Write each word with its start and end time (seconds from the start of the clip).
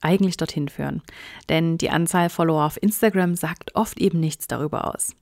eigentlich 0.00 0.36
dorthin 0.36 0.68
führen. 0.68 1.02
Denn 1.48 1.78
die 1.78 1.90
Anzahl 1.90 2.30
Follower 2.30 2.64
auf 2.64 2.82
Instagram 2.82 3.34
sagt 3.34 3.74
oft 3.74 3.98
eben 3.98 4.20
nichts 4.20 4.46
darüber 4.46 4.94
aus. 4.94 5.14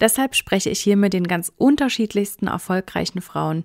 Deshalb 0.00 0.34
spreche 0.34 0.70
ich 0.70 0.80
hier 0.80 0.96
mit 0.96 1.12
den 1.12 1.26
ganz 1.26 1.52
unterschiedlichsten 1.56 2.46
erfolgreichen 2.46 3.22
Frauen 3.22 3.64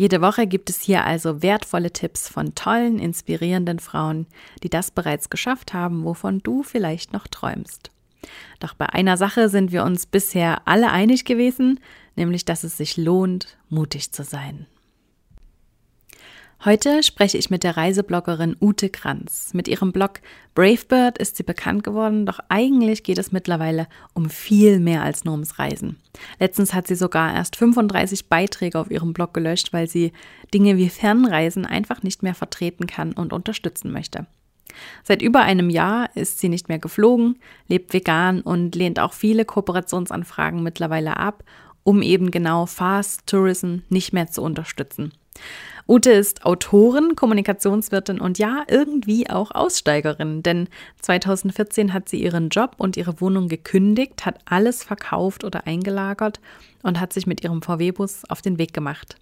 Jede 0.00 0.22
Woche 0.22 0.46
gibt 0.46 0.70
es 0.70 0.80
hier 0.80 1.04
also 1.04 1.42
wertvolle 1.42 1.92
Tipps 1.92 2.26
von 2.26 2.54
tollen, 2.54 2.98
inspirierenden 2.98 3.80
Frauen, 3.80 4.26
die 4.62 4.70
das 4.70 4.90
bereits 4.90 5.28
geschafft 5.28 5.74
haben, 5.74 6.04
wovon 6.04 6.38
du 6.38 6.62
vielleicht 6.62 7.12
noch 7.12 7.26
träumst. 7.26 7.90
Doch 8.60 8.72
bei 8.72 8.86
einer 8.86 9.18
Sache 9.18 9.50
sind 9.50 9.72
wir 9.72 9.84
uns 9.84 10.06
bisher 10.06 10.66
alle 10.66 10.90
einig 10.90 11.26
gewesen, 11.26 11.80
nämlich 12.16 12.46
dass 12.46 12.64
es 12.64 12.78
sich 12.78 12.96
lohnt, 12.96 13.58
mutig 13.68 14.10
zu 14.10 14.24
sein. 14.24 14.64
Heute 16.62 17.02
spreche 17.02 17.38
ich 17.38 17.48
mit 17.48 17.62
der 17.62 17.78
Reisebloggerin 17.78 18.54
Ute 18.60 18.90
Kranz. 18.90 19.52
Mit 19.54 19.66
ihrem 19.66 19.92
Blog 19.92 20.20
Bravebird 20.54 21.16
ist 21.16 21.36
sie 21.36 21.42
bekannt 21.42 21.84
geworden, 21.84 22.26
doch 22.26 22.38
eigentlich 22.50 23.02
geht 23.02 23.16
es 23.16 23.32
mittlerweile 23.32 23.86
um 24.12 24.28
viel 24.28 24.78
mehr 24.78 25.02
als 25.02 25.24
nur 25.24 25.32
ums 25.32 25.58
Reisen. 25.58 25.96
Letztens 26.38 26.74
hat 26.74 26.86
sie 26.86 26.96
sogar 26.96 27.34
erst 27.34 27.56
35 27.56 28.28
Beiträge 28.28 28.78
auf 28.78 28.90
ihrem 28.90 29.14
Blog 29.14 29.32
gelöscht, 29.32 29.72
weil 29.72 29.88
sie 29.88 30.12
Dinge 30.52 30.76
wie 30.76 30.90
Fernreisen 30.90 31.64
einfach 31.64 32.02
nicht 32.02 32.22
mehr 32.22 32.34
vertreten 32.34 32.86
kann 32.86 33.14
und 33.14 33.32
unterstützen 33.32 33.90
möchte. 33.90 34.26
Seit 35.02 35.22
über 35.22 35.40
einem 35.40 35.70
Jahr 35.70 36.14
ist 36.14 36.40
sie 36.40 36.50
nicht 36.50 36.68
mehr 36.68 36.78
geflogen, 36.78 37.38
lebt 37.68 37.94
vegan 37.94 38.42
und 38.42 38.74
lehnt 38.74 39.00
auch 39.00 39.14
viele 39.14 39.46
Kooperationsanfragen 39.46 40.62
mittlerweile 40.62 41.16
ab, 41.16 41.42
um 41.84 42.02
eben 42.02 42.30
genau 42.30 42.66
Fast 42.66 43.26
Tourism 43.26 43.78
nicht 43.88 44.12
mehr 44.12 44.26
zu 44.30 44.42
unterstützen. 44.42 45.12
Ute 45.90 46.12
ist 46.12 46.46
Autorin, 46.46 47.16
Kommunikationswirtin 47.16 48.20
und 48.20 48.38
ja, 48.38 48.62
irgendwie 48.68 49.28
auch 49.28 49.50
Aussteigerin, 49.50 50.40
denn 50.40 50.68
2014 51.00 51.92
hat 51.92 52.08
sie 52.08 52.22
ihren 52.22 52.48
Job 52.48 52.76
und 52.78 52.96
ihre 52.96 53.20
Wohnung 53.20 53.48
gekündigt, 53.48 54.24
hat 54.24 54.38
alles 54.44 54.84
verkauft 54.84 55.42
oder 55.42 55.66
eingelagert 55.66 56.38
und 56.84 57.00
hat 57.00 57.12
sich 57.12 57.26
mit 57.26 57.42
ihrem 57.42 57.60
VW-Bus 57.60 58.22
auf 58.28 58.40
den 58.40 58.56
Weg 58.56 58.72
gemacht. 58.72 59.16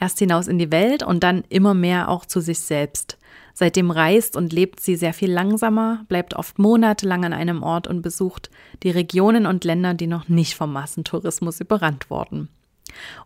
Erst 0.00 0.18
hinaus 0.18 0.48
in 0.48 0.58
die 0.58 0.72
Welt 0.72 1.02
und 1.02 1.22
dann 1.22 1.44
immer 1.50 1.74
mehr 1.74 2.08
auch 2.08 2.24
zu 2.24 2.40
sich 2.40 2.60
selbst. 2.60 3.18
Seitdem 3.52 3.90
reist 3.90 4.34
und 4.34 4.50
lebt 4.50 4.80
sie 4.80 4.96
sehr 4.96 5.12
viel 5.12 5.30
langsamer, 5.30 6.06
bleibt 6.08 6.32
oft 6.32 6.58
monatelang 6.58 7.26
an 7.26 7.34
einem 7.34 7.62
Ort 7.62 7.86
und 7.86 8.00
besucht 8.00 8.48
die 8.82 8.90
Regionen 8.90 9.44
und 9.44 9.64
Länder, 9.64 9.92
die 9.92 10.06
noch 10.06 10.26
nicht 10.26 10.54
vom 10.54 10.72
Massentourismus 10.72 11.60
überrannt 11.60 12.08
wurden. 12.08 12.48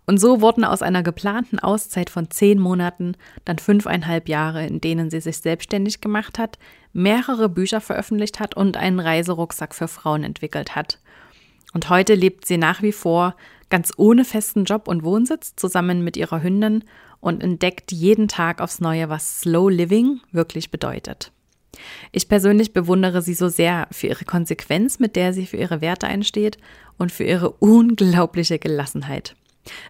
Und 0.07 0.19
so 0.19 0.41
wurden 0.41 0.65
aus 0.65 0.83
einer 0.83 1.03
geplanten 1.03 1.59
Auszeit 1.59 2.11
von 2.11 2.31
zehn 2.31 2.59
Monaten 2.59 3.17
dann 3.45 3.59
fünfeinhalb 3.59 4.29
Jahre, 4.29 4.67
in 4.67 4.81
denen 4.81 5.11
sie 5.11 5.21
sich 5.21 5.39
selbstständig 5.39 6.01
gemacht 6.01 6.39
hat, 6.39 6.59
mehrere 6.93 7.49
Bücher 7.49 7.81
veröffentlicht 7.81 8.41
hat 8.41 8.57
und 8.57 8.77
einen 8.77 9.01
Reiserucksack 9.01 9.75
für 9.75 9.89
Frauen 9.89 10.25
entwickelt 10.25 10.75
hat. 10.75 10.99
Und 11.73 11.89
heute 11.89 12.15
lebt 12.15 12.47
sie 12.47 12.59
nach 12.59 12.83
wie 12.83 12.93
vor 12.93 13.35
ganz 13.71 13.93
ohne 13.97 14.25
festen 14.25 14.65
Job 14.65 14.87
und 14.89 15.03
Wohnsitz 15.03 15.57
zusammen 15.57 16.05
mit 16.05 16.17
ihrer 16.17 16.43
Hündin 16.43 16.85
und 17.21 17.43
entdeckt 17.43 17.93
jeden 17.93 18.29
Tag 18.29 18.61
aufs 18.61 18.81
Neue, 18.81 19.09
was 19.09 19.41
Slow 19.41 19.71
Living 19.71 20.21
wirklich 20.33 20.71
bedeutet. 20.71 21.33
Ich 22.11 22.29
persönlich 22.29 22.75
bewundere 22.75 23.23
sie 23.23 23.35
so 23.35 23.49
sehr 23.49 23.89
für 23.91 24.09
ihre 24.09 24.25
Konsequenz, 24.25 24.99
mit 24.99 25.17
der 25.17 25.33
sie 25.33 25.47
für 25.47 25.57
ihre 25.57 25.81
Werte 25.81 26.07
einsteht 26.07 26.59
und 26.99 27.13
für 27.13 27.25
ihre 27.25 27.51
unglaubliche 27.61 28.59
Gelassenheit. 28.59 29.35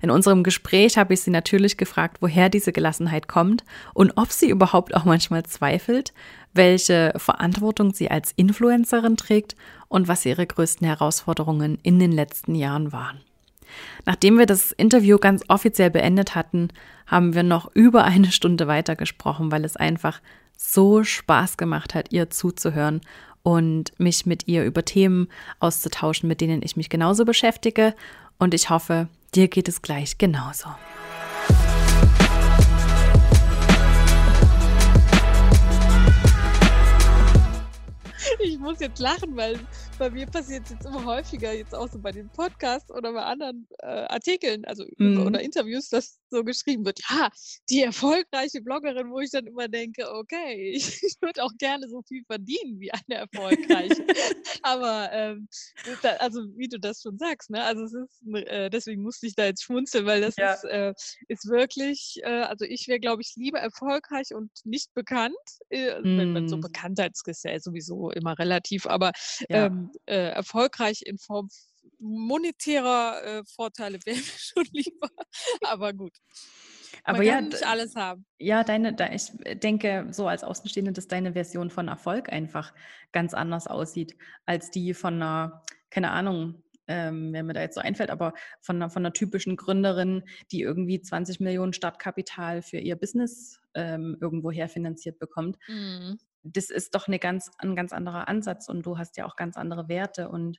In 0.03 0.11
unserem 0.11 0.43
Gespräch 0.43 0.99
habe 0.99 1.15
ich 1.15 1.23
sie 1.23 1.31
natürlich 1.31 1.77
gefragt, 1.77 2.19
woher 2.21 2.49
diese 2.49 2.73
Gelassenheit 2.73 3.29
kommt 3.29 3.65
und 3.95 4.13
ob 4.17 4.31
sie 4.31 4.51
überhaupt 4.51 4.95
auch 4.95 5.05
manchmal 5.05 5.45
zweifelt, 5.45 6.13
welche 6.53 7.15
Verantwortung 7.17 7.95
sie 7.95 8.11
als 8.11 8.33
Influencerin 8.37 9.17
trägt 9.17 9.57
und 9.89 10.09
was 10.09 10.27
ihre 10.27 10.47
größten 10.47 10.87
Herausforderungen 10.87 11.79
in 11.83 11.99
den 11.99 12.13
letzten 12.13 12.55
Jahren 12.55 12.93
waren. 12.93 13.21
Nachdem 14.05 14.39
wir 14.39 14.47
das 14.47 14.73
Interview 14.73 15.19
ganz 15.19 15.45
offiziell 15.49 15.91
beendet 15.91 16.35
hatten, 16.35 16.69
haben 17.07 17.35
wir 17.35 17.43
noch 17.43 17.75
über 17.75 18.05
eine 18.05 18.31
Stunde 18.31 18.67
weiter 18.67 18.97
gesprochen, 18.97 19.51
weil 19.51 19.65
es 19.65 19.77
einfach 19.77 20.21
so 20.57 21.03
Spaß 21.03 21.57
gemacht 21.57 21.95
hat, 21.95 22.13
ihr 22.13 22.29
zuzuhören 22.29 23.01
und 23.43 23.99
mich 23.99 24.27
mit 24.27 24.47
ihr 24.47 24.65
über 24.65 24.85
Themen 24.85 25.29
auszutauschen, 25.59 26.29
mit 26.29 26.41
denen 26.41 26.63
ich 26.63 26.77
mich 26.77 26.91
genauso 26.91 27.25
beschäftige. 27.25 27.95
Und 28.39 28.55
ich 28.55 28.71
hoffe, 28.71 29.09
Dir 29.35 29.49
geht 29.49 29.67
es 29.67 29.81
gleich 29.81 30.19
genauso. 30.19 30.69
Ich 38.41 38.59
muss 38.59 38.81
jetzt 38.81 38.99
lachen, 38.99 39.35
weil 39.35 39.59
bei 39.99 40.11
mir 40.11 40.27
passiert 40.27 40.65
es 40.65 40.73
jetzt 40.73 40.85
immer 40.85 41.07
häufiger, 41.07 41.55
jetzt 41.55 41.75
auch 41.75 41.89
so 41.89 41.99
bei 41.99 42.13
den 42.13 42.29
Podcasts 42.29 42.91
oder 42.91 43.15
bei 43.15 43.23
anderen 43.23 43.67
äh, 43.79 43.87
Artikeln, 43.87 44.67
also 44.67 44.85
mhm. 44.99 45.27
oder 45.27 45.41
Interviews, 45.41 45.89
dass 45.89 46.19
so 46.33 46.43
geschrieben 46.45 46.85
wird, 46.85 47.01
ja, 47.09 47.29
die 47.71 47.83
erfolgreiche 47.83 48.61
Bloggerin, 48.63 49.11
wo 49.11 49.21
ich 49.21 49.31
dann 49.31 49.47
immer 49.47 49.69
denke, 49.69 50.11
okay, 50.11 50.73
ich, 50.75 50.87
ich 51.03 51.17
würde 51.21 51.45
auch 51.45 51.53
gerne 51.59 51.89
so 51.89 52.03
viel 52.03 52.25
verdienen 52.25 52.81
wie 52.81 52.91
eine 52.93 53.21
erfolgreiche. 53.21 54.05
Aber 54.63 55.11
ähm, 55.13 55.49
also 56.19 56.41
wie 56.57 56.69
du 56.69 56.81
das 56.81 57.03
schon 57.03 57.19
sagst, 57.19 57.51
ne? 57.51 57.63
Also 57.63 57.85
es 57.85 57.95
ist, 57.95 58.23
äh, 58.47 58.71
deswegen 58.71 59.03
musste 59.03 59.27
ich 59.27 59.35
da 59.35 59.45
jetzt 59.45 59.63
schmunzeln, 59.63 60.07
weil 60.07 60.21
das 60.21 60.37
ja. 60.37 60.55
ist, 60.55 60.65
äh, 60.65 60.95
ist 61.29 61.49
wirklich, 61.49 62.21
äh, 62.23 62.43
also 62.43 62.65
ich 62.65 62.89
wäre, 62.89 63.01
glaube 63.01 63.23
ich, 63.23 63.35
lieber 63.37 63.59
erfolgreich 63.59 64.35
und 64.35 64.51
nicht 64.65 64.93
bekannt, 64.95 65.35
mm. 65.71 66.19
wenn 66.19 66.33
man 66.33 66.49
so 66.49 66.57
mhm. 66.57 66.63
Bekanntheitsgesell 66.63 67.61
sowieso 67.61 68.11
immer 68.11 68.39
relativ, 68.39 68.87
aber 68.87 69.13
ja. 69.49 69.67
ähm, 69.67 69.91
äh, 70.07 70.31
erfolgreich 70.31 71.03
in 71.05 71.19
Form 71.19 71.49
monetärer 71.99 73.23
äh, 73.25 73.43
Vorteile 73.45 73.99
wäre 74.05 74.17
mir 74.17 74.23
schon 74.23 74.65
lieber. 74.73 75.09
Aber 75.63 75.93
gut. 75.93 76.17
Aber 77.05 77.19
Man 77.19 77.27
ja, 77.27 77.41
nicht 77.41 77.67
alles 77.67 77.97
haben. 77.97 78.27
Ja, 78.39 78.65
deine, 78.65 78.95
da, 78.95 79.11
ich 79.13 79.33
denke 79.63 80.07
so 80.11 80.29
als 80.29 80.45
Außenstehende, 80.45 80.93
dass 80.93 81.09
deine 81.09 81.33
Version 81.33 81.71
von 81.71 81.89
Erfolg 81.89 82.31
einfach 82.31 82.73
ganz 83.13 83.35
anders 83.35 83.67
aussieht 83.67 84.17
als 84.47 84.71
die 84.71 84.95
von 84.95 85.15
einer, 85.15 85.63
keine 85.91 86.11
Ahnung, 86.11 86.63
ähm, 86.87 87.33
wer 87.33 87.43
mir 87.43 87.55
da 87.55 87.63
jetzt 87.63 87.77
so 87.77 87.81
einfällt, 87.81 88.11
aber 88.11 88.35
von 88.61 88.77
einer, 88.77 88.91
von 88.91 89.05
einer 89.05 89.13
typischen 89.13 89.57
Gründerin, 89.57 90.25
die 90.51 90.61
irgendwie 90.61 91.01
20 91.01 91.41
Millionen 91.41 91.73
Startkapital 91.73 92.63
für 92.63 92.79
ihr 92.79 92.97
Business 92.97 93.61
ähm, 93.75 94.17
irgendwoher 94.21 94.69
finanziert 94.69 95.19
bekommt. 95.19 95.57
Mhm 95.69 96.19
das 96.45 96.71
ist 96.71 96.95
doch 96.95 97.07
eine 97.07 97.19
ganz, 97.19 97.51
ein 97.59 97.77
ganz 97.77 97.93
anderer 97.93 98.29
Ansatz 98.29 98.69
und 98.69 98.85
du 98.85 98.99
hast 98.99 99.17
ja 99.17 99.27
auch 99.27 99.37
ganz 99.37 99.57
andere 99.57 99.89
Werte 99.89 100.29
und 100.29 100.59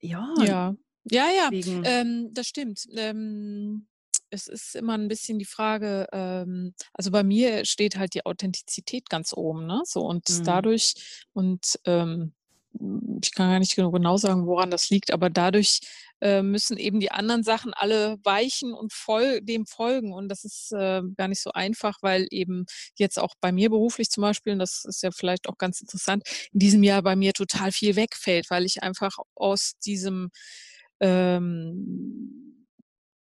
ja. 0.00 0.34
Ja, 0.38 0.74
ja, 1.04 1.28
ja, 1.30 1.50
ähm, 1.84 2.28
das 2.32 2.46
stimmt. 2.46 2.86
Ähm, 2.94 3.86
es 4.30 4.46
ist 4.46 4.76
immer 4.76 4.94
ein 4.94 5.08
bisschen 5.08 5.38
die 5.38 5.44
Frage, 5.44 6.06
ähm, 6.12 6.74
also 6.92 7.10
bei 7.10 7.22
mir 7.24 7.64
steht 7.64 7.96
halt 7.96 8.14
die 8.14 8.24
Authentizität 8.24 9.10
ganz 9.10 9.32
oben, 9.34 9.66
ne? 9.66 9.82
So 9.84 10.02
und 10.06 10.28
mhm. 10.28 10.44
dadurch 10.44 11.26
und 11.32 11.78
ähm, 11.84 12.32
ich 13.22 13.34
kann 13.34 13.50
gar 13.50 13.58
nicht 13.58 13.76
genau 13.76 14.16
sagen, 14.16 14.46
woran 14.46 14.70
das 14.70 14.90
liegt, 14.90 15.12
aber 15.12 15.30
dadurch 15.30 15.80
äh, 16.20 16.42
müssen 16.42 16.76
eben 16.76 17.00
die 17.00 17.10
anderen 17.10 17.42
Sachen 17.42 17.72
alle 17.74 18.18
weichen 18.24 18.72
und 18.74 18.92
voll, 18.92 19.40
dem 19.40 19.66
folgen. 19.66 20.12
Und 20.12 20.28
das 20.28 20.44
ist 20.44 20.72
äh, 20.72 21.02
gar 21.16 21.28
nicht 21.28 21.42
so 21.42 21.52
einfach, 21.52 21.98
weil 22.02 22.26
eben 22.30 22.66
jetzt 22.96 23.18
auch 23.18 23.34
bei 23.40 23.52
mir 23.52 23.70
beruflich 23.70 24.10
zum 24.10 24.22
Beispiel, 24.22 24.52
und 24.52 24.58
das 24.58 24.84
ist 24.84 25.02
ja 25.02 25.10
vielleicht 25.10 25.48
auch 25.48 25.58
ganz 25.58 25.80
interessant, 25.80 26.24
in 26.52 26.60
diesem 26.60 26.82
Jahr 26.82 27.02
bei 27.02 27.16
mir 27.16 27.32
total 27.32 27.72
viel 27.72 27.96
wegfällt, 27.96 28.50
weil 28.50 28.64
ich 28.64 28.82
einfach 28.82 29.16
aus 29.34 29.72
diesem 29.84 30.30
ähm, 31.00 32.46
äh, 32.46 32.49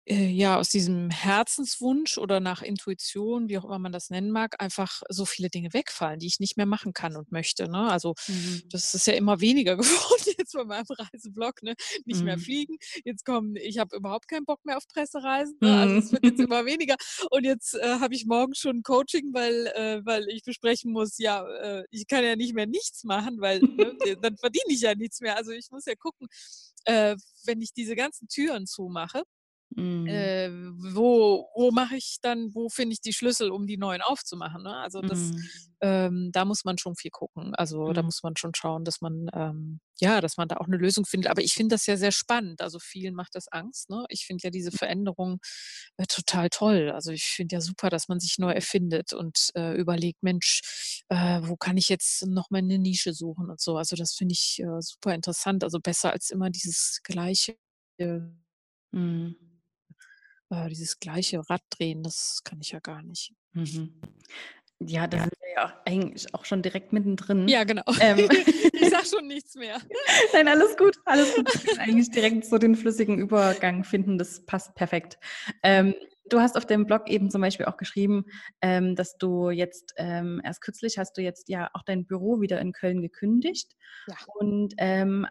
ja, 0.10 0.58
aus 0.58 0.70
diesem 0.70 1.10
Herzenswunsch 1.10 2.18
oder 2.18 2.40
nach 2.40 2.62
Intuition, 2.62 3.50
wie 3.50 3.58
auch 3.58 3.66
immer 3.66 3.80
man 3.80 3.92
das 3.92 4.10
nennen 4.10 4.32
mag, 4.32 4.62
einfach 4.62 5.02
so 5.10 5.26
viele 5.26 5.50
Dinge 5.50 5.74
wegfallen, 5.74 6.20
die 6.20 6.28
ich 6.28 6.40
nicht 6.40 6.56
mehr 6.58 6.66
machen 6.66 6.94
kann 6.94 7.18
und 7.18 7.32
möchte, 7.32 7.70
ne? 7.70 7.90
Also, 7.92 8.16
Mhm. 8.28 8.72
das 8.72 8.94
ist 8.94 9.08
ja 9.08 9.14
immer 9.14 9.42
weniger 9.42 9.76
geworden 9.78 10.34
jetzt 10.38 10.54
bei 10.54 10.64
meinem 10.64 10.86
Reiseblog, 10.90 11.62
ne? 11.64 11.76
Nicht 12.06 12.24
mehr 12.24 12.38
Mhm. 12.38 12.38
fliegen. 12.38 12.78
Jetzt 13.06 13.26
kommen 13.26 13.56
ich 13.58 13.78
habe 13.80 13.96
überhaupt 13.98 14.28
keinen 14.28 14.46
Bock 14.46 14.64
mehr 14.66 14.78
auf 14.78 14.88
Pressereisen, 14.88 15.60
ne? 15.62 15.76
Also, 15.78 15.98
es 15.98 16.12
wird 16.12 16.26
jetzt 16.26 16.40
Mhm. 16.40 16.46
immer 16.48 16.66
weniger. 16.66 16.96
Und 17.32 17.44
jetzt, 17.46 17.74
äh, 17.76 18.00
habe 18.00 18.16
ich 18.16 18.26
morgen 18.26 18.56
schon 18.56 18.84
Coaching, 18.84 19.34
weil 19.34 19.68
äh, 19.76 20.02
weil 20.06 20.30
ich 20.30 20.44
besprechen 20.44 20.92
muss, 20.94 21.18
ja, 21.18 21.46
äh, 21.60 21.84
ich 21.92 22.08
kann 22.08 22.24
ja 22.24 22.36
nicht 22.36 22.54
mehr 22.54 22.68
nichts 22.68 23.04
machen, 23.04 23.42
weil, 23.42 23.64
ne, 23.74 23.94
dann 24.22 24.38
verdiene 24.38 24.66
ich 24.74 24.82
ja 24.82 24.96
nichts 24.96 25.20
mehr. 25.22 25.36
Also, 25.38 25.52
ich 25.52 25.68
muss 25.72 25.86
ja 25.86 25.96
gucken, 25.96 26.28
äh, 26.86 27.16
wenn 27.46 27.62
ich 27.62 27.74
diese 27.74 27.96
ganzen 27.96 28.28
Türen 28.28 28.66
zumache, 28.68 29.24
Mhm. 29.78 30.32
äh, 30.44 30.50
wo 30.52 31.50
wo 31.56 31.72
mache 31.72 31.98
ich 31.98 32.18
dann 32.22 32.54
wo 32.56 32.70
finde 32.70 32.94
ich 32.94 33.02
die 33.02 33.14
Schlüssel, 33.14 33.52
um 33.52 33.68
die 33.68 33.78
neuen 33.78 34.02
aufzumachen, 34.02 34.64
ne? 34.64 34.76
Also, 34.78 35.02
das 35.04 35.32
Mhm. 35.32 35.58
ähm, 35.82 36.32
da 36.34 36.46
muss 36.46 36.66
man 36.66 36.78
schon 36.80 36.96
viel 36.96 37.12
gucken. 37.12 37.54
Also, 37.56 37.94
da 37.94 38.02
Mhm. 38.02 38.04
muss 38.04 38.24
man 38.24 38.36
schon 38.38 38.54
schauen, 38.56 38.84
dass 38.86 39.02
man 39.02 39.28
ähm, 39.34 39.80
ja, 40.00 40.22
dass 40.22 40.38
man 40.38 40.48
da 40.48 40.58
auch 40.58 40.68
'ne 40.68 40.78
Lösung 40.78 41.06
findet. 41.06 41.30
Aber 41.32 41.42
ich 41.44 41.54
finde 41.54 41.76
das 41.76 41.86
ja 41.88 41.98
sehr 41.98 42.12
spannend. 42.14 42.62
Also, 42.62 42.80
vielen 42.80 43.16
macht 43.16 43.36
das 43.36 43.48
Angst, 43.50 43.90
ne? 43.90 44.06
Ich 44.10 44.26
finde 44.26 44.44
ja 44.46 44.50
diese 44.52 44.72
Veränderung, 44.72 45.40
äh, 45.98 46.06
total 46.08 46.50
toll. 46.50 46.92
Also, 46.92 47.12
ich 47.12 47.26
finde 47.26 47.56
ja 47.58 47.62
super, 47.62 47.90
dass 47.90 48.08
man 48.10 48.20
sich 48.20 48.38
neu 48.40 48.52
erfindet 48.54 49.14
und, 49.14 49.50
äh, 49.56 49.74
überlegt: 49.76 50.24
„Mensch, 50.24 51.04
äh, 51.10 51.42
wo 51.44 51.58
kann 51.58 51.78
ich 51.78 51.90
jetzt 51.90 52.26
noch 52.28 52.50
mal 52.52 52.62
'ne 52.64 52.80
Nische 52.80 53.14
suchen?“ 53.14 53.50
und 53.52 53.60
so. 53.62 53.78
Also, 53.78 53.96
das 53.98 54.14
finde 54.16 54.34
ich, 54.34 54.60
äh, 54.62 54.82
super 54.82 55.14
interessant. 55.16 55.64
Also, 55.64 55.80
besser 55.82 56.12
als 56.14 56.30
immer 56.32 56.50
dieses 56.52 57.02
gleiche 57.04 57.58
Mhm. 58.94 59.47
Äh, 60.50 60.70
dieses 60.70 61.00
gleiche 61.00 61.42
Rad 61.50 61.62
drehen, 61.70 62.04
das 62.04 62.42
kann 62.44 62.60
ich 62.62 62.72
ja 62.72 62.80
gar 62.80 63.02
nicht. 63.04 63.34
Mhm. 63.54 63.94
Ja, 64.80 65.08
da 65.08 65.20
sind 65.22 65.34
wir 65.42 65.54
ja 65.56 65.66
auch 65.66 65.74
eigentlich 65.86 66.34
auch 66.36 66.46
schon 66.46 66.62
direkt 66.62 66.94
mittendrin. 66.94 67.48
Ja, 67.48 67.64
genau. 67.64 67.84
Ähm. 68.00 68.30
Ich 68.80 68.92
sage 68.92 69.06
schon 69.08 69.28
nichts 69.28 69.56
mehr. 69.56 69.82
Nein, 70.34 70.48
alles 70.48 70.78
gut, 70.78 70.96
alles 71.06 71.36
gut. 71.36 71.48
Können 71.66 71.80
eigentlich 71.80 72.12
direkt 72.12 72.46
so 72.46 72.58
den 72.60 72.76
flüssigen 72.76 73.18
Übergang 73.18 73.84
finden, 73.84 74.18
das 74.20 74.46
passt 74.46 74.76
perfekt. 74.76 75.18
Ähm, 75.64 75.96
du 76.30 76.40
hast 76.40 76.56
auf 76.56 76.66
deinem 76.68 76.86
Blog 76.86 77.10
eben 77.10 77.32
zum 77.32 77.42
Beispiel 77.42 77.66
auch 77.66 77.78
geschrieben, 77.78 78.26
ähm, 78.62 78.96
dass 78.96 79.18
du 79.18 79.50
jetzt 79.50 79.94
ähm, 79.98 80.40
erst 80.44 80.62
kürzlich 80.62 81.00
hast 81.00 81.18
du 81.18 81.22
jetzt 81.24 81.50
ja 81.50 81.70
auch 81.74 81.82
dein 81.84 82.06
Büro 82.06 82.40
wieder 82.40 82.62
in 82.62 82.72
Köln 82.72 83.02
gekündigt. 83.02 83.76
Ja. 84.08 84.16
Und, 84.36 84.76
ähm, 84.78 85.26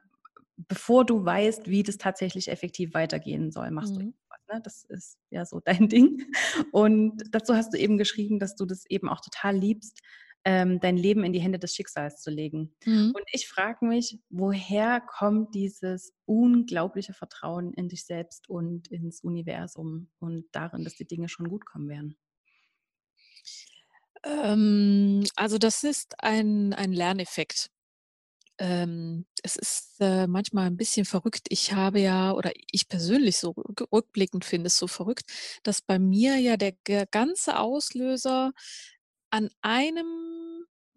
bevor 0.69 1.05
du 1.07 1.25
weißt, 1.25 1.69
wie 1.69 1.83
das 1.85 1.99
tatsächlich 1.99 2.49
effektiv 2.49 2.95
weitergehen 2.95 3.53
soll, 3.53 3.71
machst 3.71 3.95
du 3.95 4.01
Mhm. 4.01 4.07
irgendwas, 4.07 4.26
ne? 4.53 4.61
Das 4.63 4.85
ist 4.85 5.19
ja 5.31 5.45
so 5.45 5.61
dein 5.65 5.89
Ding. 5.89 6.27
Und 6.73 7.23
dazu 7.31 7.55
hast 7.55 7.73
du 7.73 7.79
eben 7.79 7.99
geschrieben, 7.99 8.39
dass 8.39 8.57
du 8.57 8.67
das 8.67 8.85
eben 8.89 9.09
auch 9.09 9.21
total 9.21 9.57
liebst, 9.57 10.01
ähm, 10.45 10.79
dein 10.79 10.97
Leben 10.97 11.25
in 11.25 11.33
die 11.33 11.41
Hände 11.41 11.59
des 11.59 11.75
Schicksals 11.75 12.23
zu 12.23 12.31
legen. 12.31 12.73
Mhm. 12.85 13.13
Und 13.15 13.25
ich 13.33 13.49
frage 13.49 13.85
mich, 13.85 14.21
woher 14.31 15.01
kommt 15.01 15.55
dieses 15.57 16.13
unglaubliche 16.25 17.15
Vertrauen 17.15 17.73
in 17.73 17.89
dich 17.89 18.07
selbst 18.07 18.49
und 18.49 18.87
ins 18.89 19.21
Universum 19.23 20.09
und 20.21 20.45
darin, 20.53 20.85
dass 20.85 20.95
die 20.95 21.07
Dinge 21.07 21.29
schon 21.29 21.49
gut 21.49 21.67
kommen 21.67 21.89
werden? 21.89 22.17
Ähm, 24.25 25.25
also, 25.35 25.59
das 25.59 25.83
ist 25.83 26.15
ein 26.23 26.73
ein 26.75 26.93
Lerneffekt. 26.93 27.71
Ähm, 28.59 29.27
es 29.43 29.57
ist, 29.57 30.01
äh, 30.01 30.27
manchmal 30.27 30.69
'n 30.69 30.77
bisschen 30.79 31.05
verrückt. 31.05 31.47
Ich 31.51 31.73
habe 31.75 32.01
ja 32.01 32.33
oder 32.33 32.53
ich 32.73 32.89
persönlich 32.89 33.37
so 33.39 33.51
rück 33.51 33.87
rückblickend 33.93 34.45
finde 34.47 34.69
es 34.69 34.79
so 34.79 34.87
verrückt, 34.87 35.25
dass 35.63 35.83
bei 35.83 35.99
mir 35.99 36.37
ja 36.39 36.57
der 36.57 36.73
ganze 37.11 37.59
Auslöser 37.59 38.53
an 39.31 39.51
einem 39.63 40.07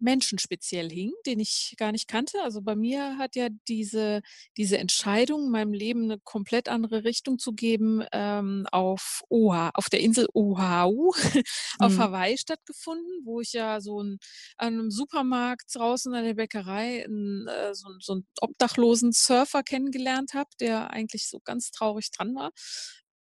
Menschen 0.00 0.38
speziell 0.38 0.90
hing, 0.90 1.12
den 1.26 1.40
ich 1.40 1.74
gar 1.78 1.92
nicht 1.92 2.08
kannte. 2.08 2.42
Also, 2.42 2.62
bei 2.62 2.76
mir 2.76 3.18
hat 3.18 3.36
ja 3.36 3.48
diese 3.68 4.20
diese 4.56 4.78
Entscheidung, 4.78 5.50
meinem 5.50 5.72
Leben 5.72 6.06
'ne 6.06 6.18
komplett 6.24 6.68
andere 6.68 7.04
Richtung 7.04 7.38
zu 7.38 7.52
geben, 7.52 8.02
ähm, 8.12 8.66
auf 8.72 9.22
Oa 9.30 9.70
auf 9.74 9.88
der 9.90 10.00
Insel 10.00 10.26
Oahu 10.34 11.12
auf 11.78 11.98
Mhm. 11.98 11.98
Hawaii 11.98 12.38
stattgefunden, 12.38 13.22
wo 13.24 13.40
ich 13.40 13.52
ja 13.52 13.80
so 13.80 14.00
'n 14.02 14.18
an 14.56 14.76
'nem 14.76 14.90
Supermarkt 14.90 15.74
draußen 15.74 16.14
an 16.14 16.24
der 16.24 16.34
Bäckerei 16.34 17.04
'n 17.06 17.46
äh, 17.48 17.74
so 17.74 17.88
so 18.00 18.14
'n 18.14 18.26
obdachlosen 18.40 19.12
Surfer 19.12 19.62
kennengelernt 19.62 20.34
habe, 20.34 20.50
der 20.60 20.90
eigentlich 20.92 21.28
so 21.28 21.40
ganz 21.44 21.70
traurig 21.72 22.10
dran 22.12 22.34
war. 22.34 22.50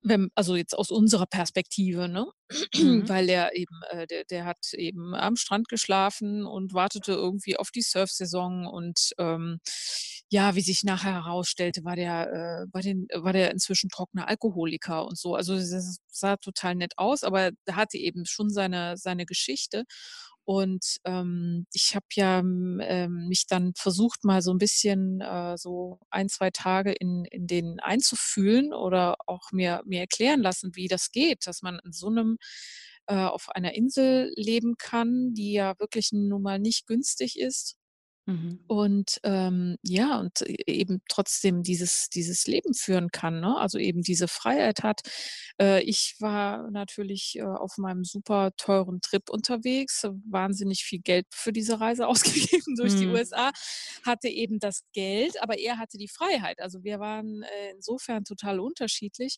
Wenn 0.06 0.28
also, 0.34 0.54
jetzt 0.54 0.76
aus 0.76 0.90
unserer 0.90 1.24
Perspektive, 1.26 2.08
ne? 2.10 2.26
Mhm. 2.74 3.08
Weil 3.08 3.26
der 3.26 3.56
eben 3.56 3.80
äh, 3.90 4.06
der 4.06 4.24
der 4.24 4.44
hat 4.44 4.58
eben 4.74 5.14
am 5.14 5.34
Strand 5.36 5.68
geschlafen 5.68 6.44
und 6.44 6.74
wartete 6.74 7.12
irgendwie 7.12 7.56
auf 7.56 7.70
die 7.70 7.80
Surfsaison 7.80 8.66
und, 8.66 9.12
ähm, 9.18 9.60
ja, 10.30 10.54
wie 10.56 10.60
sich 10.60 10.84
nachher 10.84 11.14
herausstellte, 11.14 11.84
war 11.84 11.96
der 11.96 12.66
äh, 12.68 12.74
war 12.74 12.82
den 12.82 13.06
war 13.14 13.32
der 13.32 13.50
inzwischen 13.50 13.88
trockener 13.88 14.28
Alkoholiker 14.28 15.06
und 15.06 15.16
so. 15.18 15.34
Also, 15.36 15.54
s 15.54 15.72
s 15.72 15.98
sah 16.08 16.36
total 16.36 16.74
nett 16.74 16.92
aus, 16.98 17.22
aber 17.24 17.52
der 17.66 17.76
hatte 17.76 17.96
eben 17.98 18.26
schon 18.26 18.50
seine 18.50 18.96
seine 18.98 19.24
Geschichte. 19.26 19.84
Und, 20.46 20.98
ähm, 21.04 21.66
ich 21.72 21.94
habe 21.96 22.06
ja, 22.14 22.40
hm, 22.40 22.80
ähm, 22.82 23.28
mich 23.28 23.46
dann 23.46 23.72
versucht, 23.76 24.24
mal 24.24 24.42
so 24.42 24.52
'n 24.52 24.58
bisschen, 24.58 25.20
äh, 25.22 25.56
so 25.58 25.98
1, 26.10 26.28
2 26.28 26.50
Tage 26.50 26.92
in 26.92 27.24
in 27.30 27.46
den 27.46 27.80
einzufühlen 27.80 28.72
oder 28.74 29.16
auch 29.26 29.52
mir 29.52 29.82
mir 29.86 30.00
erklären 30.00 30.42
lassen, 30.42 30.72
wie 30.76 30.88
das 30.88 31.10
geht, 31.12 31.46
dass 31.46 31.62
man 31.62 31.78
in 31.84 31.92
so 31.92 32.10
'nem 32.10 32.36
äh, 33.06 33.14
auf 33.16 33.48
einer 33.50 33.74
Insel 33.74 34.32
leben 34.36 34.76
kann, 34.78 35.34
die 35.34 35.52
ja 35.52 35.74
wirklich 35.78 36.10
nun 36.12 36.42
mal 36.42 36.58
nicht 36.58 36.86
günstig 36.86 37.38
ist. 37.38 37.74
Mhm. 38.26 38.58
Und, 38.66 39.20
ähm, 39.24 39.76
ja, 39.82 40.18
und 40.18 40.40
e 40.42 40.56
eben 40.66 41.02
trotzdem 41.08 41.62
dieses 41.62 42.08
dieses 42.08 42.46
Leben 42.46 42.72
führen 42.74 43.10
kann, 43.10 43.40
ne? 43.40 43.58
Also, 43.58 43.78
eben 43.78 44.00
diese 44.02 44.26
Freiheit 44.26 44.82
hat. 44.82 45.02
Äh, 45.60 45.82
ich 45.82 46.16
war 46.20 46.70
natürlich, 46.70 47.36
äh, 47.36 47.42
auf 47.42 47.76
meinem 47.78 48.04
super 48.04 48.52
teuren 48.56 49.00
Trip 49.02 49.28
unterwegs, 49.30 50.02
habe 50.04 50.18
wahnsinnig 50.30 50.84
viel 50.84 51.00
Geld 51.00 51.26
für 51.30 51.52
diese 51.52 51.78
Reise 51.80 52.06
ausgegeben 52.08 52.74
durch 52.76 52.94
die 52.96 53.06
Mhm. 53.06 53.08
USA, 53.08 53.52
hatte 54.06 54.28
eben 54.28 54.58
das 54.60 54.80
Geld, 54.94 55.40
aber 55.42 55.58
er 55.58 55.78
hatte 55.78 55.98
die 55.98 56.08
Freiheit. 56.08 56.60
Also, 56.60 56.84
wir 56.84 57.00
waren, 57.00 57.42
äh, 57.42 57.72
insofern 57.72 58.24
total 58.24 58.60
unterschiedlich. 58.60 59.36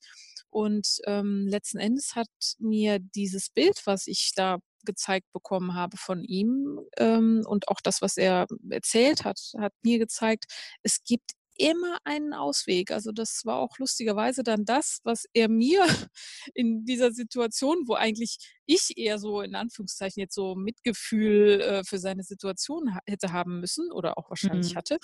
Und, 0.50 0.98
ähm, 1.06 1.46
letzten 1.48 1.78
Endes 1.78 2.14
hat 2.14 2.28
mir 2.58 2.98
dieses 3.00 3.50
Bild, 3.50 3.82
was 3.86 4.06
ich 4.06 4.32
da 4.34 4.58
gezeigt 4.86 5.28
bekommen 5.34 5.74
habe 5.74 5.98
von 5.98 6.24
ihm, 6.24 6.80
ähm, 6.98 7.42
und 7.46 7.68
auch 7.68 7.80
das, 7.82 8.02
was 8.02 8.16
er 8.18 8.46
erzählt 8.70 9.24
hat, 9.24 9.40
hat 9.58 9.74
mir 9.84 9.98
gezeigt, 10.00 10.46
es 10.82 11.04
gibt 11.04 11.32
immer 11.58 11.98
einen 12.04 12.34
Ausweg. 12.34 12.90
Also, 12.92 13.12
das 13.12 13.42
war 13.46 13.56
auch 13.58 13.78
lustigerweise 13.78 14.42
dann 14.42 14.66
das, 14.66 15.00
was 15.04 15.24
er 15.34 15.48
mir 15.48 15.84
in 16.54 16.84
dieser 16.84 17.12
Situation, 17.12 17.84
wo 17.86 17.94
eigentlich 17.94 18.38
ich 18.66 18.98
eher 18.98 19.18
so 19.18 19.40
in 19.42 19.54
Anführungszeichen 19.54 20.20
jetzt 20.20 20.34
so 20.34 20.54
Mitgefühl, 20.54 21.60
äh, 21.62 21.84
für 21.84 21.98
seine 21.98 22.24
Situation 22.24 22.94
ha 22.94 23.00
hätte 23.06 23.32
haben 23.32 23.60
müssen 23.60 23.90
oder 23.92 24.18
auch 24.18 24.30
wahrscheinlich 24.30 24.74
Mhm. 24.74 24.76
hatte, 24.76 24.98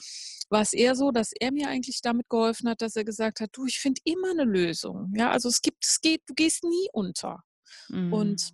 war's 0.51 0.73
eher 0.75 0.95
so, 0.97 1.11
dass 1.11 1.33
er 1.39 1.53
mir 1.53 1.69
eigentlich 1.69 2.01
damit 2.03 2.29
geholfen 2.29 2.69
hat, 2.69 2.83
dass 2.83 2.97
er 2.97 3.05
gesagt 3.05 3.41
hat: 3.41 3.51
„Du, 3.55 3.67
ich 3.67 3.81
finde 3.81 4.01
immer 4.05 4.35
'ne 4.35 4.45
Lösung. 4.45 5.13
Ja, 5.17 5.31
also, 5.31 5.49
es 5.49 5.63
gibt 5.63 5.85
es 5.87 6.01
geht 6.01 6.23
du 6.27 6.35
gehst 6.35 6.65
nie 6.65 6.89
unter.“ 6.93 7.45
Mhm. 7.91 8.37
Und 8.37 8.51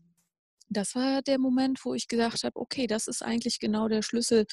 das 0.70 0.94
war 0.94 1.22
der 1.22 1.38
Moment, 1.38 1.84
wo 1.84 1.94
ich 1.94 2.08
gedacht 2.08 2.44
habe: 2.44 2.56
„Okay, 2.60 2.86
das 2.86 3.06
ist 3.08 3.22
eigentlich 3.22 3.58
genau 3.60 3.88
der 3.88 4.02
Schlüssel 4.02 4.46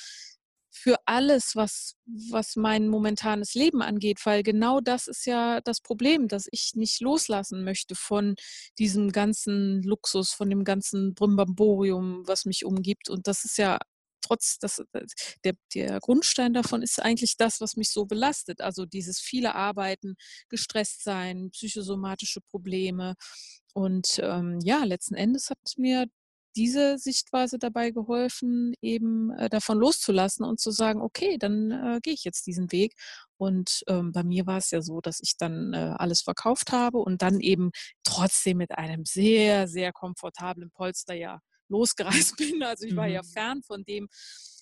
für 0.72 0.98
alles, 1.06 1.56
was 1.56 1.96
was 2.06 2.56
mein 2.58 2.88
momentanes 2.90 3.54
Leben 3.56 3.82
angeht.“ 3.82 4.20
Weil 4.26 4.44
genau 4.44 4.82
das 4.82 5.08
ist 5.08 5.26
ja 5.26 5.62
das 5.62 5.82
Problem, 5.82 6.28
dass 6.28 6.48
ich 6.52 6.72
nicht 6.76 7.02
loslassen 7.02 7.64
möchte 7.64 7.96
von 7.96 8.36
diesem 8.80 9.12
ganzen 9.12 9.82
Luxus, 9.84 10.32
von 10.34 10.50
dem 10.50 10.64
ganzen 10.66 11.14
Brimborium, 11.16 12.24
was 12.28 12.46
mich 12.46 12.66
umgibt. 12.66 13.10
Und 13.10 13.28
das 13.28 13.46
ist 13.46 13.58
ja 13.58 13.80
trotz 14.22 14.58
das 14.60 14.82
der 15.44 15.54
der 15.76 16.00
Grundstein 16.00 16.54
davon 16.54 16.82
ist 16.82 17.02
eigentlich 17.02 17.38
das, 17.38 17.62
was 17.62 17.76
mich 17.78 17.90
so 17.92 18.06
belastet. 18.06 18.62
Also, 18.62 18.86
dieses 18.86 19.20
viele 19.20 19.56
Arbeiten, 19.56 20.16
gestresst 20.50 21.04
sein, 21.04 21.50
psychosomatische 21.52 22.42
Probleme. 22.42 23.16
Und, 23.76 24.20
ähm, 24.24 24.60
ja, 24.64 24.84
letzten 24.86 25.16
Endes 25.16 25.50
hat 25.50 25.60
mir 25.78 26.08
diese 26.56 26.98
Sichtweise 26.98 27.60
dabei 27.60 27.92
geholfen, 27.92 28.74
eben, 28.82 29.32
äh, 29.32 29.50
davon 29.50 29.78
loszulassen 29.78 30.46
und 30.46 30.60
zu 30.62 30.72
sagen: 30.72 31.02
„Okay, 31.02 31.38
dann, 31.38 31.72
äh, 31.72 32.00
gehe 32.02 32.14
ich 32.14 32.24
jetzt 32.24 32.48
diesen 32.48 32.72
Weg.“ 32.72 32.96
Und, 33.38 33.84
ähm, 33.88 34.14
bei 34.14 34.24
mir 34.24 34.46
war's 34.48 34.72
ja 34.72 34.82
so, 34.82 35.02
dass 35.02 35.20
ich 35.22 35.36
dann, 35.38 35.74
äh, 35.74 35.94
alles 35.98 36.22
verkauft 36.22 36.72
habe 36.72 37.00
und 37.00 37.22
dann 37.22 37.42
eben 37.42 37.72
trotzdem 38.04 38.58
mit 38.58 38.72
einem 38.78 39.04
sehr, 39.06 39.68
sehr 39.68 39.92
komfortablen 39.94 40.72
Polster 40.72 41.14
ja 41.14 41.40
losgereist 41.68 42.38
bin. 42.38 42.64
Also, 42.64 42.86
ich 42.86 42.96
war 42.96 43.08
ja 43.08 43.22
Mhm. 43.22 43.24
fern 43.24 43.62
von 43.64 43.84
dem, 43.84 44.08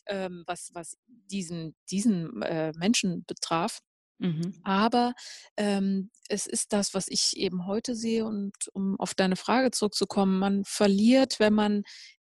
ähm, 0.07 0.43
was 0.47 0.71
was 0.73 0.97
diesen 1.07 1.75
diesen, 1.91 2.41
äh, 2.41 2.71
Menschen 2.77 3.23
betraf. 3.25 3.79
Mhm. 4.23 4.53
Aber, 4.63 5.13
ähm, 5.57 6.09
es 6.29 6.47
ist 6.47 6.71
das, 6.71 6.93
was 6.93 7.07
ich 7.09 7.35
eben 7.35 7.67
heute 7.67 7.93
sehe 7.95 8.25
und 8.25 8.53
um 8.73 8.97
auf 8.99 9.13
deine 9.15 9.35
Frage 9.35 9.71
zurückzukommen, 9.71 10.39
man 10.39 10.63
verliert, 10.65 11.39
wenn 11.39 11.53
man 11.53 11.83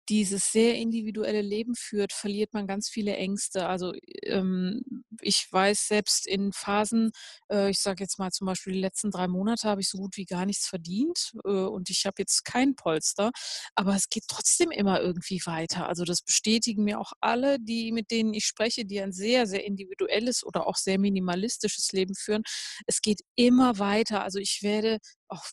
dieses 0.09 0.51
sehr 0.51 0.75
individuelle 0.75 1.41
Leben 1.41 1.75
führt, 1.75 2.13
verliert 2.13 2.53
man 2.53 2.67
ganz 2.67 2.89
viele 2.89 3.15
Ängste. 3.15 3.67
Also, 3.67 3.93
ähm, 4.23 4.81
ich 5.21 5.47
weiß 5.51 5.87
selbst 5.87 6.27
in 6.27 6.51
Phasen, 6.53 7.11
äh, 7.51 7.69
ich 7.69 7.79
sage 7.79 8.03
jetzt 8.03 8.19
mal 8.19 8.31
zum 8.31 8.47
Beispiel 8.47 8.73
die 8.73 8.79
letzten 8.79 9.11
3 9.11 9.27
Monate 9.27 9.67
habe 9.69 9.81
ich 9.81 9.89
so 9.89 9.97
gut 9.99 10.17
wie 10.17 10.25
gar 10.25 10.45
nichts 10.45 10.67
verdient, 10.67 11.33
äh, 11.45 11.49
und 11.49 11.89
ich 11.89 12.05
habe 12.05 12.15
jetzt 12.19 12.45
kein 12.45 12.75
Polster, 12.75 13.31
aber 13.75 13.95
es 13.95 14.09
geht 14.09 14.25
trotzdem 14.27 14.71
immer 14.71 15.01
irgendwie 15.01 15.41
weiter. 15.45 15.87
Also, 15.87 16.03
das 16.05 16.21
bestätigen 16.21 16.83
mir 16.83 16.99
auch 16.99 17.13
alle, 17.21 17.59
die 17.59 17.91
mit 17.91 18.11
denen 18.11 18.33
ich 18.33 18.45
spreche, 18.45 18.85
die 18.85 19.01
ein 19.01 19.11
sehr, 19.13 19.47
sehr 19.47 19.65
individuelles 19.65 20.43
oder 20.45 20.67
auch 20.67 20.75
sehr 20.75 20.99
minimalistisches 20.99 21.91
Leben 21.91 22.15
führen. 22.15 22.43
Es 22.87 23.01
geht 23.01 23.21
immer 23.35 23.79
weiter. 23.79 24.23
Also, 24.23 24.39
ich 24.39 24.59
werde 24.63 24.99
auch 25.27 25.45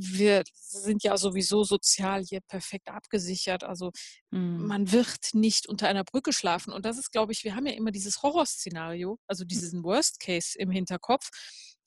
wir 0.00 0.44
sind 0.54 1.02
ja 1.04 1.16
sowieso 1.16 1.64
sozial 1.64 2.22
hier 2.24 2.40
perfekt 2.42 2.88
abgesichert. 2.90 3.64
Also 3.64 3.92
Mhm. 4.32 4.66
man 4.66 4.92
wird 4.92 5.30
nicht 5.34 5.68
unter 5.68 5.88
einer 5.88 6.04
Brücke 6.04 6.32
schlafen. 6.32 6.72
Und 6.72 6.84
das 6.86 6.98
ist, 6.98 7.12
glaube 7.12 7.32
ich, 7.32 7.44
wir 7.44 7.54
haben 7.54 7.66
ja 7.66 7.72
immer 7.74 7.90
dieses 7.92 8.22
Horrorszenario, 8.22 9.18
also 9.26 9.44
diesen 9.44 9.84
Worst 9.84 10.20
Case 10.20 10.58
im 10.58 10.70
Hinterkopf, 10.70 11.30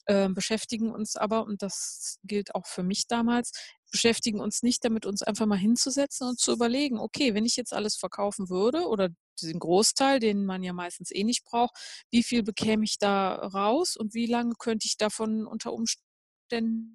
äh, 0.08 0.30
beschäftigen 0.30 0.92
uns 0.92 1.16
aber, 1.16 1.44
und 1.46 1.62
das 1.62 2.18
gilt 2.24 2.56
auch 2.56 2.66
für 2.68 2.84
mich 2.84 3.08
damals, 3.08 3.52
beschäftigen 3.92 4.40
uns 4.40 4.64
nicht 4.64 4.84
damit, 4.86 5.06
uns 5.06 5.22
einfach 5.22 5.46
mal 5.46 5.58
hinzusetzen 5.58 6.28
und 6.30 6.40
zu 6.40 6.54
überlegen, 6.54 7.00
okay, 7.00 7.34
wenn 7.36 7.46
ich 7.46 7.56
jetzt 7.56 7.74
alles 7.74 7.96
verkaufen 7.98 8.50
würde 8.50 8.88
oder 8.88 9.10
diesen 9.42 9.60
Großteil, 9.60 10.20
den 10.20 10.46
man 10.46 10.64
ja 10.64 10.74
meistens 10.74 11.12
eh 11.12 11.24
nicht 11.24 11.44
braucht, 11.46 11.76
wie 12.12 12.24
viel 12.24 12.44
bekäme 12.44 12.84
ich 12.86 12.98
da 13.00 13.36
raus 13.36 13.96
und 13.98 14.14
wie 14.14 14.26
lange 14.28 14.54
könnte 14.58 14.88
ich 14.88 14.98
davon 14.98 15.46
unter 15.48 15.74
Umständen 15.74 16.08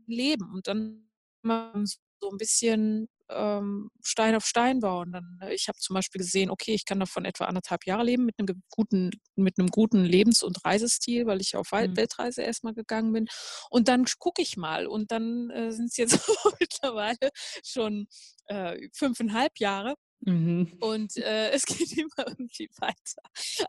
leben? 0.06 0.50
Und 0.52 0.66
dann 0.68 1.08
man 1.42 1.84
so 2.20 2.30
ein 2.30 2.38
bisschen, 2.38 3.08
ähm, 3.28 3.90
Stein 4.02 4.34
auf 4.36 4.46
Stein 4.46 4.80
bauen. 4.80 5.12
Dann 5.12 5.38
äh, 5.42 5.52
ich 5.54 5.68
habe 5.68 5.78
zum 5.78 5.94
Beispiel 5.94 6.20
gesehen, 6.20 6.50
okay, 6.50 6.74
ich 6.74 6.84
kann 6.84 7.00
davon 7.00 7.24
etwa 7.24 7.46
anderthalb 7.46 7.84
Jahre 7.86 8.04
leben 8.04 8.24
mit 8.24 8.36
einem 8.38 8.62
guten 8.70 9.10
mit 9.36 9.58
'nem 9.58 9.68
guten 9.68 10.04
Lebens 10.04 10.42
und 10.42 10.64
Reisestil, 10.64 11.26
weil 11.26 11.40
ich 11.40 11.56
auf 11.56 11.72
Mhm. 11.78 11.96
Weltreise 11.96 12.42
erst 12.42 12.64
mal 12.64 12.74
gegangen 12.74 13.12
bin. 13.12 13.26
Und 13.70 13.88
dann 13.88 14.04
gucke 14.18 14.42
ich 14.42 14.56
mal 14.56 14.86
und 14.86 15.10
dann, 15.12 15.50
äh, 15.50 15.72
sind's 15.72 15.96
jetzt 15.96 16.18
mittlerweile 16.60 17.30
schon, 17.64 18.06
äh, 18.46 18.88
5,5 18.92 19.52
Jahre 19.58 19.94
Mhm. 20.24 20.66
und, 20.80 21.16
äh, 21.16 21.50
es 21.54 21.66
geht 21.66 21.92
immer 21.98 22.28
irgendwie 22.28 22.68
weiter. 22.78 23.22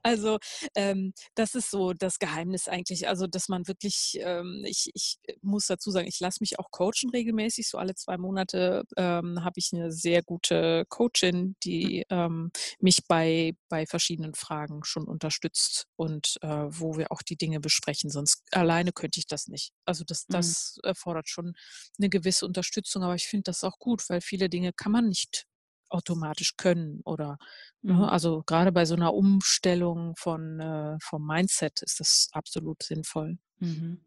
Also, 0.03 0.39
ähm, 0.75 1.13
das 1.35 1.55
ist 1.55 1.71
so 1.71 1.93
das 1.93 2.19
Geheimnis 2.19 2.67
eigentlich. 2.67 3.07
Also, 3.09 3.27
dass 3.27 3.49
man 3.49 3.67
wirklich, 3.67 4.17
ähm 4.21 4.63
ich 4.65 4.91
ich 4.93 5.17
muss 5.41 5.67
dazu 5.67 5.91
sagen, 5.91 6.07
ich 6.07 6.19
lasse 6.19 6.39
mich 6.41 6.59
auch 6.59 6.71
coachen 6.71 7.09
regelmäßig. 7.13 7.69
So 7.69 7.79
alle 7.79 7.95
2 7.95 8.17
Monate, 8.17 8.83
ähm, 8.97 9.43
habe 9.43 9.59
ich 9.59 9.71
'ne 9.73 9.91
sehr 9.91 10.23
gute 10.23 10.85
Coachin, 10.89 11.55
die, 11.63 12.05
ähm, 12.09 12.51
mich 12.81 13.07
bei 13.07 13.53
bei 13.69 13.85
verschiedenen 13.87 14.35
Fragen 14.35 14.83
schon 14.83 15.05
unterstützt 15.07 15.87
und, 15.97 16.37
äh, 16.43 16.47
wo 16.67 16.97
wir 16.97 17.11
auch 17.11 17.23
die 17.23 17.37
Dinge 17.37 17.59
besprechen, 17.61 18.09
sonst 18.11 18.43
alleine 18.53 18.91
könnte 18.93 19.19
ich 19.19 19.27
das 19.27 19.47
nicht. 19.47 19.73
Also, 19.85 20.03
das 20.05 20.27
Mhm. 20.29 20.55
das 20.67 20.77
erfordert 20.83 21.29
schon 21.29 21.53
'ne 21.99 22.09
gewisse 22.09 22.45
Unterstützung, 22.45 23.03
aber 23.03 23.15
ich 23.15 23.27
finde 23.27 23.43
das 23.45 23.63
auch 23.63 23.79
gut, 23.79 24.03
weil 24.09 24.21
viele 24.21 24.49
Dinge 24.49 24.73
kann 24.73 24.91
man 24.93 25.07
nicht 25.09 25.46
automatisch 25.89 26.55
können 26.57 27.01
oder 27.05 27.37
ne, 27.85 27.95
Mhm. 27.97 28.11
also 28.11 28.43
grade 28.45 28.71
bei 28.71 28.85
so 28.85 28.95
'ner 28.95 29.13
Umstellung 29.13 30.15
von 30.17 30.59
äh, 30.59 30.97
vom 31.01 31.25
Mindset 31.25 31.81
ist 31.83 31.99
das 31.99 32.29
absolut 32.33 32.83
sinnvoll. 32.83 33.37
Mhm. 33.59 33.97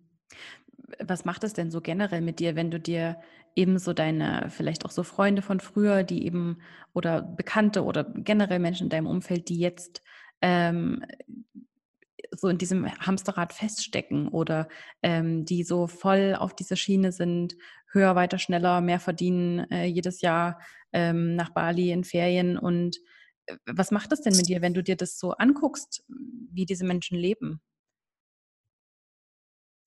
Was 1.01 1.25
macht 1.25 1.43
das 1.45 1.53
denn 1.53 1.71
so 1.71 1.81
generell 1.81 2.21
mit 2.21 2.41
dir, 2.41 2.57
wenn 2.57 2.71
du 2.71 2.81
dir 2.81 3.21
eben 3.57 3.79
so 3.79 3.93
deine 3.93 4.49
vielleicht 4.51 4.85
auch 4.85 4.91
so 4.91 5.03
Freunde 5.03 5.43
von 5.43 5.61
früher, 5.61 6.03
die 6.05 6.25
eben 6.25 6.61
oder 6.95 7.23
Bekannte 7.23 7.85
oder 7.85 8.05
generell 8.05 8.59
Menschen 8.59 8.85
in 8.85 8.91
deinem 8.91 9.07
Umfeld, 9.07 9.49
die 9.49 9.59
jetzt, 9.59 10.03
ähm, 10.43 11.05
so 12.33 12.49
in 12.49 12.59
diesem 12.59 12.87
Hamsterrad 13.01 13.53
feststecken 13.53 14.29
oder, 14.29 14.69
ähm, 15.03 15.45
die 15.45 15.65
so 15.65 15.87
voll 15.87 16.37
auf 16.39 16.55
dieser 16.55 16.77
Schiene 16.77 17.13
sind, 17.13 17.57
höher, 17.93 18.15
weiter, 18.15 18.39
schneller, 18.39 18.81
mehr 18.81 19.01
verdienen, 19.01 19.71
äh, 19.71 19.85
jedes 19.87 20.21
Jahr, 20.21 20.61
ähm, 20.93 21.37
nach 21.37 21.51
Bali 21.51 21.91
in 21.93 22.05
Ferien 22.05 22.59
und, 22.59 22.99
äh, 23.47 23.57
was 23.67 23.91
macht 23.91 24.13
das 24.13 24.23
denn 24.23 24.37
mit 24.37 24.49
dir, 24.49 24.63
wenn 24.63 24.75
du 24.75 24.83
dir 24.83 24.97
das 24.97 25.19
so 25.19 25.33
anguckst, 25.33 26.05
wie 26.53 26.67
diese 26.67 26.85
Menschen 26.85 27.19
leben? 27.19 27.61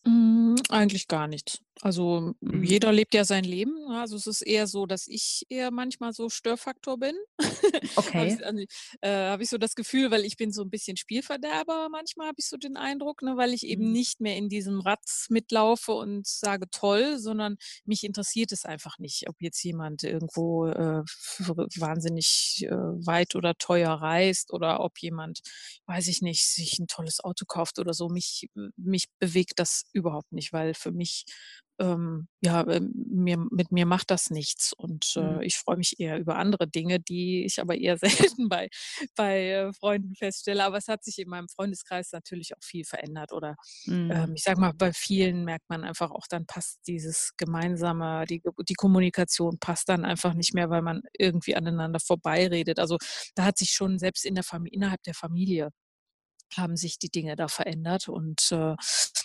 Hm, 0.05 0.55
eigentlich 0.69 1.07
gar 1.07 1.27
nichts. 1.27 1.59
Also, 1.81 2.33
Mhm. 2.51 2.63
jeder 2.63 2.91
lebt 2.93 3.13
ja 3.13 3.25
sein 3.25 3.43
Leben, 3.43 3.73
ne? 3.87 3.99
Also, 3.99 4.15
es 4.15 4.27
ist 4.27 4.41
eher 4.41 4.67
so, 4.67 4.85
dass 4.85 5.07
ich 5.07 5.43
eher 5.49 5.71
manchmal 5.71 6.13
so 6.13 6.29
Störfaktor 6.29 6.97
bin. 6.99 7.15
Habe 8.17 8.27
Okay. 8.27 8.39
ich 8.39 8.45
an 8.45 8.57
äh, 9.01 9.09
habe 9.29 9.43
ich 9.43 9.49
so 9.49 9.57
das 9.57 9.75
Gefühl, 9.75 10.11
weil 10.11 10.23
ich 10.23 10.37
bin 10.37 10.51
so 10.51 10.61
'n 10.63 10.69
bisschen 10.69 10.97
Spielverderber 10.97 11.89
manchmal, 11.89 12.27
habe 12.27 12.35
ich 12.39 12.47
so 12.47 12.57
den 12.57 12.77
Eindruck, 12.77 13.21
ne, 13.23 13.37
weil 13.37 13.53
ich 13.53 13.65
eben 13.65 13.91
Mhm. 13.91 13.93
nicht 13.93 14.21
mehr 14.21 14.37
in 14.37 14.49
diesem 14.49 14.79
Rad 14.81 14.99
mitlaufe 15.29 15.93
und 15.93 16.27
sage: 16.27 16.69
„Toll“, 16.69 17.17
sondern 17.19 17.57
mich 17.85 18.03
interessiert 18.03 18.51
es 18.51 18.65
einfach 18.65 18.99
nicht, 18.99 19.27
ob 19.29 19.41
jetzt 19.41 19.61
jemand 19.63 20.03
irgendwo, 20.03 20.67
äh, 20.67 20.99
f 21.01 21.41
wahnsinnig, 21.79 22.65
äh, 22.69 22.71
weit 22.71 23.35
oder 23.35 23.55
teuer 23.55 23.91
reist 23.93 24.53
oder 24.53 24.79
ob 24.81 24.99
jemand, 24.99 25.41
weiß 25.87 26.07
ich 26.07 26.21
nicht, 26.21 26.45
sich 26.47 26.79
'n 26.79 26.87
tolles 26.87 27.19
Auto 27.23 27.45
kauft 27.47 27.79
oder 27.79 27.93
so. 27.93 28.09
Mich 28.09 28.49
mich 28.77 29.05
bewegt 29.19 29.59
das 29.59 29.83
überhaupt 29.93 30.31
nicht, 30.31 30.53
weil 30.53 30.73
für 30.73 30.91
mich, 30.91 31.25
ähm, 31.79 32.27
ja, 32.41 32.65
ähm, 32.67 32.91
mir 33.09 33.37
mit 33.51 33.71
mir 33.71 33.85
macht 33.85 34.11
das 34.11 34.29
nichts 34.29 34.73
und, 34.73 35.15
Mhm. 35.15 35.39
äh, 35.39 35.43
ich 35.45 35.57
freue 35.57 35.77
mich 35.77 35.99
eher 35.99 36.19
über 36.19 36.35
andere 36.37 36.67
Dinge, 36.67 36.99
die 36.99 37.45
ich 37.45 37.59
aber 37.61 37.75
eher 37.77 37.97
selten 38.37 38.49
bei 38.49 38.69
bei, 39.15 39.49
äh, 39.49 39.73
Freunden 39.73 40.15
feststelle. 40.15 40.63
Aber 40.63 40.77
es 40.77 40.87
hat 40.87 41.03
sich 41.03 41.17
in 41.19 41.29
meinem 41.29 41.49
Freundeskreis 41.49 42.11
natürlich 42.11 42.55
auch 42.55 42.63
viel 42.63 42.85
verändert 42.85 43.31
oder, 43.33 43.55
Mhm. 43.87 44.27
ähm, 44.27 44.33
ich 44.35 44.43
sage 44.43 44.59
mal, 44.59 44.73
bei 44.73 44.93
vielen 44.93 45.45
merkt 45.45 45.69
man 45.69 45.83
einfach 45.83 46.11
auch, 46.11 46.27
dann 46.29 46.45
passt 46.45 46.79
dieses 46.87 47.31
gemeinsame 47.37 48.25
die 48.29 48.41
die 48.67 48.73
Kommunikation 48.75 49.57
passt 49.59 49.89
dann 49.89 50.05
einfach 50.05 50.33
nicht 50.33 50.53
mehr, 50.53 50.69
weil 50.69 50.81
man 50.81 51.01
irgendwie 51.17 51.55
aneinander 51.55 51.99
vorbeiredet. 51.99 52.79
Also, 52.79 52.97
da 53.35 53.45
hat 53.45 53.57
sich 53.57 53.71
schon 53.71 53.99
selbst 53.99 54.25
in 54.25 54.35
der 54.35 54.43
Fami 54.43 54.69
innerhalb 54.69 55.01
der 55.03 55.13
Familie 55.15 55.69
haben 56.57 56.75
sich 56.77 56.99
die 56.99 57.09
Dinge 57.09 57.35
da 57.35 57.47
verändert 57.47 58.09
und, 58.09 58.51
äh, 58.51 58.75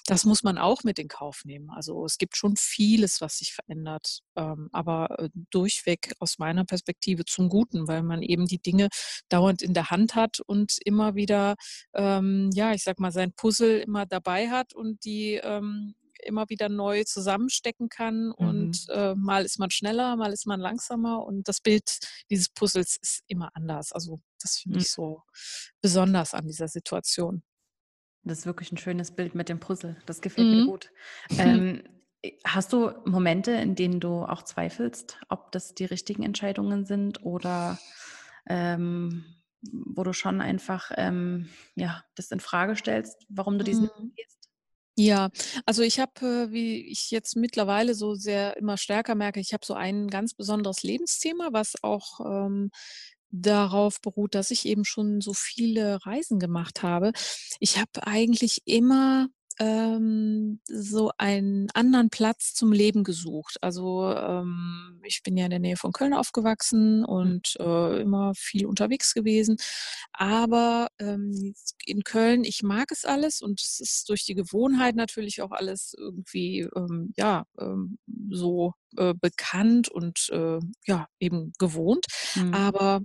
das 0.06 0.24
muss 0.24 0.42
man 0.42 0.58
auch 0.58 0.84
mit 0.84 0.98
in 0.98 1.08
Kauf 1.08 1.42
nehmen. 1.44 1.70
Also, 1.70 2.04
es 2.06 2.18
gibt 2.18 2.36
schon 2.36 2.56
vieles, 2.56 3.20
was 3.20 3.38
sich 3.38 3.52
verändert, 3.54 4.20
ähm, 4.36 4.68
aber, 4.72 5.18
äh, 5.18 5.28
durchweg 5.50 6.12
aus 6.18 6.38
meiner 6.38 6.64
Perspektive 6.64 7.24
zum 7.24 7.48
Guten, 7.48 7.88
weil 7.88 8.02
man 8.02 8.22
eben 8.22 8.46
die 8.46 8.58
Dinge 8.60 8.88
dauernd 9.28 9.62
in 9.62 9.74
der 9.74 9.90
Hand 9.90 10.14
hat 10.14 10.40
und 10.46 10.78
immer 10.84 11.14
wieder, 11.14 11.56
ähm, 11.94 12.50
ja, 12.54 12.72
ich 12.72 12.82
sage 12.84 13.02
mal, 13.02 13.12
sein 13.12 13.32
Puzzle 13.32 13.80
immer 13.80 14.06
dabei 14.06 14.48
hat 14.50 14.72
und 14.74 15.04
die, 15.04 15.34
ähm, 15.42 15.94
immer 16.24 16.48
wieder 16.48 16.68
neu 16.68 17.04
zusammenstecken 17.04 17.88
kann 17.88 18.32
und, 18.32 18.70
Mhm. 18.70 18.88
äh, 18.90 19.14
mal 19.14 19.44
ist 19.44 19.58
man 19.58 19.70
schneller, 19.70 20.16
mal 20.16 20.32
ist 20.32 20.46
man 20.46 20.60
langsamer 20.60 21.24
und 21.24 21.48
das 21.48 21.60
Bild 21.60 21.98
dieses 22.30 22.48
Puzzles 22.50 22.96
ist 23.02 23.22
immer 23.28 23.50
anders. 23.54 23.92
Also, 23.92 24.20
das 24.42 24.58
finde 24.58 24.76
Mhm. 24.76 24.84
ich 24.84 24.90
so 24.90 25.22
besonders 25.82 26.34
an 26.34 26.46
dieser 26.46 26.68
Situation. 26.68 27.42
Das 28.24 28.38
ist 28.40 28.46
wirklich 28.46 28.72
'n 28.72 28.76
schönes 28.78 29.10
Bild 29.12 29.34
mit 29.34 29.48
dem 29.48 29.60
Puzzle. 29.60 29.96
Das 30.06 30.20
gefällt 30.20 30.50
mir 30.52 30.60
Mhm. 30.60 30.62
gut. 30.62 30.90
Ähm, 31.38 31.82
äh, 32.22 32.32
hast 32.46 32.72
du 32.72 32.90
Momente, 33.04 33.52
in 33.52 33.74
denen 33.74 34.00
du 34.00 34.22
auch 34.24 34.42
zweifelst, 34.42 35.20
ob 35.28 35.52
das 35.52 35.74
die 35.74 35.84
richtigen 35.84 36.22
Entscheidungen 36.24 36.84
sind 36.84 37.22
oder, 37.24 37.78
ähm, 38.48 39.24
wo 39.62 40.02
du 40.04 40.12
schon 40.12 40.40
einfach, 40.40 40.90
ähm, 40.96 41.48
ja, 41.76 42.04
das 42.16 42.30
infrage 42.30 42.76
stellst, 42.76 43.26
warum 43.28 43.58
du 43.58 43.64
diesen 43.64 43.88
Mhm. 43.88 44.12
gehst? 44.16 44.37
Ja, 45.00 45.30
also 45.64 45.82
ich 45.82 46.00
habe, 46.00 46.26
äh, 46.48 46.50
wie 46.52 46.90
ich 46.90 47.12
jetzt 47.12 47.36
mittlerweile 47.36 47.94
so 47.94 48.14
sehr 48.16 48.56
immer 48.56 48.76
stärker 48.76 49.14
merke, 49.14 49.38
ich 49.38 49.52
habe 49.52 49.64
so 49.64 49.74
ein 49.74 50.08
ganz 50.08 50.34
besonderes 50.34 50.82
Lebensthema, 50.82 51.50
was 51.52 51.74
auch, 51.84 52.18
ähm, 52.26 52.70
darauf 53.30 54.00
beruht, 54.00 54.34
dass 54.34 54.50
ich 54.50 54.66
eben 54.66 54.84
schon 54.84 55.20
so 55.20 55.34
viele 55.34 56.04
Reisen 56.04 56.40
gemacht 56.40 56.82
habe. 56.82 57.12
Ich 57.60 57.78
habe 57.78 58.06
eigentlich 58.06 58.62
immer, 58.64 59.28
ähm, 59.60 60.60
so 60.66 61.10
einen 61.18 61.68
anderen 61.74 62.10
Platz 62.10 62.54
zum 62.54 62.72
Leben 62.72 63.04
gesucht. 63.04 63.56
Also, 63.62 64.12
ähm, 64.14 65.00
ich 65.04 65.22
bin 65.22 65.36
ja 65.36 65.44
in 65.46 65.50
der 65.50 65.58
Nähe 65.60 65.76
von 65.76 65.92
Köln 65.92 66.14
aufgewachsen 66.14 67.04
Hm. 67.22 67.32
und, 67.34 67.56
äh, 67.60 68.00
immer 68.02 68.32
viel 68.36 68.66
unterwegs 68.66 69.14
gewesen. 69.14 69.56
Aber, 70.12 70.88
ähm, 71.00 71.54
in 71.84 72.02
Köln 72.04 72.44
ich 72.44 72.62
mag 72.62 72.90
es 72.92 73.04
alles 73.04 73.40
und 73.42 73.60
es 73.60 73.80
ist 73.80 74.08
durch 74.08 74.24
die 74.24 74.34
Gewohnheit 74.34 74.96
natürlich 74.96 75.42
auch 75.42 75.52
alles 75.52 75.94
irgendwie, 75.98 76.60
ähm, 76.76 77.12
ja, 77.16 77.44
ähm, 77.58 77.98
so, 78.30 78.74
äh, 78.96 79.14
bekannt 79.20 79.88
und, 79.88 80.28
äh, 80.30 80.58
ja, 80.86 81.06
eben 81.20 81.52
gewohnt. 81.58 82.06
Mhm. 82.34 82.54
Aber 82.54 83.00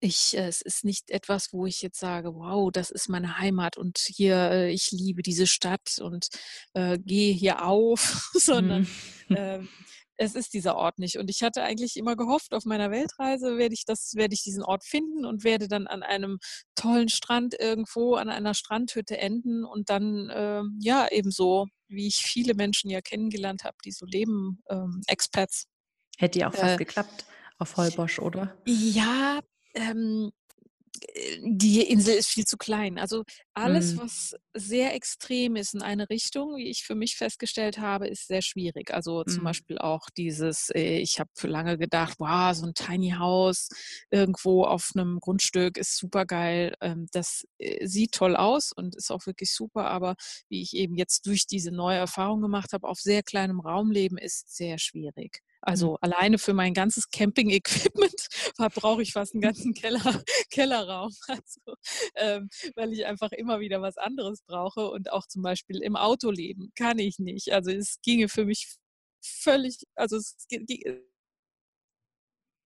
ich, 0.00 0.36
äh, 0.36 0.46
es 0.48 0.60
ist 0.62 0.84
nicht 0.84 1.10
etwas, 1.10 1.52
wo 1.52 1.66
ich 1.66 1.82
jetzt 1.82 1.98
sage: 2.00 2.34
„Wow, 2.34 2.70
das 2.72 2.90
ist 2.90 3.08
meine 3.08 3.38
Heimat 3.38 3.76
und 3.78 3.98
hier, 3.98 4.36
äh, 4.50 4.70
ich 4.72 4.90
liebe 4.92 5.22
diese 5.22 5.46
Stadt 5.46 5.98
und, 6.00 6.28
äh, 6.74 6.98
gehe 6.98 7.32
hier 7.34 7.64
auf“, 7.64 8.30
sondern, 8.34 8.80
Mhm. 8.80 8.86
ähm, 9.32 9.68
es 10.16 10.34
ist 10.34 10.52
dieser 10.54 10.76
Ort 10.76 10.98
nicht. 10.98 11.16
Und 11.18 11.30
ich 11.30 11.42
hatte 11.42 11.62
eigentlich 11.62 11.96
immer 11.96 12.16
gehofft, 12.16 12.52
auf 12.54 12.64
meiner 12.64 12.90
Weltreise 12.90 13.56
werde 13.56 13.74
ich 13.74 13.84
das 13.86 14.14
werde 14.16 14.34
ich 14.34 14.42
diesen 14.42 14.64
Ort 14.64 14.84
finden 14.84 15.24
und 15.24 15.44
werde 15.44 15.68
dann 15.68 15.86
an 15.86 16.02
einem 16.02 16.38
tollen 16.74 17.08
Strand 17.08 17.54
irgendwo 17.58 18.14
an 18.16 18.28
einer 18.28 18.54
Strandhütte 18.54 19.18
enden 19.18 19.64
und 19.64 19.90
dann, 19.90 20.30
ähm, 20.34 20.78
ja, 20.82 21.06
ebenso, 21.10 21.66
wie 21.88 22.06
ich 22.08 22.16
viele 22.16 22.54
Menschen 22.54 22.90
ja 22.90 23.00
kennengelernt 23.00 23.64
habe, 23.64 23.76
die 23.84 23.92
so 23.92 24.06
leben, 24.06 24.60
ähm, 24.70 25.02
Expats. 25.06 25.66
Hätte 26.16 26.38
ja 26.38 26.48
auch 26.48 26.54
fast 26.54 26.76
Äh 26.76 26.78
geklappt 26.78 27.26
auf 27.58 27.76
Holbosch, 27.76 28.20
oder? 28.20 28.56
Ja, 28.66 29.40
ähm, 29.74 30.30
äh, 31.14 31.38
die 31.44 31.82
Insel 31.82 32.14
ist 32.16 32.28
viel 32.28 32.44
zu 32.46 32.56
klein. 32.56 32.98
Also, 32.98 33.24
alles, 33.54 33.92
Mhm. 33.92 33.98
was 33.98 34.34
sehr 34.54 34.94
extrem 34.94 35.56
ist 35.56 35.74
in 35.74 35.82
eine 35.82 36.08
Richtung, 36.10 36.56
wie 36.56 36.68
ich 36.68 36.84
für 36.84 36.94
mich 36.94 37.16
festgestellt 37.16 37.78
habe, 37.78 38.08
ist 38.08 38.28
sehr 38.28 38.42
schwierig. 38.42 38.92
Also, 38.94 39.24
zum 39.24 39.44
Mhm. 39.44 39.44
Beispiel 39.44 39.78
auch 39.78 40.08
dieses 40.16 40.70
äh, 40.74 40.98
ich 40.98 41.20
habe 41.20 41.30
für 41.36 41.48
lange 41.48 41.78
gedacht: 41.78 42.16
„Wow, 42.20 42.54
so 42.54 42.66
'n 42.66 42.74
Tiny 42.74 43.10
House 43.18 43.68
irgendwo 44.10 44.64
auf 44.64 44.90
'nem 44.94 45.18
Grundstück 45.20 45.76
ist 45.78 45.96
supergeil.“ 45.98 46.74
Ähm, 46.80 47.06
das, 47.12 47.46
äh, 47.58 47.86
sieht 47.86 48.12
toll 48.12 48.36
aus 48.36 48.72
und 48.72 48.96
ist 48.96 49.10
auch 49.10 49.26
wirklich 49.26 49.52
super, 49.52 49.86
aber 49.90 50.14
wie 50.48 50.62
ich 50.62 50.74
eben 50.74 50.94
jetzt 50.96 51.26
durch 51.26 51.46
diese 51.46 51.72
neue 51.72 51.98
Erfahrung 51.98 52.40
gemacht 52.42 52.72
habe, 52.72 52.88
auf 52.88 53.00
sehr 53.00 53.22
kleinem 53.22 53.60
Raum 53.60 53.90
leben, 53.90 54.18
ist 54.18 54.54
sehr 54.56 54.78
schwierig. 54.78 55.40
Mhm. 55.66 55.70
Also, 55.72 55.96
alleine 56.00 56.38
für 56.38 56.52
mein 56.54 56.74
ganzes 56.74 57.10
Camping-Equipment 57.10 58.14
verbrauche 58.56 59.02
ich 59.02 59.12
fast 59.12 59.34
'n 59.34 59.40
ganzen 59.40 59.74
Keller 59.74 60.00
Kellerraum, 60.50 61.12
also, 61.28 61.74
ähm, 62.14 62.48
weil 62.76 62.92
ich 62.92 63.06
einfach 63.06 63.32
immer 63.32 63.60
wieder 63.60 63.80
was 63.82 63.96
anderes 63.98 64.42
brauche 64.46 64.88
und 64.90 65.10
auch 65.12 65.26
zum 65.26 65.42
Beispiel 65.42 65.82
im 65.82 65.96
Auto 65.96 66.30
leben 66.30 66.72
kann 66.76 66.98
ich 66.98 67.18
nicht. 67.18 67.52
Also, 67.52 67.70
es 67.70 67.98
ginge 68.02 68.28
für 68.28 68.44
mich 68.44 68.76
völlig 69.22 69.78
also, 69.96 70.16
es 70.16 70.36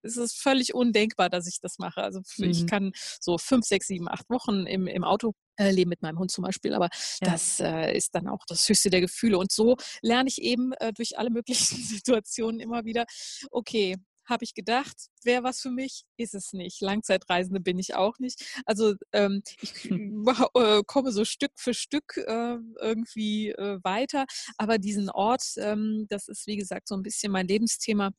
es 0.03 0.17
ist 0.17 0.37
völlig 0.41 0.73
undenkbar, 0.73 1.29
dass 1.29 1.47
ich 1.47 1.59
das 1.61 1.77
mache. 1.79 2.03
Also, 2.03 2.19
f 2.19 2.41
ich 2.41 2.65
Mhm. 2.65 2.67
kann 2.67 2.91
so 3.21 3.37
5, 3.37 3.65
6, 3.65 3.87
7, 3.87 4.07
8 4.09 4.29
Wochen 4.29 4.65
im 4.67 4.87
im 4.87 5.03
Auto, 5.03 5.33
äh, 5.57 5.71
leben 5.71 5.89
mit 5.89 6.01
meinem 6.01 6.19
Hund 6.19 6.31
zum 6.31 6.43
Beispiel, 6.43 6.73
aber 6.73 6.89
Ja. 7.21 7.33
das, 7.33 7.59
äh, 7.59 7.95
ist 7.95 8.15
dann 8.15 8.27
auch 8.27 8.45
das 8.47 8.67
höchste 8.69 8.89
der 8.89 9.01
Gefühle. 9.01 9.37
Und 9.37 9.51
so 9.51 9.77
lerne 10.01 10.29
ich 10.29 10.41
eben, 10.41 10.73
äh, 10.73 10.93
durch 10.93 11.17
alle 11.17 11.29
möglichen 11.29 11.77
Situationen 11.83 12.59
immer 12.59 12.85
wieder: 12.85 13.05
„Okay, 13.51 13.95
habe 14.25 14.45
ich 14.45 14.53
gedacht, 14.53 14.95
wäre 15.23 15.43
was 15.43 15.59
für 15.61 15.69
mich, 15.71 16.03
ist 16.17 16.33
es 16.33 16.53
nicht. 16.53 16.81
Langzeitreisende 16.81 17.59
bin 17.59 17.77
ich 17.79 17.95
auch 17.95 18.19
nicht.“ 18.19 18.61
Also, 18.65 18.93
ähm, 19.11 19.41
ich 19.59 19.73
mache 19.91 20.47
äh, 20.55 20.81
komme 20.87 21.11
so 21.11 21.25
Stück 21.25 21.51
für 21.57 21.73
Stück, 21.73 22.17
äh, 22.17 22.57
irgendwie, 22.81 23.49
äh, 23.51 23.79
weiter, 23.83 24.25
aber 24.57 24.77
diesen 24.77 25.09
Ort, 25.09 25.43
ähm, 25.57 26.05
das 26.09 26.27
ist, 26.29 26.47
wie 26.47 26.55
gesagt, 26.57 26.87
so 26.87 26.95
'n 26.95 27.03
bisschen 27.03 27.31
mein 27.31 27.47
Lebensthema. 27.47 28.11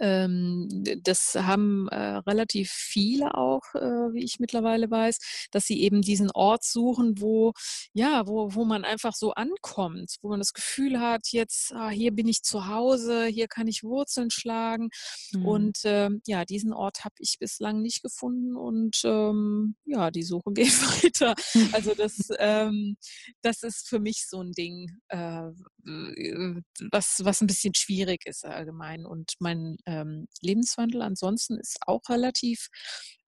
Ähm, 0.00 0.68
das 1.02 1.34
haben, 1.34 1.88
äh, 1.88 2.16
relativ 2.26 2.70
viele 2.70 3.34
auch, 3.34 3.62
äh, 3.74 3.80
wie 4.14 4.24
ich 4.24 4.38
mittlerweile 4.40 4.90
weiß, 4.90 5.18
dass 5.50 5.66
sie 5.66 5.80
eben 5.82 6.02
diesen 6.02 6.30
Ort 6.30 6.64
suchen, 6.64 7.20
wo 7.20 7.52
ja, 7.92 8.26
wo 8.26 8.54
wo 8.54 8.64
man 8.64 8.84
einfach 8.84 9.14
so 9.14 9.32
ankommt, 9.34 10.16
wo 10.22 10.28
man 10.28 10.38
das 10.40 10.52
Gefühl 10.52 11.00
hat: 11.00 11.28
„Jetzt, 11.32 11.72
ah, 11.74 11.90
hier 11.90 12.12
bin 12.12 12.28
ich 12.28 12.42
zu 12.42 12.66
Hause, 12.68 13.26
hier 13.26 13.48
kann 13.48 13.66
ich 13.68 13.82
Wurzeln 13.84 14.30
schlagen.“ 14.30 14.90
Mhm. 15.32 15.38
Und, 15.40 15.78
ähm, 15.84 16.20
ja, 16.26 16.44
diesen 16.44 16.72
Ort 16.72 17.04
habe 17.04 17.14
ich 17.18 17.36
bislang 17.38 17.80
nicht 17.82 18.02
gefunden 18.02 18.56
und, 18.56 19.00
ähm, 19.04 19.76
ja, 19.84 20.10
die 20.10 20.22
Suche 20.22 20.52
geht 20.54 20.72
weiter. 21.04 21.34
Also, 21.72 21.94
das, 21.94 22.28
ähm 22.38 22.96
das 23.42 23.62
ist 23.62 23.88
für 23.88 24.00
mich 24.00 24.26
so 24.28 24.40
'n 24.40 24.52
Ding, 24.52 24.98
äh, 25.08 25.50
w 25.84 26.60
was 26.92 27.20
was 27.24 27.40
'n 27.42 27.46
bisschen 27.46 27.74
schwierig 27.74 28.26
ist 28.26 28.44
allgemein. 28.44 29.06
Und 29.06 29.32
mein, 29.40 29.76
ähm, 29.88 30.28
Lebenswandel 30.42 31.02
ansonsten 31.02 31.58
ist 31.60 31.78
auch 31.88 32.02
relativ, 32.10 32.68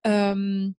ähm, 0.05 0.77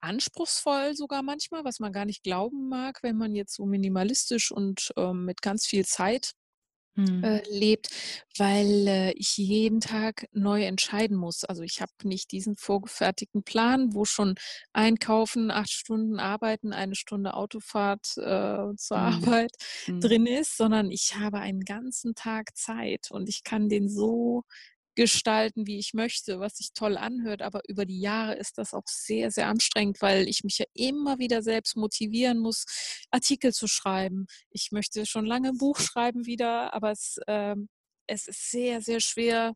anspruchsvoll 0.00 0.96
sogar 0.96 1.22
manchmal, 1.24 1.64
was 1.64 1.80
man 1.80 1.92
gar 1.92 2.06
nicht 2.06 2.22
glauben 2.24 2.68
mag, 2.70 3.02
wenn 3.04 3.16
man 3.18 3.34
jetzt 3.36 3.54
so 3.56 3.66
minimalistisch 3.66 4.52
und, 4.52 4.92
ähm, 4.98 5.24
mit 5.26 5.42
ganz 5.42 5.66
viel 5.66 5.86
Zeit, 5.86 6.32
Mhm. 6.96 7.26
äh, 7.26 7.42
lebt, 7.50 7.88
weil, 8.38 8.86
äh, 8.88 9.12
ich 9.14 9.36
jeden 9.38 9.80
Tag 9.80 10.26
neu 10.32 10.64
entscheiden 10.64 11.16
muss. 11.16 11.44
Also, 11.44 11.62
ich 11.62 11.80
habe 11.82 11.92
nicht 12.04 12.32
diesen 12.32 12.56
vorgefertigten 12.56 13.42
Plan, 13.44 13.94
wo 13.94 14.04
schon 14.04 14.36
Einkaufen, 14.74 15.50
8 15.50 15.70
Stunden 15.70 16.20
Arbeiten, 16.20 16.72
1 16.74 16.94
Stunde 16.96 17.34
Autofahrt, 17.34 18.16
äh, 18.18 18.74
zur 18.76 18.98
Mhm. 18.98 19.30
Arbeit 19.38 19.52
Mhm. 19.86 20.00
drin 20.00 20.26
ist, 20.26 20.56
sondern 20.58 20.90
ich 20.90 21.16
habe 21.16 21.38
einen 21.40 21.60
ganzen 21.62 22.14
Tag 22.14 22.56
Zeit 22.56 23.10
und 23.10 23.28
ich 23.30 23.44
kann 23.44 23.68
den 23.70 23.88
so 23.88 24.44
gestalten, 24.96 25.66
wie 25.66 25.78
ich 25.78 25.94
möchte, 25.94 26.40
was 26.40 26.56
sich 26.56 26.72
toll 26.74 26.96
anhört. 26.98 27.42
Aber 27.42 27.62
über 27.68 27.86
die 27.86 28.00
Jahre 28.00 28.34
ist 28.36 28.58
das 28.58 28.74
auch 28.74 28.86
sehr, 28.88 29.30
sehr 29.30 29.48
anstrengend, 29.48 30.02
weil 30.02 30.28
ich 30.28 30.42
mich 30.44 30.58
ja 30.58 30.66
immer 30.74 31.18
wieder 31.20 31.42
selbst 31.42 31.76
motivieren 31.76 32.38
muss, 32.38 32.64
Artikel 33.12 33.52
zu 33.52 33.68
schreiben. 33.68 34.26
Ich 34.50 34.72
möchte 34.72 35.06
schon 35.06 35.26
lange 35.26 35.50
'n 35.50 35.58
Buch 35.58 35.78
schreiben 35.80 36.26
wieder, 36.26 36.74
aber 36.74 36.90
es, 36.92 37.18
ähm 37.28 37.68
es 38.08 38.28
ist 38.28 38.50
sehr, 38.52 38.80
sehr 38.82 39.00
schwer, 39.00 39.54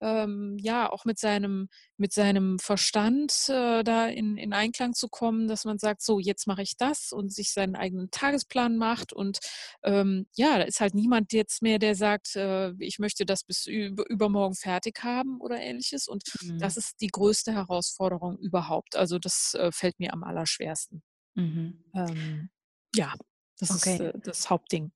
ähm, 0.00 0.56
ja, 0.60 0.90
auch 0.90 1.04
mit 1.04 1.18
seinem 1.18 1.68
mit 1.96 2.12
seinem 2.12 2.58
Verstand, 2.58 3.48
äh, 3.48 3.82
da 3.84 4.06
in 4.08 4.36
in 4.36 4.52
Einklang 4.52 4.94
zu 4.94 5.08
kommen, 5.08 5.48
dass 5.48 5.64
man 5.64 5.78
sagt: 5.78 6.02
„So, 6.02 6.18
jetzt 6.18 6.46
mache 6.46 6.62
ich 6.62 6.76
das“ 6.76 7.12
und 7.12 7.32
sich 7.32 7.52
seinen 7.52 7.76
eigenen 7.76 8.10
Tagesplan 8.10 8.76
macht. 8.76 9.12
Und, 9.12 9.38
ähm, 9.82 10.26
ja, 10.34 10.58
da 10.58 10.64
ist 10.64 10.80
halt 10.80 10.94
niemand 10.94 11.32
jetzt 11.32 11.62
mehr, 11.62 11.78
der 11.78 11.94
sagt, 11.94 12.36
äh: 12.36 12.72
„Ich 12.78 12.98
möchte 12.98 13.26
das 13.26 13.44
bis 13.44 13.66
üb 13.66 14.00
übermorgen 14.08 14.54
fertig 14.56 15.02
haben“ 15.02 15.40
oder 15.40 15.58
Ähnliches. 15.60 16.08
Und 16.08 16.24
das 16.58 16.76
Mhm. 16.78 16.78
ist 16.78 17.00
die 17.00 17.08
größte 17.08 17.52
Herausforderung 17.54 18.38
überhaupt. 18.38 18.96
Also, 18.96 19.18
das, 19.18 19.54
äh, 19.54 19.72
fällt 19.72 19.98
mir 20.00 20.12
am 20.12 20.24
allerschwersten. 20.24 21.02
Mhm. 21.36 21.82
Ähm, 21.94 22.50
ja, 22.94 23.14
das 23.58 23.74
ist, 23.74 24.00
Okay. 24.00 24.00
äh, 24.00 24.12
das 24.22 24.50
Hauptding. 24.50 24.92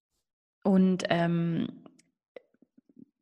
Und, 0.65 1.05
ähm, 1.11 1.85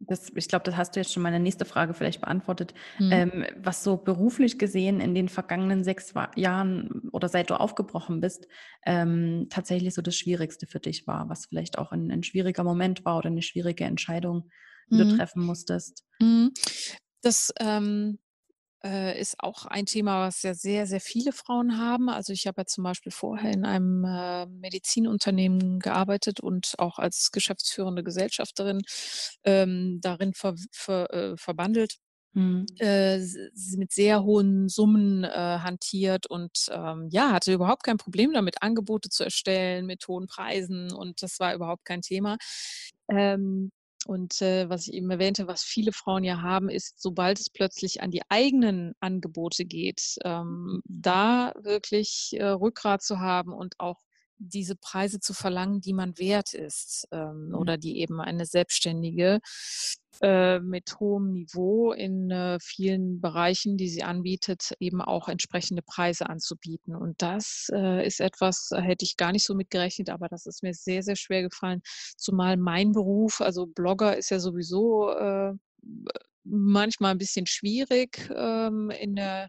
das 0.08 0.30
ich 0.34 0.48
glaube, 0.48 0.64
das 0.64 0.76
hast 0.76 0.94
du 0.96 1.00
jetzt 1.00 1.12
schon 1.12 1.22
meine 1.22 1.40
nächste 1.40 1.64
Frage 1.64 1.94
vielleicht 1.94 2.20
beantwortet. 2.20 2.74
Mhm. 3.00 3.22
Ähm, 3.22 3.46
was 3.56 3.84
so 3.84 3.96
beruflich 3.96 4.58
gesehen 4.58 5.00
in 5.00 5.14
den 5.14 5.28
vergangenen 5.28 5.84
6 5.84 6.14
wa 6.14 6.30
Jahren 6.36 7.08
oder 7.12 7.28
seit 7.28 7.50
du 7.50 7.54
aufgebrochen 7.60 8.20
bist, 8.20 8.46
ähm, 8.86 9.46
tatsächlich 9.50 9.94
so 9.94 10.02
das 10.02 10.16
Schwierigste 10.16 10.66
für 10.66 10.80
dich 10.80 11.06
war, 11.06 11.28
was 11.28 11.46
vielleicht 11.46 11.78
auch 11.78 11.92
'n 11.92 12.10
'n 12.10 12.22
schwieriger 12.22 12.64
Moment 12.64 13.04
war 13.04 13.18
oder 13.18 13.30
'ne 13.30 13.42
schwierige 13.42 13.84
Entscheidung, 13.84 14.50
die 14.90 14.96
du 14.96 15.06
Mhm. 15.06 15.08
treffen 15.08 15.42
musstest? 15.44 16.02
Mhm. 16.20 16.52
Das, 17.22 17.52
ähm, 17.60 18.18
äh, 18.84 19.18
ist 19.20 19.36
auch 19.40 19.66
ein 19.66 19.86
Thema, 19.86 20.26
was 20.26 20.42
ja 20.42 20.54
sehr, 20.54 20.86
sehr 20.86 21.00
viele 21.00 21.32
Frauen 21.32 21.78
haben. 21.78 22.08
Also, 22.10 22.32
ich 22.32 22.46
habe 22.46 22.62
ja 22.62 22.66
zum 22.66 22.84
Beispiel 22.84 23.12
vorher 23.12 23.52
in 23.52 23.64
einem, 23.64 24.04
äh, 24.04 24.46
Medizinunternehmen 24.46 25.78
gearbeitet 25.80 26.40
und 26.40 26.74
auch 26.78 26.98
als 26.98 27.30
geschäftsführende 27.32 28.02
Gesellschafterin, 28.04 28.82
ähm, 29.44 30.00
darin 30.02 30.34
verw 30.34 30.56
ver 30.72 31.10
äh, 31.14 31.36
verbandelt, 31.36 31.96
Mhm. 32.34 32.80
äh, 32.80 33.18
mit 33.76 33.92
sehr 33.92 34.22
hohen 34.24 34.68
Summen, 34.68 35.24
äh, 35.24 35.28
hantiert 35.30 36.26
und, 36.26 36.66
ähm, 36.70 37.08
ja, 37.10 37.32
hatte 37.32 37.52
überhaupt 37.52 37.84
kein 37.84 37.98
Problem 37.98 38.32
damit, 38.32 38.62
Angebote 38.62 39.08
zu 39.10 39.24
erstellen 39.24 39.86
mit 39.86 40.06
hohen 40.08 40.26
Preisen 40.26 40.92
und 40.92 41.22
das 41.22 41.38
war 41.40 41.54
überhaupt 41.54 41.84
kein 41.84 42.02
Thema. 42.02 42.38
Ähm, 43.08 43.70
und, 44.06 44.40
äh, 44.42 44.68
was 44.68 44.88
ich 44.88 44.94
eben 44.94 45.10
erwähnte, 45.10 45.46
was 45.46 45.62
viele 45.62 45.92
Frauen 45.92 46.24
ja 46.24 46.40
haben, 46.42 46.68
ist, 46.68 47.00
sobald 47.00 47.38
es 47.40 47.50
plötzlich 47.50 48.02
an 48.02 48.10
die 48.10 48.22
eigenen 48.28 48.94
Angebote 49.00 49.64
geht, 49.64 50.16
ähm, 50.24 50.82
da 50.86 51.52
wirklich, 51.60 52.30
äh, 52.34 52.44
Rückgrat 52.46 53.02
zu 53.02 53.20
haben 53.20 53.52
und 53.52 53.78
auch 53.80 54.00
diese 54.38 54.74
Preise 54.76 55.20
zu 55.20 55.34
verlangen, 55.34 55.80
die 55.80 55.92
man 55.94 56.18
wert 56.18 56.52
ist, 56.54 57.06
ähm, 57.12 57.50
Mhm. 57.50 57.54
oder 57.54 57.78
die 57.78 58.00
eben 58.00 58.20
eine 58.20 58.44
Selbstständige, 58.46 59.38
äh, 60.20 60.60
mit 60.60 61.00
hohem 61.00 61.32
Niveau 61.32 61.92
in, 61.92 62.30
äh, 62.30 62.58
vielen 62.60 63.20
Bereichen, 63.20 63.76
die 63.76 63.88
sie 63.88 64.02
anbietet, 64.02 64.74
eben 64.80 65.00
auch 65.02 65.28
entsprechende 65.28 65.82
Preise 65.82 66.28
anzubieten. 66.28 66.94
Und 66.96 67.22
das, 67.22 67.68
äh, 67.72 68.06
ist 68.06 68.20
etwas, 68.20 68.68
da 68.70 68.80
hätte 68.80 69.04
ich 69.04 69.16
gar 69.16 69.32
nicht 69.32 69.44
so 69.46 69.54
mit 69.54 69.70
gerechnet, 69.70 70.10
aber 70.10 70.28
das 70.28 70.46
ist 70.46 70.62
mir 70.62 70.74
sehr, 70.74 71.02
sehr 71.02 71.16
schwer 71.16 71.42
gefallen, 71.42 71.80
zumal 72.16 72.56
mein 72.56 72.92
Beruf 72.92 73.40
also, 73.40 73.66
Blogger 73.66 74.16
ist 74.16 74.30
ja 74.30 74.38
sowieso, 74.40 75.10
äh, 75.10 75.52
manchmal 76.44 77.12
'n 77.14 77.18
bisschen 77.18 77.46
schwierig, 77.46 78.28
ähm, 78.36 78.90
in 78.90 79.14
der 79.16 79.48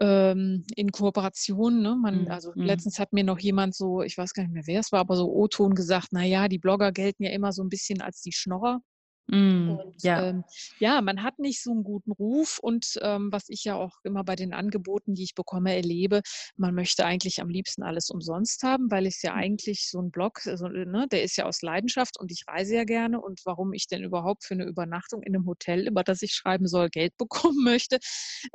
ähm, 0.00 0.64
in 0.76 0.90
Kooperation, 0.90 1.82
ne? 1.82 1.96
Man 2.00 2.28
Mhm, 2.28 2.28
also, 2.28 2.52
mhm. 2.54 2.62
letztens 2.62 2.98
hat 2.98 3.12
mir 3.12 3.24
noch 3.24 3.38
jemand 3.38 3.74
so 3.74 4.00
ich 4.02 4.16
weiß 4.16 4.32
gar 4.32 4.42
nicht 4.44 4.52
mehr, 4.52 4.62
wer 4.66 4.80
es 4.80 4.90
war, 4.92 5.00
aber 5.00 5.16
so 5.16 5.30
O-Ton 5.30 5.74
gesagt: 5.74 6.08
„Na 6.12 6.24
ja, 6.24 6.48
die 6.48 6.58
Blogger 6.58 6.92
gelten 6.92 7.24
ja 7.24 7.30
immer 7.30 7.52
so 7.52 7.62
'n 7.62 7.68
bisschen 7.68 8.00
als 8.00 8.22
die 8.22 8.32
Schnorrer.“ 8.32 8.80
Mm, 9.28 9.78
Und 9.78 9.94
ja. 10.02 10.16
ähm, 10.16 10.44
ja, 10.80 11.00
man 11.02 11.22
hat 11.22 11.38
nicht 11.38 11.62
so 11.62 11.70
einen 11.70 11.84
guten 11.84 12.10
Ruf 12.12 12.58
und 12.60 12.98
ähm, 13.02 13.28
was 13.32 13.44
ich 13.48 13.62
ja 13.64 13.76
auch 13.76 13.92
immer 14.02 14.24
bei 14.24 14.34
den 14.34 14.52
Angeboten, 14.52 15.14
die 15.14 15.22
ich 15.22 15.34
bekomme, 15.36 15.74
erlebe, 15.74 16.20
man 16.56 16.74
möchte 16.74 17.06
eigentlich 17.06 17.40
am 17.40 17.48
liebsten 17.48 17.84
alles 17.84 18.10
umsonst 18.10 18.64
haben, 18.64 18.90
weil 18.90 19.06
es 19.06 19.22
ja 19.22 19.34
Mhm. 19.34 19.34
eigentlich 19.34 19.88
so 19.88 20.00
ein 20.00 20.10
Blog, 20.10 20.40
also, 20.46 20.66
ne, 20.68 21.06
der 21.10 21.22
ist 21.22 21.36
ja 21.36 21.46
aus 21.46 21.62
Leidenschaft 21.62 22.18
und 22.18 22.32
ich 22.32 22.42
reise 22.48 22.74
ja 22.74 22.84
gerne 22.84 23.20
und 23.20 23.40
warum 23.44 23.72
ich 23.72 23.86
denn 23.86 24.02
überhaupt 24.02 24.44
für 24.44 24.54
eine 24.54 24.64
Übernachtung 24.66 25.22
in 25.22 25.34
einem 25.36 25.46
Hotel, 25.46 25.86
über 25.88 26.02
das 26.02 26.22
ich 26.22 26.32
schreiben 26.32 26.66
soll, 26.66 26.88
Geld 26.90 27.16
bekommen 27.18 27.62
möchte. 27.62 27.98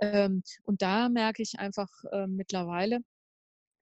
Ähm, 0.01 0.43
und 0.63 0.81
da 0.81 1.09
merke 1.09 1.41
ich 1.41 1.59
einfach, 1.59 1.87
ähm, 2.11 2.35
mittlerweile 2.35 2.99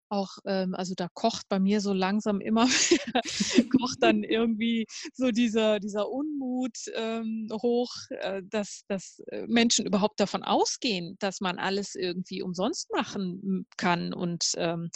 auch, 0.09 0.37
ähm 0.45 0.75
also, 0.75 0.93
da 0.95 1.07
kocht 1.13 1.47
bei 1.49 1.59
mir 1.59 1.81
so 1.81 1.93
langsam 1.93 2.41
immer 2.41 2.67
kocht 3.79 3.97
dann 4.01 4.23
irgendwie 4.23 4.85
so 5.13 5.31
dieser 5.31 5.79
dieser 5.79 6.09
Unmut, 6.09 6.73
ähm, 6.95 7.47
hoch, 7.51 7.91
äh, 8.09 8.41
dass 8.45 8.81
dass, 8.87 9.19
äh, 9.31 9.45
Menschen 9.47 9.85
überhaupt 9.85 10.19
davon 10.19 10.43
ausgehen, 10.43 11.15
dass 11.19 11.41
man 11.41 11.57
alles 11.59 11.95
irgendwie 11.95 12.41
umsonst 12.43 12.91
machen 12.91 13.65
kann. 13.77 14.13
Und, 14.13 14.51
ähm, 14.57 14.89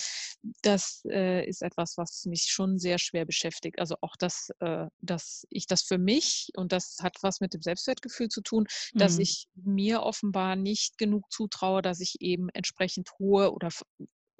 das, 0.61 1.01
äh, 1.09 1.45
ist 1.47 1.61
etwas, 1.61 1.93
was 1.97 2.25
mich 2.25 2.43
schon 2.49 2.77
sehr 2.79 2.97
schwer 2.99 3.25
beschäftigt. 3.25 3.79
Also, 3.79 3.95
auch, 4.01 4.15
dass 4.17 4.49
äh, 4.59 4.87
dass 5.01 5.45
ich 5.49 5.67
das 5.67 5.81
für 5.83 5.97
mich 5.97 6.49
und 6.55 6.71
das 6.71 6.97
hat 7.01 7.17
was 7.21 7.39
mit 7.41 7.53
dem 7.53 7.61
Selbstwertgefühl 7.61 8.29
zu 8.29 8.41
tun, 8.41 8.65
dass 8.97 9.17
Mhm. 9.17 9.19
ich 9.19 9.45
mir 9.55 10.03
offenbar 10.03 10.55
nicht 10.55 10.97
genug 10.97 11.31
zutraue, 11.31 11.81
dass 11.81 11.99
ich 11.99 12.15
eben 12.19 12.49
entsprechend 12.53 13.09
hohe 13.19 13.51
oder 13.53 13.69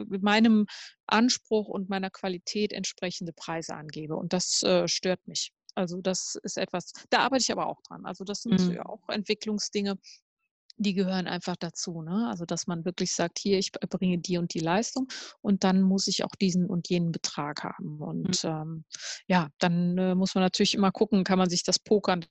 meinem 0.08 0.66
Anspruch 1.08 1.68
und 1.70 1.90
meiner 1.90 2.10
Qualität 2.12 2.74
entsprechende 2.74 3.34
Preise 3.34 3.76
angebe 3.76 4.16
und 4.16 4.34
das, 4.34 4.64
äh, 4.64 4.88
stört 4.88 5.28
mich. 5.28 5.52
Also, 5.76 6.02
das 6.02 6.38
ist 6.44 6.58
etwas 6.58 6.92
da 7.10 7.20
arbeite 7.20 7.44
ich 7.44 7.52
aber 7.52 7.68
auch 7.68 7.82
dran. 7.84 8.06
Also, 8.06 8.24
das 8.26 8.42
sind 8.44 8.68
ja 8.68 8.84
Mhm. 8.84 8.86
auch 8.86 9.08
Entwicklungsdinge, 9.10 9.98
die 10.78 10.94
gehören 10.96 11.28
einfach 11.28 11.56
dazu, 11.58 12.02
ne? 12.04 12.28
Also, 12.30 12.46
dass 12.46 12.68
man 12.68 12.86
wirklich 12.86 13.14
sagt: 13.16 13.40
„Hier, 13.40 13.60
ich 13.60 13.72
erbringe 13.82 14.18
die 14.20 14.38
und 14.40 14.54
die 14.56 14.60
Leistung 14.62 15.08
und 15.42 15.64
dann 15.66 15.82
muss 15.84 16.08
ich 16.08 16.24
auch 16.26 16.36
diesen 16.42 16.68
und 16.68 16.90
jenen 16.90 17.12
Betrag 17.14 17.64
haben.“ 17.64 18.02
Mhm. 18.24 18.34
Und, 18.34 18.42
ähm, 18.46 18.86
ja, 19.28 19.50
dann, 19.60 19.98
äh, 20.00 20.16
muss 20.16 20.36
man 20.36 20.44
natürlich 20.44 20.76
immer 20.76 20.92
gucken, 20.92 21.24
kann 21.26 21.40
man 21.40 21.50
sich 21.50 21.64
das 21.64 21.80
Pokern 21.80 22.26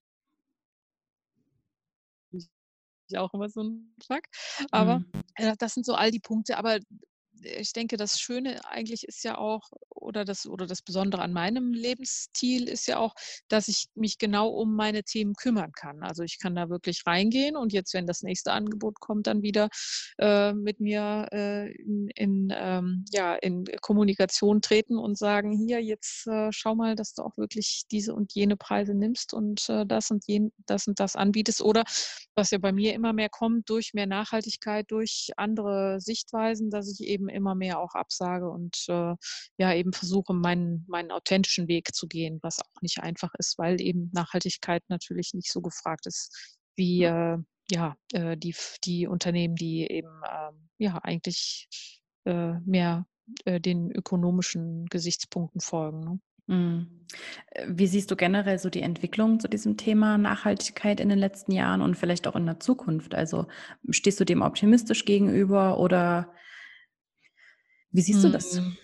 ich 3.09 3.19
auch 3.19 3.33
immer 3.35 3.49
so 3.49 3.61
'n 3.63 3.95
Sack. 4.03 4.29
Aber, 4.71 5.01
Mhm. 5.01 5.23
äh, 5.35 5.55
das 5.59 5.75
sind 5.75 5.87
so 5.87 5.95
all 5.95 6.11
die 6.11 6.21
Punkte. 6.21 6.59
Aber, 6.59 6.79
ich 7.43 7.73
denke, 7.73 7.97
das 7.97 8.19
Schöne 8.21 8.61
eigentlich 8.67 9.05
ist 9.05 9.25
ja 9.25 9.39
auch 9.39 9.71
oder 9.91 10.25
das 10.25 10.47
oder 10.47 10.67
das 10.67 10.83
Besondere 10.83 11.23
an 11.23 11.33
meinem 11.33 11.73
Lebensstil 11.73 12.69
ist 12.69 12.87
ja 12.89 12.99
auch, 12.99 13.15
dass 13.49 13.69
ich 13.69 13.87
mich 13.95 14.19
genau 14.19 14.49
um 14.49 14.75
meine 14.77 15.03
Themen 15.05 15.35
kümmern 15.35 15.73
kann. 15.73 16.03
Also, 16.03 16.23
ich 16.23 16.39
kann 16.39 16.55
da 16.55 16.69
wirklich 16.71 17.03
reingehen 17.07 17.57
und 17.57 17.73
jetzt, 17.73 17.95
wenn 17.95 18.07
das 18.07 18.23
nächste 18.23 18.53
Angebot 18.53 19.01
kommt, 19.01 19.27
dann 19.27 19.43
wieder, 19.43 19.69
äh, 20.19 20.53
mit 20.55 20.81
mir, 20.81 21.29
äh, 21.33 21.71
in 21.73 22.09
in, 22.15 22.53
ähm 22.57 23.05
ja, 23.13 23.35
in 23.37 23.65
Kommunikation 23.81 24.61
treten 24.63 24.99
und 24.99 25.17
sagen: 25.19 25.53
„Hier, 25.53 25.81
jetzt, 25.83 26.27
äh, 26.27 26.49
schau 26.53 26.75
mal, 26.75 26.95
dass 26.97 27.15
du 27.15 27.23
auch 27.23 27.37
wirklich 27.37 27.83
diese 27.91 28.15
und 28.15 28.35
jene 28.35 28.57
Preise 28.57 28.95
nimmst 28.95 29.35
und, 29.35 29.69
äh, 29.69 29.87
das 29.87 30.11
und 30.11 30.25
jen 30.27 30.53
das 30.67 30.87
und 30.87 31.01
das 31.01 31.17
anbietest.“ 31.17 31.63
Oder 31.63 31.85
was 32.35 32.51
ja 32.51 32.59
bei 32.59 32.73
mir 32.73 32.95
immer 32.95 33.13
mehr 33.13 33.29
kommt, 33.29 33.69
durch 33.71 33.95
mehr 33.95 34.07
Nachhaltigkeit, 34.07 34.87
durch 34.91 35.31
andere 35.37 36.01
Sichtweisen, 36.01 36.71
dass 36.71 36.91
ich 36.93 37.07
eben 37.07 37.28
immer 37.29 37.55
mehr 37.55 37.79
auch 37.81 37.95
absage 37.95 38.49
und, 38.51 38.85
äh, 38.89 39.15
ja, 39.59 39.75
eben 39.75 39.93
versuche, 39.93 40.35
meinen 40.35 40.85
meinen 40.89 41.11
authentischen 41.11 41.69
Weg 41.69 41.95
zu 41.95 42.07
gehen, 42.09 42.39
was 42.43 42.61
auch 42.61 42.83
nicht 42.83 43.01
einfach 43.01 43.33
ist, 43.39 43.59
weil 43.59 43.81
eben 43.81 44.11
Nachhaltigkeit 44.15 44.83
natürlich 44.89 45.35
nicht 45.35 45.53
so 45.53 45.61
gefragt 45.61 46.07
ist 46.07 46.57
wie, 46.77 47.05
äh, 47.05 47.39
ja, 47.71 47.97
äh, 48.13 48.37
die 48.37 48.55
die 48.85 49.07
Unternehmen, 49.07 49.57
die 49.57 49.87
eben, 49.91 50.23
ähm, 50.31 50.69
ja, 50.79 50.99
eigentlich, 51.03 51.69
äh, 52.25 52.55
mehr, 52.65 53.07
äh, 53.45 53.61
den 53.61 53.91
ökonomischen 53.91 54.87
Gesichtspunkten 54.87 55.61
folgen, 55.61 56.01
ne? 56.01 56.21
Mhm. 56.49 56.87
Äh, 57.51 57.67
wie 57.69 57.87
siehst 57.87 58.11
du 58.11 58.17
generell 58.17 58.59
so 58.59 58.71
die 58.71 58.83
Entwicklung 58.83 59.39
zu 59.39 59.49
diesem 59.49 59.77
Thema 59.77 60.19
Nachhaltigkeit 60.19 60.99
in 60.99 61.11
den 61.11 61.19
letzten 61.19 61.53
Jahren 61.53 61.83
und 61.83 61.97
vielleicht 61.97 62.27
auch 62.27 62.37
in 62.37 62.47
der 62.47 62.59
Zukunft? 62.59 63.15
Also, 63.15 63.47
stehst 63.91 64.19
du 64.19 64.25
dem 64.25 64.43
optimistisch 64.43 65.05
gegenüber 65.05 65.79
oder 65.79 66.33
wie 67.93 68.01
siehst 68.01 68.25
du 68.25 68.31
das? 68.31 68.57
Hm. 68.59 68.77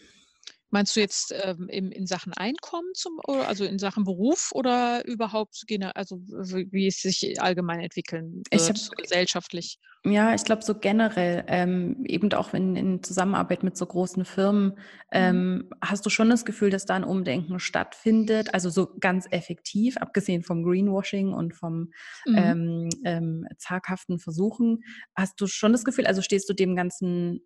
Meinst 0.75 0.97
du 0.97 1.01
jetzt, 1.01 1.33
ähm, 1.33 1.69
in 1.69 1.93
in 1.93 2.07
Sachen 2.07 2.33
Einkommen 2.35 2.89
zum 2.95 3.21
oder 3.29 3.47
also 3.49 3.65
in 3.65 3.79
Sachen 3.79 4.03
Beruf 4.05 4.51
oder 4.53 5.05
überhaupt 5.07 5.65
also 5.95 6.17
wie 6.27 6.89
es 6.89 7.01
sich 7.01 7.41
allgemein 7.41 7.81
entwickeln 7.81 8.43
wird, 8.51 8.69
habe 8.69 8.79
so 8.79 8.95
gesellschaftlich? 8.97 9.79
ja, 10.07 10.35
ich 10.35 10.45
glaube 10.45 10.63
so 10.63 10.75
generell, 10.75 11.45
ähm, 11.49 12.05
eben 12.07 12.31
auch 12.35 12.53
in 12.53 12.77
in 12.77 13.03
Zusammenarbeit 13.03 13.63
mit 13.63 13.75
so 13.77 13.87
großen 13.87 14.27
Firmen, 14.27 14.75
Mhm. 15.15 15.45
ähm, 15.45 15.71
hast 15.83 16.05
du 16.05 16.11
schon 16.11 16.29
das 16.29 16.45
Gefühl, 16.45 16.69
dass 16.71 16.85
da 16.85 16.95
'n 16.97 17.05
Umdenken 17.05 17.59
stattfindet? 17.59 18.53
Also, 18.53 18.69
so 18.69 18.97
ganz 19.01 19.27
effektiv, 19.31 19.97
abgesehen 19.97 20.43
vom 20.43 20.63
Greenwashing 20.63 21.33
und 21.33 21.55
vom, 21.55 21.91
Mhm. 22.27 22.55
ähm, 22.55 22.89
ähm, 23.05 23.47
zaghaften 23.57 24.19
Versuchen. 24.19 24.81
Hast 25.17 25.41
du 25.41 25.47
schon 25.47 25.73
das 25.73 25.85
Gefühl 25.85 26.07
also, 26.07 26.21
stehst 26.21 26.49
du 26.51 26.55
dem 26.55 26.77
Ganzen 26.77 27.41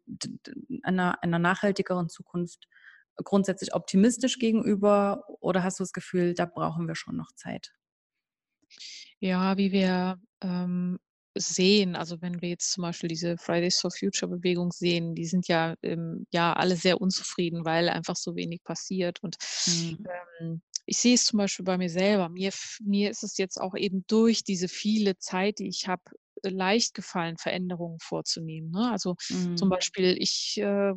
einer 0.83 1.23
einer 1.23 1.39
nachhaltigeren 1.39 2.09
Zukunft 2.09 2.67
grundsätzlich 3.25 3.75
optimistisch 3.75 4.39
gegenüber 4.39 5.25
oder 5.41 5.63
hast 5.63 5.79
du 5.81 5.83
das 5.85 5.93
Gefühl, 5.93 6.35
da 6.35 6.47
brauchen 6.47 6.89
wir 6.89 6.95
schon 6.95 7.17
noch 7.17 7.33
Zeit? 7.35 7.73
Ja, 9.21 9.57
wie 9.57 9.73
wir, 9.73 10.21
ähm, 10.43 10.99
sehen, 11.37 11.95
also 11.95 12.21
wenn 12.21 12.41
wir 12.43 12.49
jetzt 12.49 12.73
zum 12.73 12.83
Beispiel 12.83 13.09
diese 13.09 13.37
Fridays 13.39 13.81
for 13.81 13.91
Future 13.93 14.29
Bewegung 14.31 14.73
sehen, 14.73 15.15
die 15.15 15.25
sind 15.27 15.47
ja, 15.47 15.75
ähm, 15.83 16.27
ja 16.33 16.53
alle 16.55 16.75
sehr 16.77 17.01
unzufrieden, 17.01 17.65
weil 17.65 17.89
einfach 17.89 18.17
so 18.17 18.35
wenig 18.35 18.63
passiert. 18.65 19.23
Und, 19.23 19.37
Mhm. 19.67 20.09
ähm, 20.41 20.63
ich 20.87 20.99
sehe 20.99 21.15
es 21.15 21.27
zum 21.27 21.39
Beispiel 21.39 21.65
bei 21.65 21.77
mir 21.79 21.91
selber. 21.91 22.29
Mir 22.31 22.51
mir 22.83 23.11
ist 23.11 23.23
es 23.23 23.37
jetzt 23.37 23.61
auch 23.61 23.75
eben 23.77 24.05
durch 24.09 24.43
diese 24.43 24.69
viele 24.69 25.19
Zeit, 25.19 25.59
die 25.59 25.69
ich 25.69 25.87
habe, 25.87 26.03
leicht 26.43 26.95
gefallen, 26.95 27.37
Veränderungen 27.39 27.99
vorzunehmen, 28.01 28.71
ne? 28.71 28.91
Also, 28.93 29.17
zum 29.55 29.69
Mhm. 29.69 29.71
Beispiel, 29.71 30.17
ich, 30.19 30.57
äh, 30.59 30.95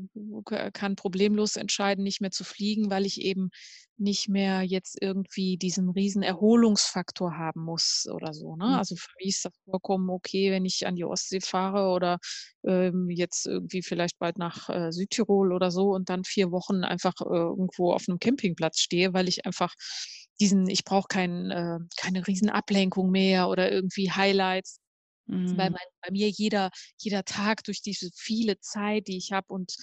kann 0.73 0.95
problemlos 0.95 1.55
entscheiden, 1.55 2.03
nicht 2.03 2.21
mehr 2.21 2.31
zu 2.31 2.43
fliegen, 2.43 2.89
weil 2.91 3.05
ich 3.05 3.21
eben 3.21 3.49
nicht 3.97 4.29
mehr 4.29 4.63
jetzt 4.63 4.97
irgendwie 4.99 5.57
diesen 5.57 5.89
riesen 5.89 6.23
Erholungsfaktor 6.23 7.37
haben 7.37 7.61
muss 7.63 8.07
oder 8.11 8.33
so, 8.33 8.55
ne? 8.55 8.65
Mhm. 8.65 8.79
Also, 8.79 8.95
für 8.95 9.09
mich 9.19 9.29
ist 9.35 9.45
das 9.45 9.53
vollkommen 9.65 10.09
okay, 10.09 10.51
wenn 10.51 10.65
ich 10.65 10.87
an 10.87 10.95
die 10.95 11.05
Ostsee 11.05 11.39
fahre 11.41 11.89
oder, 11.93 12.17
ähm, 12.65 13.09
jetzt 13.09 13.45
irgendwie 13.47 13.81
vielleicht 13.83 14.17
bald 14.19 14.37
nach, 14.37 14.69
äh, 14.69 14.91
Südtirol 14.91 15.53
oder 15.53 15.71
so 15.71 15.89
und 15.93 16.09
dann 16.09 16.23
4 16.23 16.51
Wochen 16.51 16.83
einfach, 16.83 17.13
äh, 17.21 17.25
irgendwo 17.25 17.93
auf 17.93 18.07
'nem 18.07 18.19
Campingplatz 18.19 18.79
stehe, 18.79 19.13
weil 19.13 19.27
ich 19.27 19.45
einfach 19.45 19.73
diesen 20.39 20.67
ich 20.69 20.83
brauche 20.83 21.07
keinen 21.07 21.51
äh, 21.51 21.79
keine 21.97 22.25
Riesenablenkung 22.27 23.11
mehr 23.11 23.47
oder 23.49 23.71
irgendwie 23.71 24.11
Highlights, 24.11 24.79
weil 25.53 25.69
Mhm. 25.69 25.71
bei 25.71 25.79
bei 26.01 26.11
mir 26.11 26.29
jeder 26.29 26.69
jeder 26.97 27.23
Tag 27.25 27.63
durch 27.63 27.81
diese 27.81 28.09
viele 28.15 28.59
Zeit, 28.59 29.07
die 29.07 29.17
ich 29.17 29.31
habe 29.31 29.47
und 29.53 29.75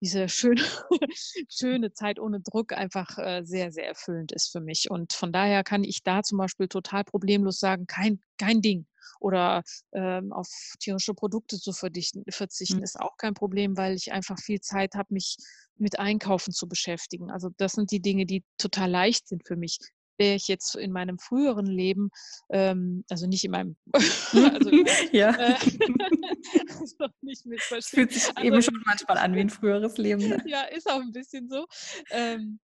diese 0.00 0.28
schöne 0.28 0.62
schöne 1.50 1.92
Zeit 1.92 2.18
ohne 2.18 2.40
Druck 2.40 2.72
einfach, 2.72 3.18
äh, 3.18 3.42
sehr, 3.44 3.70
sehr 3.72 3.86
erfüllend 3.86 4.32
ist 4.32 4.50
für 4.50 4.60
mich. 4.60 4.90
Und 4.90 5.12
von 5.12 5.32
daher 5.32 5.62
kann 5.64 5.84
ich 5.84 6.02
da 6.02 6.22
zum 6.22 6.38
Beispiel 6.38 6.68
total 6.68 7.04
problemlos 7.04 7.58
sagen: 7.58 7.86
„Kein 7.86 8.20
kein 8.38 8.60
Ding.“ 8.62 8.86
Oder, 9.20 9.62
ähm, 9.92 10.32
auf 10.32 10.48
tierische 10.80 11.14
Produkte 11.14 11.58
zu 11.58 11.72
verdichten 11.72 12.24
Mhm. 12.68 12.80
verzichten, 12.80 12.82
ist 12.82 12.98
auch 12.98 13.16
kein 13.18 13.34
Problem, 13.34 13.76
weil 13.76 13.94
ich 13.94 14.12
einfach 14.12 14.38
viel 14.38 14.60
Zeit 14.60 14.94
habe, 14.94 15.12
mich 15.14 15.36
mit 15.76 15.98
Einkaufen 15.98 16.52
zu 16.52 16.68
beschäftigen. 16.68 17.30
Also, 17.30 17.50
das 17.56 17.72
sind 17.72 17.90
die 17.90 18.00
Dinge, 18.00 18.26
die 18.26 18.44
total 18.58 18.90
leicht 18.90 19.28
sind 19.28 19.46
für 19.46 19.56
mich. 19.56 19.78
Wäre 20.20 20.34
ich 20.36 20.48
jetzt 20.48 20.76
in 20.76 20.92
meinem 20.92 21.18
früheren 21.18 21.64
Leben, 21.66 22.10
ähm 22.50 23.04
also 23.08 23.26
nicht 23.26 23.42
in 23.44 23.52
meinem 23.52 23.76
also 24.54 24.70
Ja. 25.12 25.34
äh 25.34 25.54
also 26.80 26.96
nicht 27.22 27.46
missverstehen. 27.46 28.06
fühlt 28.06 28.12
sich 28.12 28.30
Also 28.34 28.44
eben 28.44 28.62
schon 28.62 28.80
manchmal 28.86 29.18
an 29.18 29.34
wie 29.36 29.40
'n 29.40 29.50
früheres 29.50 29.98
Leben, 29.98 30.28
ne? 30.28 30.38
ja, 30.44 30.62
ist 30.64 30.88
auch 30.90 31.00
'n 31.00 31.12
bisschen 31.12 31.48
so. 31.48 31.66
Ähm, 32.10 32.60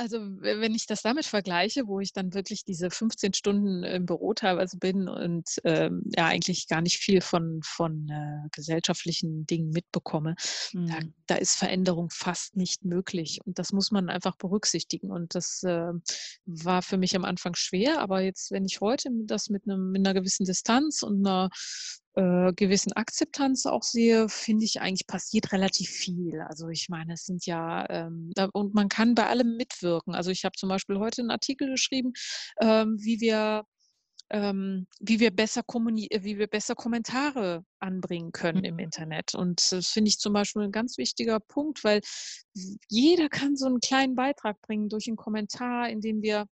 also, 0.00 0.18
we 0.20 0.60
wenn 0.60 0.74
ich 0.74 0.86
das 0.86 1.02
damit 1.02 1.26
vergleiche, 1.26 1.86
wo 1.86 2.00
ich 2.00 2.12
dann 2.12 2.34
wirklich 2.34 2.64
diese 2.64 2.90
15 2.90 3.34
Stunden 3.34 3.84
im 3.84 4.06
Büro 4.06 4.34
teilweise 4.34 4.78
bin 4.78 5.08
und, 5.08 5.48
ähm, 5.64 6.02
ja, 6.16 6.26
eigentlich 6.26 6.68
gar 6.68 6.82
nicht 6.82 6.98
viel 6.98 7.20
von 7.22 7.60
von, 7.64 8.08
äh, 8.10 8.48
gesellschaftlichen 8.52 9.46
Dingen 9.46 9.70
mitbekomme, 9.70 10.34
da 10.86 10.98
Mhm. 10.98 11.12
da 11.28 11.36
ist 11.36 11.54
Veränderung 11.56 12.10
fast 12.10 12.56
nicht 12.56 12.84
möglich. 12.84 13.38
Und 13.44 13.58
das 13.60 13.72
muss 13.72 13.92
man 13.92 14.08
einfach 14.10 14.36
berücksichtigen. 14.36 15.10
Und 15.12 15.34
das, 15.36 15.62
äh, 15.64 15.92
war 16.46 16.82
für 16.82 16.98
mich 16.98 17.14
am 17.16 17.24
Anfang 17.24 17.54
schwer, 17.54 18.00
aber 18.00 18.22
jetzt, 18.22 18.50
wenn 18.50 18.64
ich 18.66 18.80
heute 18.80 19.10
das 19.26 19.48
mit 19.50 19.66
'nem 19.66 19.92
mit 19.92 20.02
'ner 20.02 20.14
gewissen 20.14 20.44
Distanz 20.46 21.02
und 21.04 21.20
'ner, 21.22 21.50
äh, 22.14 22.52
gewissen 22.54 22.92
Akzeptanz 22.94 23.66
auch 23.66 23.82
sehe, 23.82 24.28
finde 24.28 24.64
ich 24.64 24.80
eigentlich 24.80 25.06
passiert 25.06 25.52
relativ 25.52 25.90
viel. 25.90 26.40
Also, 26.42 26.68
ich 26.68 26.88
meine, 26.88 27.14
es 27.14 27.24
sind 27.26 27.46
ja, 27.46 27.86
ähm 27.90 28.30
da 28.34 28.46
und 28.52 28.74
man 28.74 28.88
kann 28.88 29.14
bei 29.14 29.26
allem 29.28 29.56
mitwirken. 29.56 30.14
Also, 30.14 30.30
ich 30.30 30.44
habe 30.44 30.54
zum 30.58 30.68
Beispiel 30.68 30.98
heute 30.98 31.22
'n 31.22 31.30
Artikel 31.30 31.70
geschrieben, 31.70 32.12
ähm, 32.60 32.96
wie 33.00 33.20
wir 33.20 33.64
ähm, 34.30 34.86
wie 35.00 35.20
wir 35.20 35.30
besser 35.32 35.62
äh, 35.62 36.22
wie 36.24 36.38
wir 36.38 36.46
besser 36.48 36.74
Kommentare 36.76 37.64
anbringen 37.80 38.32
können 38.32 38.64
im 38.64 38.74
Mhm. 38.76 38.80
Internet. 38.80 39.34
Und 39.34 39.72
das 39.72 39.88
finde 39.88 40.08
ich 40.10 40.18
zum 40.18 40.32
Beispiel 40.34 40.62
ein 40.62 40.72
ganz 40.72 40.98
wichtiger 40.98 41.40
Punkt, 41.40 41.84
weil 41.84 42.00
jeder 42.88 43.28
kann 43.28 43.56
so 43.56 43.66
einen 43.66 43.80
kleinen 43.80 44.14
Beitrag 44.16 44.60
bringen 44.62 44.88
durch 44.88 45.08
einen 45.08 45.16
Kommentar, 45.16 45.88
indem 45.90 46.22
wir 46.22 46.46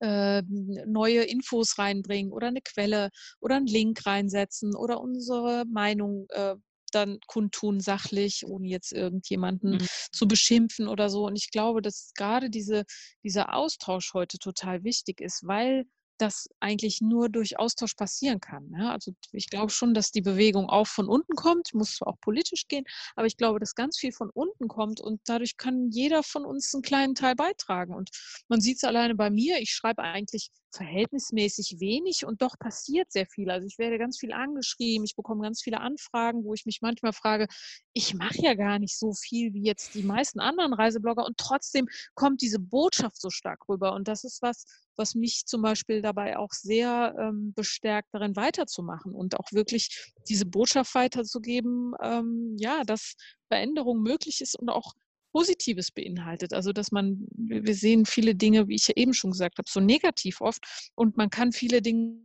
äh, 0.00 0.42
neue 0.86 1.22
Infos 1.24 1.78
reinbringen 1.78 2.32
oder 2.32 2.48
eine 2.48 2.60
Quelle 2.62 3.10
oder 3.40 3.56
einen 3.56 3.66
Link 3.66 4.04
reinsetzen 4.06 4.74
oder 4.76 5.00
unsere 5.00 5.64
Meinung 5.66 6.26
äh, 6.30 6.54
dann 6.92 7.18
kundtun, 7.26 7.80
sachlich, 7.80 8.46
ohne 8.46 8.66
jetzt 8.68 8.92
irgendjemanden 8.92 9.72
Mhm. 9.72 9.86
zu 10.12 10.26
beschimpfen 10.26 10.88
oder 10.88 11.10
so. 11.10 11.26
Und 11.26 11.36
ich 11.36 11.50
glaube, 11.50 11.82
dass 11.82 12.12
gerade 12.14 12.50
diese, 12.50 12.84
dieser 13.22 13.54
Austausch 13.54 14.14
heute 14.14 14.38
total 14.38 14.84
wichtig 14.84 15.20
ist, 15.20 15.46
weil 15.46 15.84
das 16.18 16.48
eigentlich 16.60 17.00
nur 17.00 17.28
durch 17.28 17.58
Austausch 17.58 17.94
passieren 17.94 18.40
kann. 18.40 18.70
Ja? 18.76 18.92
Also 18.92 19.12
ich 19.32 19.48
glaube 19.48 19.70
schon, 19.70 19.94
dass 19.94 20.10
die 20.10 20.20
Bewegung 20.20 20.68
auch 20.68 20.86
von 20.86 21.08
unten 21.08 21.34
kommt, 21.34 21.74
muss 21.74 22.02
auch 22.02 22.20
politisch 22.20 22.66
gehen, 22.68 22.84
aber 23.16 23.26
ich 23.26 23.36
glaube, 23.36 23.60
dass 23.60 23.74
ganz 23.74 23.98
viel 23.98 24.12
von 24.12 24.30
unten 24.30 24.68
kommt 24.68 25.00
und 25.00 25.20
dadurch 25.24 25.56
kann 25.56 25.90
jeder 25.90 26.22
von 26.22 26.44
uns 26.44 26.74
einen 26.74 26.82
kleinen 26.82 27.14
Teil 27.14 27.34
beitragen. 27.34 27.94
Und 27.94 28.10
man 28.48 28.60
sieht 28.60 28.78
es 28.78 28.84
alleine 28.84 29.14
bei 29.14 29.30
mir, 29.30 29.58
ich 29.60 29.70
schreibe 29.70 30.02
eigentlich 30.02 30.50
verhältnismäßig 30.72 31.80
wenig 31.80 32.26
und 32.26 32.42
doch 32.42 32.58
passiert 32.58 33.10
sehr 33.10 33.26
viel. 33.26 33.50
Also 33.50 33.66
ich 33.66 33.78
werde 33.78 33.98
ganz 33.98 34.18
viel 34.18 34.32
angeschrieben, 34.32 35.04
ich 35.04 35.16
bekomme 35.16 35.42
ganz 35.42 35.62
viele 35.62 35.80
Anfragen, 35.80 36.44
wo 36.44 36.54
ich 36.54 36.66
mich 36.66 36.80
manchmal 36.82 37.12
frage, 37.12 37.48
ich 37.92 38.14
mache 38.14 38.40
ja 38.40 38.54
gar 38.54 38.78
nicht 38.78 38.98
so 38.98 39.12
viel 39.12 39.54
wie 39.54 39.64
jetzt 39.64 39.94
die 39.94 40.02
meisten 40.02 40.40
anderen 40.40 40.74
Reiseblogger 40.74 41.24
und 41.24 41.36
trotzdem 41.36 41.88
kommt 42.14 42.42
diese 42.42 42.58
Botschaft 42.58 43.20
so 43.20 43.30
stark 43.30 43.68
rüber. 43.68 43.94
Und 43.94 44.08
das 44.08 44.24
ist 44.24 44.42
was, 44.42 44.66
was 44.96 45.14
mich 45.14 45.46
zum 45.46 45.62
Beispiel 45.62 46.02
dabei 46.02 46.36
auch 46.36 46.52
sehr 46.52 47.14
ähm, 47.18 47.52
bestärkt, 47.54 48.08
darin 48.12 48.36
weiterzumachen 48.36 49.14
und 49.14 49.38
auch 49.38 49.52
wirklich 49.52 50.12
diese 50.28 50.46
Botschaft 50.46 50.94
weiterzugeben, 50.94 51.94
ähm, 52.02 52.56
ja, 52.58 52.82
dass 52.84 53.14
Veränderung 53.48 54.02
möglich 54.02 54.40
ist 54.40 54.58
und 54.58 54.68
auch 54.68 54.94
Positives 55.32 55.90
beinhaltet. 55.90 56.52
Also 56.52 56.72
dass 56.72 56.90
man, 56.92 57.26
wir 57.36 57.74
sehen 57.74 58.06
viele 58.06 58.34
Dinge, 58.34 58.68
wie 58.68 58.74
ich 58.74 58.88
ja 58.88 58.94
eben 58.96 59.14
schon 59.14 59.32
gesagt 59.32 59.58
habe, 59.58 59.68
so 59.70 59.80
negativ 59.80 60.40
oft 60.40 60.90
und 60.94 61.16
man 61.16 61.30
kann 61.30 61.52
viele 61.52 61.82
Dinge 61.82 62.20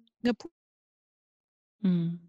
Mhm. 1.82 2.20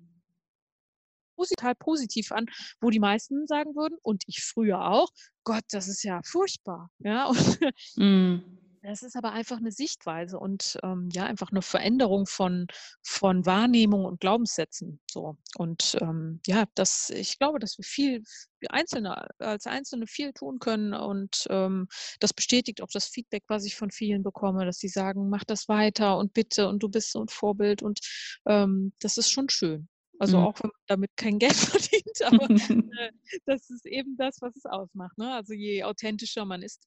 total 1.57 1.75
positiv 1.75 2.33
an, 2.33 2.47
wo 2.81 2.91
die 2.91 2.99
meisten 3.01 3.47
sagen 3.47 3.75
würden, 3.75 3.99
und 4.03 4.25
ich 4.27 4.43
früher 4.43 4.87
auch, 4.91 5.09
Gott, 5.45 5.65
das 5.71 5.89
ist 5.89 6.03
ja 6.03 6.21
furchtbar. 6.25 6.91
Ja, 6.99 7.27
und 7.29 7.61
Mhm. 7.97 8.59
Das 8.87 9.03
ist 9.03 9.17
aber 9.17 9.33
einfach 9.33 9.57
eine 9.57 9.73
Sichtweise 9.73 10.39
und, 10.39 10.79
ähm, 10.83 11.09
ja, 11.11 11.25
einfach 11.25 11.51
eine 11.51 11.63
Veränderung 11.63 12.27
von 12.27 12.67
von 13.03 13.47
Wahrnehmung 13.47 14.05
und 14.05 14.21
Glaubenssätzen 14.21 15.01
so. 15.11 15.39
Und, 15.57 15.97
ähm, 16.03 16.41
ja, 16.47 16.67
das 16.75 17.09
ich 17.09 17.39
glaube, 17.39 17.59
dass 17.61 17.79
wir 17.79 17.85
viel 17.85 18.23
wir 18.61 18.73
Einzelne 18.73 19.27
als 19.39 19.67
Einzelne 19.67 20.07
viel 20.07 20.35
tun 20.35 20.59
können 20.59 20.93
und, 20.93 21.47
ähm, 21.49 21.89
das 22.21 22.35
bestätigt 22.35 22.83
auch 22.83 22.89
das 22.93 23.07
Feedback, 23.07 23.45
was 23.49 23.65
ich 23.65 23.75
von 23.75 23.91
vielen 23.91 24.23
bekomme, 24.23 24.67
dass 24.67 24.79
sie 24.81 24.89
sagen: 24.89 25.31
„Mach 25.31 25.45
das 25.45 25.67
weiter 25.69 26.19
und 26.19 26.35
bitte 26.35 26.69
und 26.69 26.83
du 26.83 26.91
bist 26.91 27.11
so 27.13 27.23
'n 27.23 27.29
Vorbild“ 27.29 27.83
und, 27.83 28.01
ähm, 28.47 28.93
das 29.01 29.17
ist 29.17 29.31
schon 29.31 29.49
schön. 29.49 29.89
Also, 30.19 30.39
Mhm. 30.39 30.45
auch 30.45 30.55
wenn 30.63 30.69
man 30.69 30.83
damit 30.89 31.11
kein 31.17 31.39
Geld 31.39 31.55
verdient, 32.03 32.23
aber, 32.23 32.49
äh, 33.01 33.11
das 33.47 33.71
ist 33.71 33.87
eben 33.87 34.17
das, 34.19 34.37
was 34.43 34.55
es 34.57 34.65
ausmacht, 34.67 35.17
ne? 35.19 35.33
Also, 35.35 35.55
je 35.55 35.85
authentischer 35.85 36.45
man 36.45 36.63
ist 36.63 36.87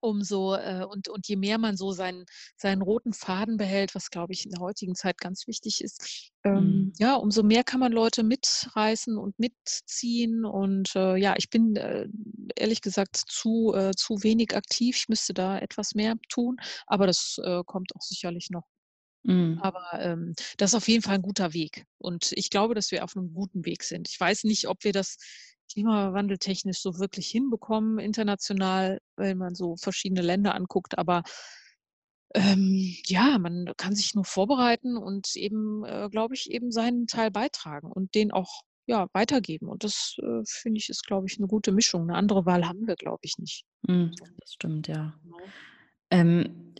umso 0.00 0.54
äh, 0.54 0.84
und 0.88 1.08
und 1.08 1.28
je 1.28 1.36
mehr 1.36 1.58
man 1.58 1.76
so 1.76 1.92
seinen 1.92 2.24
seinen 2.56 2.82
roten 2.82 3.12
Faden 3.12 3.56
behält, 3.56 3.94
was, 3.94 4.10
glaube 4.10 4.32
ich, 4.32 4.44
in 4.44 4.50
der 4.52 4.60
heutigen 4.60 4.94
Zeit 4.94 5.18
ganz 5.18 5.46
wichtig 5.46 5.80
ist, 5.82 6.30
ähm, 6.44 6.90
Mhm. 6.90 6.92
ja, 6.98 7.14
umso 7.16 7.42
mehr 7.42 7.64
kann 7.64 7.80
man 7.80 7.92
Leute 7.92 8.22
mitreißen 8.22 9.16
und 9.18 9.38
mitziehen. 9.38 10.44
Und, 10.44 10.94
äh, 10.96 11.16
ja, 11.16 11.34
ich 11.36 11.50
bin, 11.50 11.76
äh, 11.76 12.06
ehrlich 12.56 12.80
gesagt 12.80 13.16
zu 13.16 13.74
äh, 13.74 13.92
zu 13.96 14.22
wenig 14.22 14.54
aktiv. 14.56 14.96
Ich 14.96 15.08
müsste 15.08 15.34
da 15.34 15.58
etwas 15.58 15.94
mehr 15.94 16.16
tun, 16.28 16.56
aber 16.86 17.06
das, 17.06 17.38
äh, 17.44 17.62
kommt 17.66 17.94
auch 17.94 18.00
sicherlich 18.02 18.50
noch. 18.50 18.64
Mhm. 19.24 19.60
Aber, 19.62 19.86
ähm, 20.00 20.34
das 20.58 20.70
ist 20.70 20.74
auf 20.76 20.88
jeden 20.88 21.02
Fall 21.02 21.16
ein 21.16 21.22
guter 21.22 21.52
Weg. 21.52 21.84
Und 21.98 22.32
ich 22.32 22.50
glaube, 22.50 22.74
dass 22.74 22.90
wir 22.90 23.04
auf 23.04 23.16
einem 23.16 23.32
guten 23.34 23.64
Weg 23.66 23.82
sind. 23.82 24.08
Ich 24.08 24.18
weiß 24.18 24.44
nicht, 24.44 24.68
ob 24.68 24.84
wir 24.84 24.92
das 24.92 25.16
klimawandeltechnisch 25.72 26.80
so 26.80 26.98
wirklich 26.98 27.28
hinbekommen 27.28 27.98
international, 27.98 29.00
wenn 29.16 29.38
man 29.38 29.54
so 29.54 29.76
verschiedene 29.76 30.22
Länder 30.22 30.54
anguckt, 30.54 30.98
aber, 30.98 31.22
ähm, 32.34 32.94
ja, 33.06 33.38
man 33.38 33.72
kann 33.76 33.94
sich 33.96 34.14
nur 34.14 34.24
vorbereiten 34.24 34.96
und 34.96 35.34
eben, 35.36 35.84
äh, 35.84 36.08
glaube 36.10 36.34
ich, 36.34 36.50
eben 36.50 36.70
seinen 36.70 37.06
Teil 37.06 37.30
beitragen 37.30 37.90
und 37.90 38.14
den 38.14 38.30
auch, 38.32 38.62
ja, 38.86 39.08
weitergeben. 39.12 39.68
Und 39.68 39.82
das, 39.84 40.16
äh, 40.22 40.42
finde 40.44 40.78
ich, 40.78 40.88
ist, 40.88 41.06
glaube 41.06 41.26
ich, 41.28 41.38
eine 41.38 41.46
gute 41.48 41.72
Mischung. 41.72 42.02
Eine 42.04 42.16
andere 42.16 42.46
Wahl 42.46 42.66
haben 42.68 42.86
wir, 42.86 42.96
glaube 42.96 43.20
ich, 43.22 43.36
nicht. 43.38 43.64
So, 43.86 44.24
Das 44.40 44.52
stimmt, 44.54 44.88
ja. 44.88 45.14
genau. 45.22 45.38
Ähm, 46.10 46.74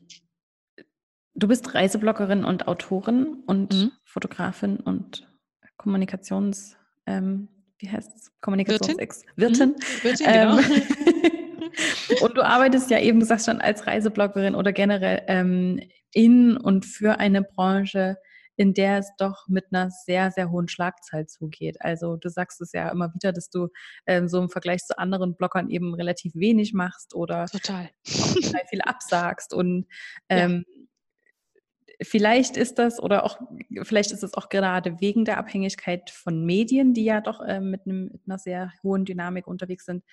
du 1.34 1.48
bist 1.48 1.74
Reisebloggerin 1.74 2.44
und 2.44 2.68
Autorin 2.68 3.42
und 3.46 3.72
Mhm. 3.72 3.92
Fotografin 4.04 4.76
und 4.78 5.28
Kommunikations 5.76 6.76
ähm, 7.06 7.48
wie 7.80 7.90
heißt 7.90 8.08
es? 8.16 8.24
Wirtin? 8.24 8.40
Kommunikationsex 8.40 9.22
Mhm. 9.36 9.40
Wirtin. 9.42 9.74
Wirtin, 10.02 10.26
Ähm, 10.28 10.56
genau. 10.58 12.24
und 12.24 12.36
du 12.36 12.42
arbeitest 12.44 12.90
ja 12.90 12.98
eben, 12.98 13.20
du 13.20 13.26
sagst 13.26 13.46
schon, 13.46 13.60
als 13.60 13.86
Reisebloggerin 13.86 14.54
oder 14.54 14.72
generell 14.72 15.22
ähm, 15.28 15.80
in 16.12 16.56
und 16.56 16.84
für 16.86 17.18
eine 17.18 17.42
Branche, 17.42 18.16
in 18.56 18.74
der 18.74 18.98
es 18.98 19.10
doch 19.18 19.46
mit 19.48 19.66
einer 19.72 19.90
sehr, 19.90 20.30
sehr 20.32 20.50
hohen 20.50 20.68
Schlagzahl 20.68 21.26
zugeht. 21.26 21.76
Also 21.80 22.16
du 22.16 22.28
sagst 22.28 22.60
es 22.60 22.72
ja 22.72 22.90
immer 22.90 23.12
wieder, 23.14 23.32
dass 23.32 23.48
du 23.48 23.68
ähm, 24.06 24.28
so 24.28 24.38
im 24.42 24.50
Vergleich 24.50 24.84
zu 24.84 24.98
anderen 24.98 25.34
Bloggern 25.34 25.70
eben 25.70 25.94
relativ 25.94 26.34
wenig 26.34 26.74
machst 26.74 27.14
oder 27.14 27.46
Total. 27.46 27.88
viel 28.04 28.82
absagst. 28.82 29.54
Und 29.54 29.86
Ja. 30.30 30.60
Vielleicht 32.02 32.56
ist 32.56 32.78
das 32.78 33.00
oder 33.00 33.24
auch, 33.24 33.38
vielleicht 33.82 34.12
ist 34.12 34.22
es 34.22 34.34
auch 34.34 34.48
gerade 34.48 35.00
wegen 35.00 35.24
der 35.24 35.38
Abhängigkeit 35.38 36.10
von 36.10 36.44
Medien, 36.46 36.94
die 36.94 37.04
ja 37.04 37.20
doch 37.20 37.40
ähm, 37.46 37.70
mit, 37.70 37.86
einem, 37.86 38.06
mit 38.12 38.22
einer 38.26 38.38
sehr 38.38 38.72
hohen 38.82 39.04
Dynamik 39.04 39.46
unterwegs 39.46 39.84
sind. 39.86 40.04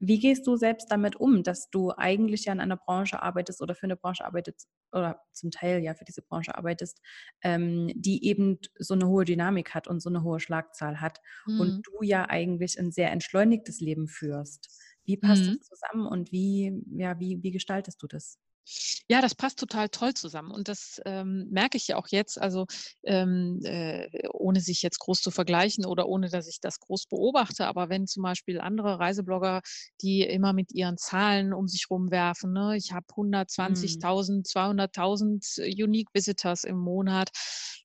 Wie 0.00 0.18
gehst 0.18 0.46
du 0.46 0.56
selbst 0.56 0.90
damit 0.90 1.16
um, 1.16 1.42
dass 1.44 1.70
du 1.70 1.92
eigentlich 1.96 2.44
ja 2.46 2.52
in 2.52 2.60
einer 2.60 2.76
Branche 2.76 3.22
arbeitest 3.22 3.62
oder 3.62 3.74
für 3.74 3.84
eine 3.84 3.96
Branche 3.96 4.24
arbeitest 4.24 4.68
oder 4.92 5.22
zum 5.32 5.50
Teil 5.50 5.82
ja 5.82 5.94
für 5.94 6.04
diese 6.04 6.20
Branche 6.22 6.56
arbeitest, 6.58 7.00
ähm, 7.42 7.90
die 7.94 8.24
eben 8.26 8.58
so 8.78 8.94
eine 8.94 9.08
hohe 9.08 9.24
Dynamik 9.24 9.74
hat 9.74 9.88
und 9.88 10.00
so 10.00 10.10
eine 10.10 10.22
hohe 10.22 10.40
Schlagzahl 10.40 11.00
hat 11.00 11.20
und 11.56 11.76
Mhm. 11.76 11.84
du 11.84 12.02
ja 12.02 12.28
eigentlich 12.28 12.78
ein 12.78 12.90
sehr 12.92 13.12
entschleunigtes 13.12 13.80
Leben 13.80 14.08
führst? 14.08 14.70
Wie 15.04 15.16
passt 15.16 15.46
Mhm. 15.46 15.56
das 15.56 15.60
zusammen 15.60 16.06
und 16.06 16.32
wie, 16.32 16.82
ja, 16.90 17.18
wie, 17.20 17.42
wie 17.42 17.52
gestaltest 17.52 18.02
du 18.02 18.06
das? 18.08 18.38
Ja, 19.08 19.20
das 19.20 19.34
passt 19.34 19.58
total 19.58 19.88
toll 19.88 20.14
zusammen 20.14 20.50
und 20.50 20.68
das, 20.68 21.00
ähm, 21.04 21.46
merke 21.50 21.76
ich 21.76 21.88
ja 21.88 21.96
auch 21.96 22.08
jetzt, 22.08 22.40
also, 22.40 22.66
ähm, 23.04 23.60
äh, 23.64 24.08
ohne 24.32 24.60
sich 24.60 24.82
jetzt 24.82 24.98
groß 24.98 25.20
zu 25.20 25.30
vergleichen 25.30 25.84
oder 25.86 26.08
ohne, 26.08 26.28
dass 26.30 26.48
ich 26.48 26.60
das 26.60 26.80
groß 26.80 27.06
beobachte, 27.06 27.66
aber 27.66 27.88
wenn 27.88 28.06
zum 28.06 28.22
Beispiel 28.22 28.60
andere 28.60 28.98
Reiseblogger, 28.98 29.60
die 30.02 30.22
immer 30.22 30.52
mit 30.52 30.72
ihren 30.72 30.96
Zahlen 30.98 31.52
um 31.52 31.68
sich 31.68 31.86
rumwerfen, 31.90 32.52
ne? 32.52 32.76
Ich 32.76 32.92
habe 32.92 33.06
Mhm. 33.58 34.06
120.000, 34.06 34.46
200.000 34.46 35.44
Unique 35.58 36.08
Visitors 36.14 36.64
im 36.64 36.78
Monat. 36.78 37.30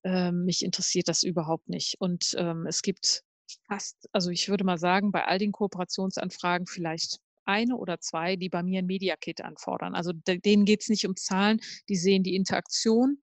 Ähm, 0.04 0.46
mich 0.46 0.64
interessiert 0.64 1.08
das 1.10 1.24
überhaupt 1.24 1.68
nicht 1.70 1.96
und, 2.00 2.34
ähm, 2.38 2.66
es 2.68 2.82
gibt 2.82 3.24
fast 3.68 4.08
also, 4.12 4.30
ich 4.30 4.48
würde 4.50 4.64
mal 4.64 4.78
sagen, 4.78 5.12
bei 5.12 5.26
all 5.26 5.40
den 5.40 5.52
Kooperationsanfragen 5.52 6.68
vielleicht 6.68 7.18
eine 7.50 7.76
oder 7.78 8.00
2, 8.02 8.38
die 8.38 8.50
bei 8.50 8.64
mir 8.64 8.82
'n 8.82 8.88
Media-Kit 8.88 9.42
anfordern. 9.42 9.96
Also, 9.96 10.14
de 10.14 10.40
denen 10.40 10.66
geht's 10.66 10.90
nicht 10.90 11.08
um 11.08 11.16
Zahlen, 11.18 11.60
die 11.90 11.98
sehen 11.98 12.24
die 12.24 12.36
Interaktion. 12.36 13.20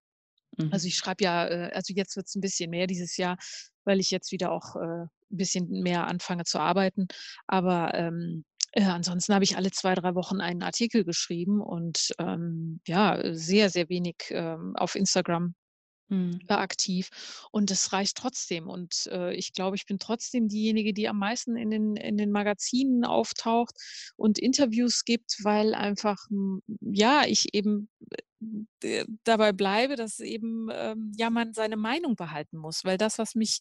Also, 0.71 0.87
Mhm. 0.87 0.89
ich 0.89 0.97
schreibe 0.97 1.25
ja 1.25 1.47
äh, 1.49 1.73
also, 1.75 1.95
jetzt 1.95 2.17
wird's 2.17 2.35
'n 2.37 2.41
bisschen 2.43 2.71
mehr 2.71 2.87
dieses 2.89 3.17
Jahr, 3.19 3.39
weil 3.85 4.01
ich 4.01 4.11
jetzt 4.11 4.33
wieder 4.33 4.53
auch, 4.53 4.77
äh, 4.77 4.81
'n 5.05 5.11
bisschen 5.31 5.69
mehr 5.71 6.07
anfange 6.09 6.45
zu 6.45 6.59
arbeiten. 6.61 7.09
Aber, 7.49 7.95
ähm, 7.95 8.45
äh, 8.73 8.85
ansonsten 8.85 9.35
habe 9.35 9.45
ich 9.45 9.57
alle 9.57 9.71
2, 9.73 9.95
3 9.97 10.15
Wochen 10.17 10.41
einen 10.41 10.62
Artikel 10.62 11.05
geschrieben 11.05 11.61
und, 11.62 12.12
ähm, 12.21 12.81
ja, 12.89 13.21
sehr, 13.35 13.71
sehr 13.71 13.89
wenig, 13.91 14.17
ähm, 14.31 14.75
auf 14.77 14.95
Instagram 14.97 15.55
Mhm. 16.11 16.49
aktiv 16.49 17.11
und 17.53 17.71
das 17.71 17.92
reicht 17.92 18.16
trotzdem. 18.16 18.69
Und, 18.69 19.07
äh, 19.12 19.35
ich 19.35 19.53
glaube, 19.53 19.77
ich 19.77 19.87
bin 19.87 19.99
trotzdem 19.99 20.49
diejenige, 20.49 20.92
die 20.95 21.09
am 21.09 21.19
meisten 21.19 21.57
in 21.57 21.71
den 21.71 21.97
in 21.97 22.16
den 22.19 22.31
Magazinen 22.33 23.05
auftaucht 23.05 23.75
und 24.16 24.38
Interviews 24.38 25.05
gibt, 25.05 25.37
weil 25.45 25.75
einfach, 25.75 26.16
hm, 26.31 26.62
ja, 26.81 27.25
ich 27.27 27.55
eben, 27.55 27.88
äh, 28.85 29.05
dabei 29.25 29.53
bleibe, 29.53 29.97
dass 29.97 30.21
eben, 30.21 30.69
ähm, 30.73 31.12
ja, 31.16 31.31
man 31.31 31.55
seine 31.55 31.77
Meinung 31.77 32.16
behalten 32.16 32.59
muss. 32.59 32.85
Weil 32.85 32.99
das, 32.99 33.19
was 33.19 33.35
mich, 33.35 33.61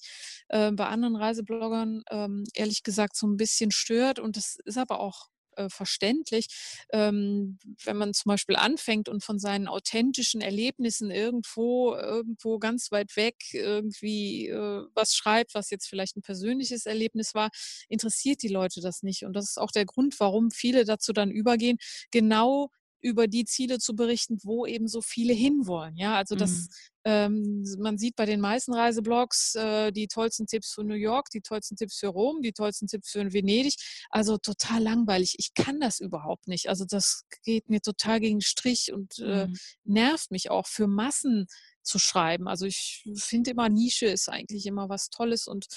äh, 0.49 0.71
bei 0.71 0.87
anderen 0.87 1.15
Reisebloggern, 1.15 2.03
ähm, 2.11 2.43
ehrlich 2.53 2.83
gesagt 2.83 3.15
so 3.17 3.27
'n 3.27 3.37
bisschen 3.37 3.71
stört 3.71 4.19
und 4.19 4.37
das 4.37 4.57
ist 4.65 4.77
aber 4.77 4.99
auch 4.99 5.27
äh, 5.55 5.69
verständlich. 5.69 6.47
Ähm, 6.91 7.57
wenn 7.83 7.97
man 7.97 8.13
zum 8.13 8.29
Beispiel 8.29 8.55
anfängt 8.55 9.09
und 9.09 9.23
von 9.23 9.39
seinen 9.39 9.67
authentischen 9.67 10.41
Erlebnissen 10.41 11.11
irgendwo, 11.11 11.95
irgendwo 11.95 12.59
ganz 12.59 12.91
weit 12.91 13.15
weg 13.15 13.35
irgendwie 13.53 14.47
äh, 14.49 14.83
was 14.93 15.15
schreibt, 15.15 15.53
was 15.55 15.69
jetzt 15.69 15.87
vielleicht 15.87 16.17
ein 16.17 16.21
persönliches 16.21 16.85
Erlebnis 16.85 17.33
war, 17.35 17.49
interessiert 17.89 18.41
die 18.43 18.47
Leute 18.47 18.81
das 18.81 19.03
nicht. 19.03 19.25
Und 19.25 19.33
das 19.33 19.49
ist 19.49 19.57
auch 19.57 19.71
der 19.71 19.85
Grund, 19.85 20.19
warum 20.19 20.51
viele 20.51 20.85
dazu 20.85 21.13
dann 21.13 21.31
übergehen, 21.31 21.77
genau 22.11 22.69
über 23.05 23.27
die 23.27 23.45
Ziele 23.45 23.77
zu 23.77 23.95
berichten, 23.95 24.39
wo 24.41 24.65
eben 24.65 24.87
so 24.87 24.99
viele 24.99 25.31
hinwollen. 25.31 25.95
Ja, 25.95 26.15
also 26.15 26.33
das, 26.35 26.51
mhm. 26.51 26.67
ähm, 27.03 27.65
man 27.77 27.99
sieht 27.99 28.15
bei 28.15 28.25
den 28.25 28.41
meisten 28.41 28.73
Reiseblogs 28.73 29.53
äh, 29.53 29.91
die 29.91 30.07
tollsten 30.07 30.47
Tipps 30.47 30.73
für 30.73 30.83
New 30.83 30.95
York, 30.95 31.29
die 31.29 31.41
tollsten 31.41 31.75
Tipps 31.75 31.99
für 31.99 32.07
Rom, 32.07 32.41
die 32.41 32.51
tollsten 32.51 32.87
Tipps 32.87 33.11
für 33.11 33.31
Venedig. 33.31 33.75
Also 34.09 34.39
total 34.39 34.81
langweilig. 34.81 35.35
Ich 35.37 35.53
kann 35.53 35.79
das 35.79 35.99
überhaupt 35.99 36.47
nicht. 36.47 36.67
Also 36.67 36.83
das 36.89 37.25
geht 37.43 37.69
mir 37.69 37.79
total 37.79 38.19
gegen 38.19 38.37
den 38.37 38.41
Strich 38.41 38.91
und 38.91 39.19
äh, 39.19 39.45
mhm. 39.45 39.57
nervt 39.83 40.31
mich 40.31 40.49
auch 40.49 40.65
für 40.65 40.87
Massen 40.87 41.45
zu 41.85 41.99
schreiben. 41.99 42.47
Also 42.47 42.65
ich 42.65 43.03
finde 43.15 43.51
immer, 43.51 43.69
Nische 43.69 44.07
ist 44.07 44.29
eigentlich 44.29 44.65
immer 44.65 44.89
was 44.89 45.09
Tolles 45.09 45.47
und 45.47 45.67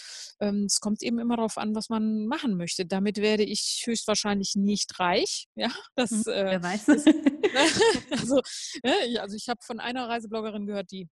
ähm, 0.40 0.64
es 0.64 0.80
kommt 0.80 1.02
eben 1.02 1.18
immer 1.18 1.36
darauf 1.36 1.58
an, 1.58 1.74
was 1.74 1.88
man 1.88 2.26
machen 2.26 2.56
möchte. 2.56 2.86
Damit 2.86 3.18
werde 3.18 3.44
ich 3.44 3.82
höchstwahrscheinlich 3.84 4.54
nicht 4.56 4.98
reich. 4.98 5.46
Ja, 5.58 5.72
das, 5.96 6.10
hm, 6.10 6.22
äh, 6.26 6.44
Wer 6.44 6.62
weiß. 6.62 6.86
Das, 6.86 7.04
also, 8.12 8.40
ja, 8.84 9.22
also 9.22 9.34
ich 9.34 9.48
habe 9.48 9.58
von 9.64 9.80
einer 9.80 10.08
Reisebloggerin 10.08 10.66
gehört, 10.66 10.92
die 10.92 11.08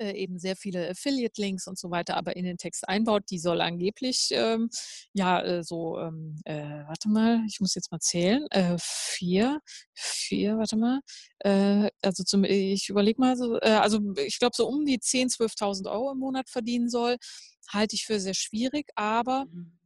äh, 0.00 0.12
eben 0.12 0.38
sehr 0.38 0.56
viele 0.56 0.88
Affiliate-Links 0.90 1.66
und 1.66 1.78
so 1.78 1.90
weiter, 1.90 2.16
aber 2.16 2.36
in 2.36 2.44
den 2.44 2.56
Text 2.56 2.88
einbaut. 2.88 3.24
Die 3.30 3.38
soll 3.38 3.60
angeblich, 3.60 4.28
ähm, 4.32 4.70
ja, 5.12 5.42
äh, 5.42 5.62
so, 5.62 5.98
ähm, 5.98 6.40
äh, 6.44 6.84
warte 6.86 7.08
mal, 7.08 7.42
ich 7.46 7.60
muss 7.60 7.74
jetzt 7.74 7.92
mal 7.92 8.00
zählen, 8.00 8.46
äh, 8.50 8.76
vier, 8.80 9.60
vier, 9.94 10.56
warte 10.58 10.76
mal, 10.76 11.00
also 12.02 12.22
zum, 12.22 12.44
ich 12.44 12.90
überlege 12.90 13.18
mal, 13.18 13.34
so, 13.34 13.54
also 13.60 13.98
ich 14.16 14.38
glaube 14.38 14.52
so 14.54 14.68
um 14.68 14.84
die 14.84 14.98
10.000, 14.98 15.36
12.000 15.36 15.90
Euro 15.90 16.12
im 16.12 16.18
Monat 16.18 16.50
verdienen 16.50 16.90
soll, 16.90 17.16
halte 17.72 17.94
ich 17.94 18.04
für 18.04 18.20
sehr 18.20 18.34
schwierig, 18.34 18.90
aber 18.94 19.46
mhm. 19.46 19.78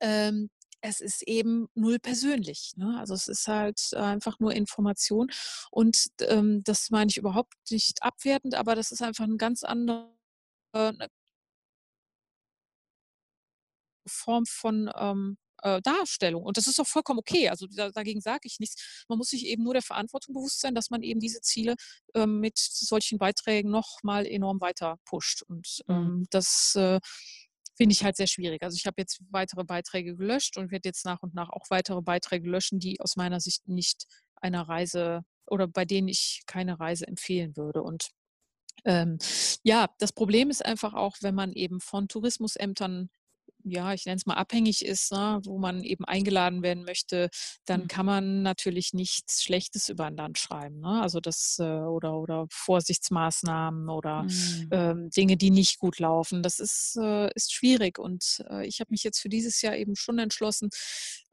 ähm, 0.00 0.50
es 0.88 1.00
ist 1.00 1.22
eben 1.22 1.68
null 1.74 1.98
persönlich. 1.98 2.72
Ne? 2.76 2.96
Also 2.98 3.14
es 3.14 3.28
ist 3.28 3.48
halt 3.48 3.92
einfach 3.94 4.38
nur 4.38 4.52
Information. 4.52 5.28
Und 5.70 6.06
ähm, 6.20 6.62
das 6.64 6.90
meine 6.90 7.10
ich 7.10 7.16
überhaupt 7.16 7.54
nicht 7.70 8.02
abwertend, 8.02 8.54
aber 8.54 8.74
das 8.74 8.92
ist 8.92 9.02
einfach 9.02 9.24
ein 9.24 9.38
ganz 9.38 9.64
anderer 9.64 10.08
äh, 10.72 10.92
Form 14.06 14.46
von 14.46 14.90
ähm, 14.96 15.36
äh, 15.62 15.80
Darstellung. 15.82 16.42
Und 16.44 16.56
das 16.56 16.66
ist 16.66 16.80
auch 16.80 16.86
vollkommen 16.86 17.18
okay. 17.18 17.48
Also 17.48 17.66
da, 17.66 17.90
dagegen 17.90 18.20
sage 18.20 18.42
ich 18.44 18.60
nichts. 18.60 19.04
Man 19.08 19.18
muss 19.18 19.30
sich 19.30 19.46
eben 19.46 19.64
nur 19.64 19.74
der 19.74 19.82
Verantwortung 19.82 20.34
bewusst 20.34 20.60
sein, 20.60 20.74
dass 20.74 20.90
man 20.90 21.02
eben 21.02 21.20
diese 21.20 21.40
Ziele 21.40 21.74
ähm, 22.14 22.40
mit 22.40 22.58
solchen 22.58 23.18
Beiträgen 23.18 23.70
nochmal 23.70 24.26
enorm 24.26 24.60
weiter 24.60 24.98
pusht. 25.04 25.42
Und 25.42 25.82
mhm. 25.88 25.94
ähm, 25.94 26.26
das 26.30 26.74
äh, 26.76 27.00
finde 27.76 27.92
ich 27.92 28.02
halt 28.04 28.16
sehr 28.16 28.26
schwierig. 28.26 28.62
Also 28.62 28.76
ich 28.76 28.86
habe 28.86 28.96
jetzt 28.98 29.20
weitere 29.30 29.64
Beiträge 29.64 30.16
gelöscht 30.16 30.56
und 30.56 30.70
werde 30.70 30.88
jetzt 30.88 31.04
nach 31.04 31.22
und 31.22 31.34
nach 31.34 31.50
auch 31.50 31.66
weitere 31.70 32.02
Beiträge 32.02 32.48
löschen, 32.48 32.78
die 32.78 33.00
aus 33.00 33.16
meiner 33.16 33.40
Sicht 33.40 33.68
nicht 33.68 34.06
einer 34.36 34.68
Reise 34.68 35.22
oder 35.46 35.68
bei 35.68 35.84
denen 35.84 36.08
ich 36.08 36.42
keine 36.46 36.80
Reise 36.80 37.06
empfehlen 37.06 37.56
würde. 37.56 37.82
Und 37.82 38.10
ähm, 38.84 39.18
ja, 39.62 39.88
das 39.98 40.12
Problem 40.12 40.50
ist 40.50 40.64
einfach 40.64 40.94
auch, 40.94 41.16
wenn 41.20 41.34
man 41.34 41.52
eben 41.52 41.80
von 41.80 42.08
Tourismusämtern 42.08 43.10
ja, 43.68 43.92
ich 43.92 44.06
nenne 44.06 44.16
es 44.16 44.26
mal 44.26 44.34
abhängig 44.34 44.84
ist, 44.84 45.12
ne, 45.12 45.40
wo 45.44 45.58
man 45.58 45.82
eben 45.82 46.04
eingeladen 46.04 46.62
werden 46.62 46.84
möchte, 46.84 47.28
dann 47.64 47.82
mhm. 47.82 47.88
kann 47.88 48.06
man 48.06 48.42
natürlich 48.42 48.92
nichts 48.92 49.42
Schlechtes 49.42 49.88
über 49.88 50.06
ein 50.06 50.16
Land 50.16 50.38
schreiben. 50.38 50.80
Ne? 50.80 51.00
Also 51.02 51.20
das 51.20 51.56
äh, 51.58 51.64
oder 51.64 52.18
oder 52.18 52.46
Vorsichtsmaßnahmen 52.50 53.88
oder 53.88 54.22
mhm. 54.22 54.68
ähm, 54.70 55.10
Dinge, 55.10 55.36
die 55.36 55.50
nicht 55.50 55.78
gut 55.78 55.98
laufen. 55.98 56.42
Das 56.42 56.60
ist, 56.60 56.96
äh, 57.00 57.30
ist 57.34 57.52
schwierig. 57.52 57.98
Und 57.98 58.44
äh, 58.50 58.66
ich 58.66 58.80
habe 58.80 58.90
mich 58.90 59.02
jetzt 59.02 59.20
für 59.20 59.28
dieses 59.28 59.60
Jahr 59.62 59.76
eben 59.76 59.96
schon 59.96 60.18
entschlossen, 60.18 60.70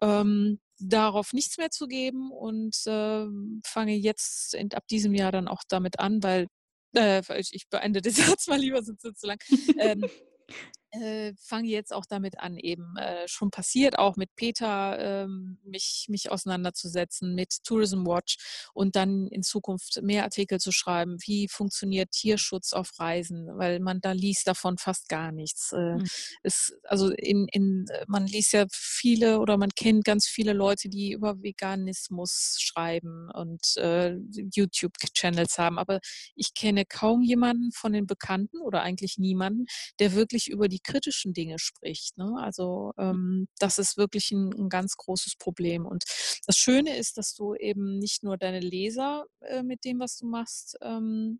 ähm, 0.02 0.60
darauf 0.80 1.34
nichts 1.34 1.58
mehr 1.58 1.69
zu 1.69 1.88
geben 1.88 2.32
und 2.32 2.76
äh, 2.88 3.26
fange 3.63 3.96
jetzt 3.96 4.56
in, 4.56 4.74
ab 4.74 4.88
diesem 4.88 5.13
Jahr 5.13 5.32
dann 5.32 5.48
auch 5.48 5.62
damit 5.67 6.00
an, 6.00 6.24
weil 6.24 6.48
äh, 6.96 7.22
ich 7.52 7.67
beende 7.69 8.02
den 8.02 8.13
Satz 8.38 8.48
mal 8.48 8.60
lieber, 8.60 8.82
sonst 8.84 9.19
zu 9.19 9.28
lang. 9.28 9.39
ähm, 9.80 10.04
äh, 10.94 11.34
fange 11.40 11.68
jetzt 11.70 11.92
auch 11.92 12.06
damit 12.06 12.40
an, 12.40 12.58
eben 12.58 12.96
äh, 12.98 13.28
schon 13.28 13.50
passiert, 13.50 13.98
auch 13.98 14.16
mit 14.16 14.36
Peter 14.36 15.24
ähm, 15.24 15.58
mich, 15.66 16.06
mich 16.08 16.32
auseinanderzusetzen, 16.32 17.34
mit 17.34 17.64
Tourism 17.64 18.06
Watch 18.06 18.38
und 18.74 18.96
dann 18.96 19.28
in 19.28 19.42
Zukunft 19.42 20.02
mehr 20.04 20.24
Artikel 20.24 20.60
zu 20.60 20.72
schreiben, 20.72 21.18
wie 21.26 21.48
funktioniert 21.48 22.12
Tierschutz 22.12 22.74
auf 22.74 22.92
Reisen, 23.00 23.48
weil 23.58 23.80
man 23.80 24.02
da 24.02 24.12
liest 24.12 24.48
davon 24.48 24.78
fast 24.78 25.10
gar 25.10 25.32
nichts. 25.32 25.72
Äh, 25.72 25.96
mhm. 25.96 26.06
es, 26.44 26.74
also 26.84 27.10
in, 27.10 27.48
in, 27.52 27.86
äh, 27.90 28.06
man 28.08 28.28
liest 28.28 28.54
ja 28.54 28.66
viele 28.72 29.40
oder 29.40 29.58
man 29.58 29.72
kennt 29.72 30.06
ganz 30.06 30.28
viele 30.28 30.54
Leute, 30.54 30.90
die 30.90 31.12
über 31.12 31.42
Veganismus 31.42 32.58
schreiben 32.60 33.32
und 33.34 33.78
äh, 33.78 34.16
YouTube-Channels 34.54 35.58
haben, 35.58 35.80
aber 35.80 36.00
ich 36.36 36.54
kenne 36.54 36.86
kaum 36.86 37.24
jemanden 37.24 37.72
von 37.72 37.94
den 37.94 38.06
Bekannten 38.06 38.62
oder 38.62 38.84
eigentlich 38.84 39.18
niemanden, 39.18 39.66
der 40.00 40.14
wirklich 40.14 40.50
über 40.50 40.68
die 40.68 40.83
kritischen 40.84 41.34
Dinge 41.34 41.60
spricht. 41.60 42.17
Ne? 42.17 42.36
Also 42.38 42.93
hm. 42.98 43.10
ähm, 43.10 43.48
das 43.60 43.78
ist 43.78 43.98
wirklich 43.98 44.32
ein, 44.32 44.54
ein, 44.54 44.69
ganz 44.69 44.96
großes 44.98 45.36
Problem. 45.38 45.86
Und 45.86 46.04
das 46.46 46.58
Schöne 46.58 46.98
ist, 46.98 47.17
dass 47.17 47.34
du 47.34 47.56
eben 47.56 48.00
nicht 48.00 48.24
nur 48.24 48.38
deine 48.38 48.60
Leser 48.60 49.26
äh, 49.41 49.63
mit 49.63 49.86
dem, 49.86 50.00
was 50.00 50.17
du 50.17 50.28
machst, 50.28 50.78
ähm, 50.82 51.39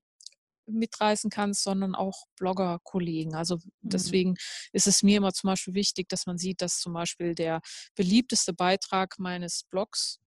mitreißen 0.66 1.30
kannst, 1.30 1.64
sondern 1.64 1.96
auch 1.96 2.26
Blogger-Kollegen. 2.38 3.36
Also 3.36 3.58
mhm. 3.58 3.62
deswegen 3.82 4.36
ist 4.72 4.88
es 4.88 5.04
mir 5.04 5.18
immer 5.18 5.34
zum 5.34 5.50
Beispiel 5.50 5.74
wichtig, 5.74 6.08
dass 6.10 6.26
man 6.26 6.38
sieht, 6.38 6.62
dass 6.62 6.80
zum 6.80 6.94
Beispiel 6.94 7.36
der 7.36 7.62
beliebteste 7.96 8.54
Beitrag 8.54 9.20
meines 9.20 9.64
Blogs 9.70 10.20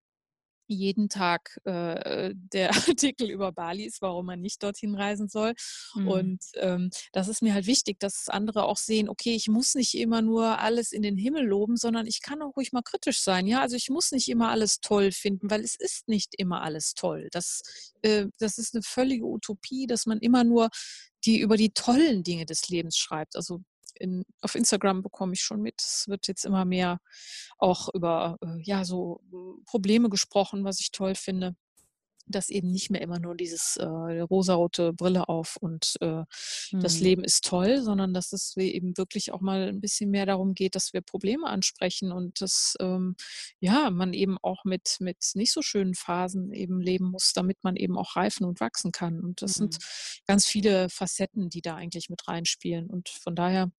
jeden 0.66 1.08
Tag 1.08 1.58
äh, 1.64 2.32
der 2.34 2.70
Artikel 2.96 3.30
über 3.30 3.52
Bali 3.52 3.84
ist, 3.84 4.02
warum 4.02 4.26
man 4.26 4.40
nicht 4.40 4.62
dorthin 4.62 4.94
reisen 4.94 5.28
soll. 5.28 5.54
Mhm. 5.94 6.08
Und 6.08 6.42
ähm, 6.54 6.90
das 7.12 7.28
ist 7.28 7.42
mir 7.42 7.54
halt 7.54 7.66
wichtig, 7.66 7.98
dass 8.00 8.28
andere 8.28 8.64
auch 8.64 8.76
sehen, 8.76 9.08
okay, 9.08 9.34
ich 9.34 9.48
muss 9.48 9.74
nicht 9.74 9.94
immer 9.94 10.22
nur 10.22 10.58
alles 10.58 10.92
in 10.92 11.02
den 11.02 11.16
Himmel 11.16 11.44
loben, 11.46 11.76
sondern 11.76 12.06
ich 12.06 12.22
kann 12.22 12.42
auch 12.42 12.56
ruhig 12.56 12.72
mal 12.72 12.82
kritisch 12.82 13.20
sein. 13.20 13.46
Ja, 13.46 13.60
also 13.60 13.76
ich 13.76 13.90
muss 13.90 14.12
nicht 14.12 14.28
immer 14.28 14.50
alles 14.50 14.80
toll 14.80 15.12
finden, 15.12 15.50
weil 15.50 15.62
es 15.62 15.76
ist 15.76 16.08
nicht 16.08 16.34
immer 16.36 16.62
alles 16.62 16.94
toll. 16.94 17.28
Das, 17.30 17.62
äh, 18.02 18.26
das 18.38 18.58
ist 18.58 18.74
eine 18.74 18.82
völlige 18.82 19.26
Utopie, 19.26 19.86
dass 19.86 20.06
man 20.06 20.18
immer 20.18 20.44
nur 20.44 20.68
die 21.24 21.40
über 21.40 21.56
die 21.56 21.70
tollen 21.70 22.22
Dinge 22.22 22.46
des 22.46 22.68
Lebens 22.68 22.96
schreibt. 22.96 23.36
Also 23.36 23.60
in, 24.00 24.24
auf 24.40 24.54
Instagram 24.54 25.02
bekomme 25.02 25.34
ich 25.34 25.40
schon 25.40 25.62
mit. 25.62 25.80
Es 25.80 26.06
wird 26.08 26.26
jetzt 26.28 26.44
immer 26.44 26.64
mehr 26.64 27.00
auch 27.58 27.88
über 27.94 28.38
äh, 28.42 28.60
ja 28.62 28.84
so 28.84 29.20
äh, 29.32 29.62
Probleme 29.66 30.08
gesprochen, 30.08 30.64
was 30.64 30.80
ich 30.80 30.90
toll 30.92 31.14
finde. 31.14 31.56
Dass 32.28 32.48
eben 32.48 32.72
nicht 32.72 32.90
mehr 32.90 33.02
immer 33.02 33.20
nur 33.20 33.36
dieses 33.36 33.76
äh, 33.76 33.84
rosarote 33.84 34.92
Brille 34.92 35.28
auf 35.28 35.56
und 35.60 35.94
äh, 36.00 36.24
mhm. 36.72 36.80
das 36.80 36.98
Leben 36.98 37.22
ist 37.22 37.44
toll, 37.44 37.82
sondern 37.82 38.12
dass 38.14 38.32
es 38.32 38.56
eben 38.56 38.98
wirklich 38.98 39.30
auch 39.30 39.40
mal 39.40 39.68
ein 39.68 39.80
bisschen 39.80 40.10
mehr 40.10 40.26
darum 40.26 40.54
geht, 40.54 40.74
dass 40.74 40.92
wir 40.92 41.02
Probleme 41.02 41.46
ansprechen 41.46 42.10
und 42.10 42.40
dass 42.40 42.74
ähm, 42.80 43.14
ja 43.60 43.90
man 43.90 44.12
eben 44.12 44.38
auch 44.42 44.64
mit, 44.64 44.96
mit 44.98 45.18
nicht 45.34 45.52
so 45.52 45.62
schönen 45.62 45.94
Phasen 45.94 46.52
eben 46.52 46.80
leben 46.80 47.12
muss, 47.12 47.32
damit 47.32 47.58
man 47.62 47.76
eben 47.76 47.96
auch 47.96 48.16
reifen 48.16 48.44
und 48.44 48.58
wachsen 48.58 48.90
kann. 48.90 49.20
Und 49.20 49.40
das 49.40 49.60
mhm. 49.60 49.70
sind 49.70 49.78
ganz 50.26 50.46
viele 50.46 50.88
Facetten, 50.88 51.48
die 51.48 51.62
da 51.62 51.76
eigentlich 51.76 52.10
mit 52.10 52.26
reinspielen. 52.26 52.90
Und 52.90 53.08
von 53.08 53.36
daher 53.36 53.70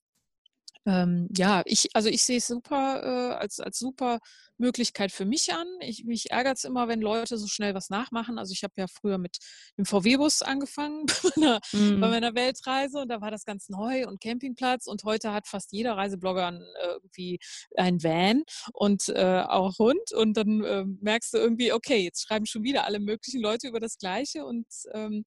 ähm, 0.87 1.27
ja, 1.35 1.61
ich, 1.65 1.89
also 1.93 2.07
ich 2.07 2.23
sehe 2.23 2.37
es 2.37 2.47
super 2.47 3.03
äh, 3.03 3.35
als, 3.35 3.59
als 3.59 3.77
super 3.77 4.19
Möglichkeit 4.57 5.11
für 5.11 5.25
mich 5.25 5.53
an. 5.53 5.67
Ich, 5.81 6.05
mich 6.05 6.31
ärgert 6.31 6.57
es 6.57 6.63
immer, 6.63 6.87
wenn 6.87 7.01
Leute 7.01 7.37
so 7.37 7.47
schnell 7.47 7.75
was 7.75 7.89
nachmachen. 7.89 8.39
Also 8.39 8.53
ich 8.53 8.63
habe 8.63 8.73
ja 8.77 8.85
früher 8.87 9.17
mit 9.17 9.37
dem 9.77 9.85
VW-Bus 9.85 10.43
angefangen 10.43 11.05
bei 11.23 11.29
meiner, 11.35 11.59
mm. 11.73 11.99
bei 11.99 12.07
meiner, 12.09 12.35
Weltreise 12.35 12.99
und 12.99 13.09
da 13.09 13.19
war 13.19 13.31
das 13.31 13.43
ganz 13.43 13.67
neu 13.67 14.07
und 14.07 14.21
Campingplatz 14.21 14.87
und 14.87 15.03
heute 15.03 15.33
hat 15.33 15.47
fast 15.47 15.73
jeder 15.73 15.97
Reiseblogger 15.97 16.53
äh, 16.53 16.87
irgendwie 16.87 17.39
ein 17.75 18.01
Van 18.01 18.43
und 18.71 19.09
äh, 19.09 19.43
auch 19.45 19.77
Hund 19.79 20.13
und 20.13 20.37
dann 20.37 20.63
äh, 20.63 20.85
merkst 21.01 21.33
du 21.33 21.37
irgendwie, 21.37 21.73
okay, 21.73 21.97
jetzt 21.97 22.25
schreiben 22.25 22.45
schon 22.45 22.63
wieder 22.63 22.85
alle 22.85 22.99
möglichen 22.99 23.41
Leute 23.41 23.67
über 23.67 23.81
das 23.81 23.97
Gleiche 23.97 24.45
und 24.45 24.65
ähm, 24.93 25.25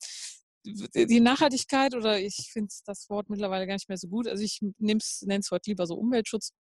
die 0.65 1.21
Nachhaltigkeit 1.21 1.95
oder 1.95 2.21
ich 2.21 2.51
finde 2.53 2.73
das 2.85 3.09
Wort 3.09 3.31
mittlerweile 3.31 3.67
gar 3.67 3.75
nicht 3.75 3.89
mehr 3.89 3.99
so 3.99 4.09
gut. 4.09 4.29
Also 4.29 4.43
ich 4.43 4.61
nenne 4.79 5.01
es 5.01 5.51
heute 5.51 5.71
lieber 5.71 5.87
so 5.87 5.95
Umweltschutz 5.95 6.53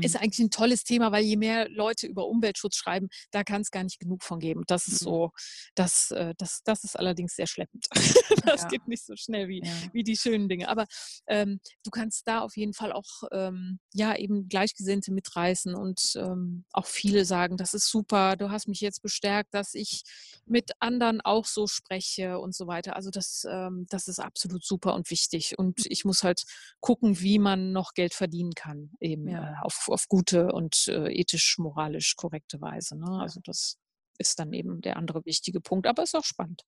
ist 0.00 0.14
Mhm. 0.14 0.20
eigentlich 0.20 0.40
ein 0.40 0.50
tolles 0.50 0.84
Thema, 0.84 1.10
weil 1.12 1.24
je 1.24 1.36
mehr 1.36 1.68
Leute 1.70 2.06
über 2.06 2.26
Umweltschutz 2.26 2.76
schreiben, 2.76 3.08
da 3.30 3.44
kann 3.44 3.62
es 3.62 3.70
gar 3.70 3.82
nicht 3.82 3.98
genug 3.98 4.22
von 4.24 4.38
geben. 4.40 4.62
Das 4.66 4.88
ist 4.88 5.00
Mhm. 5.00 5.02
so 5.02 5.30
das 5.74 6.10
äh, 6.10 6.34
das 6.38 6.60
das 6.64 6.84
ist 6.84 6.98
allerdings 6.98 7.34
sehr 7.36 7.46
schleppend. 7.46 7.86
Das 8.46 8.66
Ja, 8.66 8.68
geht 8.68 8.86
nicht 8.86 9.04
so 9.04 9.16
schnell 9.16 9.48
wie 9.48 9.62
ja. 9.62 9.90
wie 9.92 10.04
die 10.04 10.16
schönen 10.16 10.48
Dinge. 10.48 10.68
Aber, 10.68 10.86
ähm, 11.26 11.60
du 11.84 11.90
kannst 11.90 12.28
da 12.28 12.40
auf 12.40 12.56
jeden 12.56 12.74
Fall 12.74 12.92
auch, 12.92 13.22
ähm, 13.32 13.80
ja, 13.92 14.14
eben 14.16 14.48
Gleichgesinnte 14.48 15.12
mitreißen 15.12 15.74
und, 15.74 16.12
ähm, 16.16 16.64
auch 16.72 16.86
viele 16.86 17.24
sagen: 17.24 17.56
„Das 17.56 17.74
ist 17.74 17.88
super, 17.90 18.36
du 18.36 18.50
hast 18.50 18.68
mich 18.68 18.80
jetzt 18.80 19.02
bestärkt, 19.02 19.54
dass 19.54 19.74
ich 19.74 20.02
mit 20.44 20.72
anderen 20.80 21.20
auch 21.20 21.44
so 21.46 21.66
spreche“ 21.66 22.38
und 22.38 22.54
so 22.54 22.66
weiter. 22.66 22.96
Also, 22.96 23.10
das 23.10 23.44
ähm, 23.50 23.86
das 23.90 24.08
ist 24.08 24.20
absolut 24.20 24.64
super 24.64 24.94
und 24.94 25.10
wichtig. 25.10 25.58
Und 25.58 25.80
ich 25.86 26.04
muss 26.04 26.22
halt 26.22 26.42
gucken, 26.80 27.20
wie 27.20 27.38
man 27.38 27.72
noch 27.72 27.94
Geld 27.94 28.14
verdienen 28.14 28.52
kann, 28.54 28.92
eben, 29.00 29.32
Ja. 29.32 29.65
Auf 29.66 29.88
auf 29.90 30.08
gute 30.08 30.52
und, 30.52 30.88
äh, 30.88 31.08
ethisch, 31.12 31.58
moralisch 31.58 32.16
korrekte 32.16 32.60
Weise, 32.62 32.96
ne? 32.98 33.20
Also, 33.20 33.40
das 33.44 33.78
ist 34.18 34.38
dann 34.40 34.52
eben 34.54 34.80
der 34.82 34.96
andere 34.98 35.24
wichtige 35.26 35.60
Punkt, 35.62 35.86
aber 35.88 36.02
ist 36.04 36.16
auch 36.16 36.24
spannend. 36.24 36.62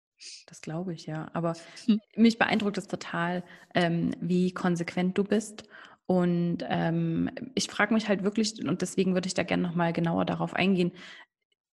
Das 0.47 0.61
glaube 0.61 0.95
ich, 0.95 1.07
ja. 1.07 1.29
Aber 1.35 1.57
Hm. 1.87 1.99
mich 2.17 2.39
beeindruckt 2.39 2.79
es 2.79 2.89
total, 2.89 3.45
ähm, 3.75 4.13
wie 4.21 4.53
konsequent 4.53 5.17
du 5.19 5.25
bist. 5.25 5.65
Und, 6.07 6.59
ähm, 6.69 7.31
ich 7.55 7.69
frage 7.69 7.95
mich 7.95 8.09
halt 8.09 8.25
wirklich 8.25 8.65
und 8.67 8.83
deswegen 8.83 9.15
würde 9.15 9.27
ich 9.29 9.35
da 9.35 9.43
gerne 9.43 9.63
noch 9.65 9.75
mal 9.75 9.93
genauer 9.93 10.25
darauf 10.25 10.55
eingehen, 10.55 10.93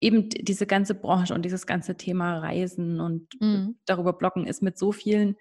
eben 0.01 0.29
diese 0.29 0.67
ganze 0.67 0.95
Branche 0.95 1.33
und 1.35 1.43
dieses 1.45 1.67
ganze 1.67 1.97
Thema 1.97 2.39
Reisen 2.39 2.99
und 3.01 3.29
Mhm. 3.41 3.73
darüber 3.85 4.13
bloggen 4.13 4.47
ist 4.47 4.61
mit 4.63 4.77
so 4.79 4.91
vielen 4.91 5.37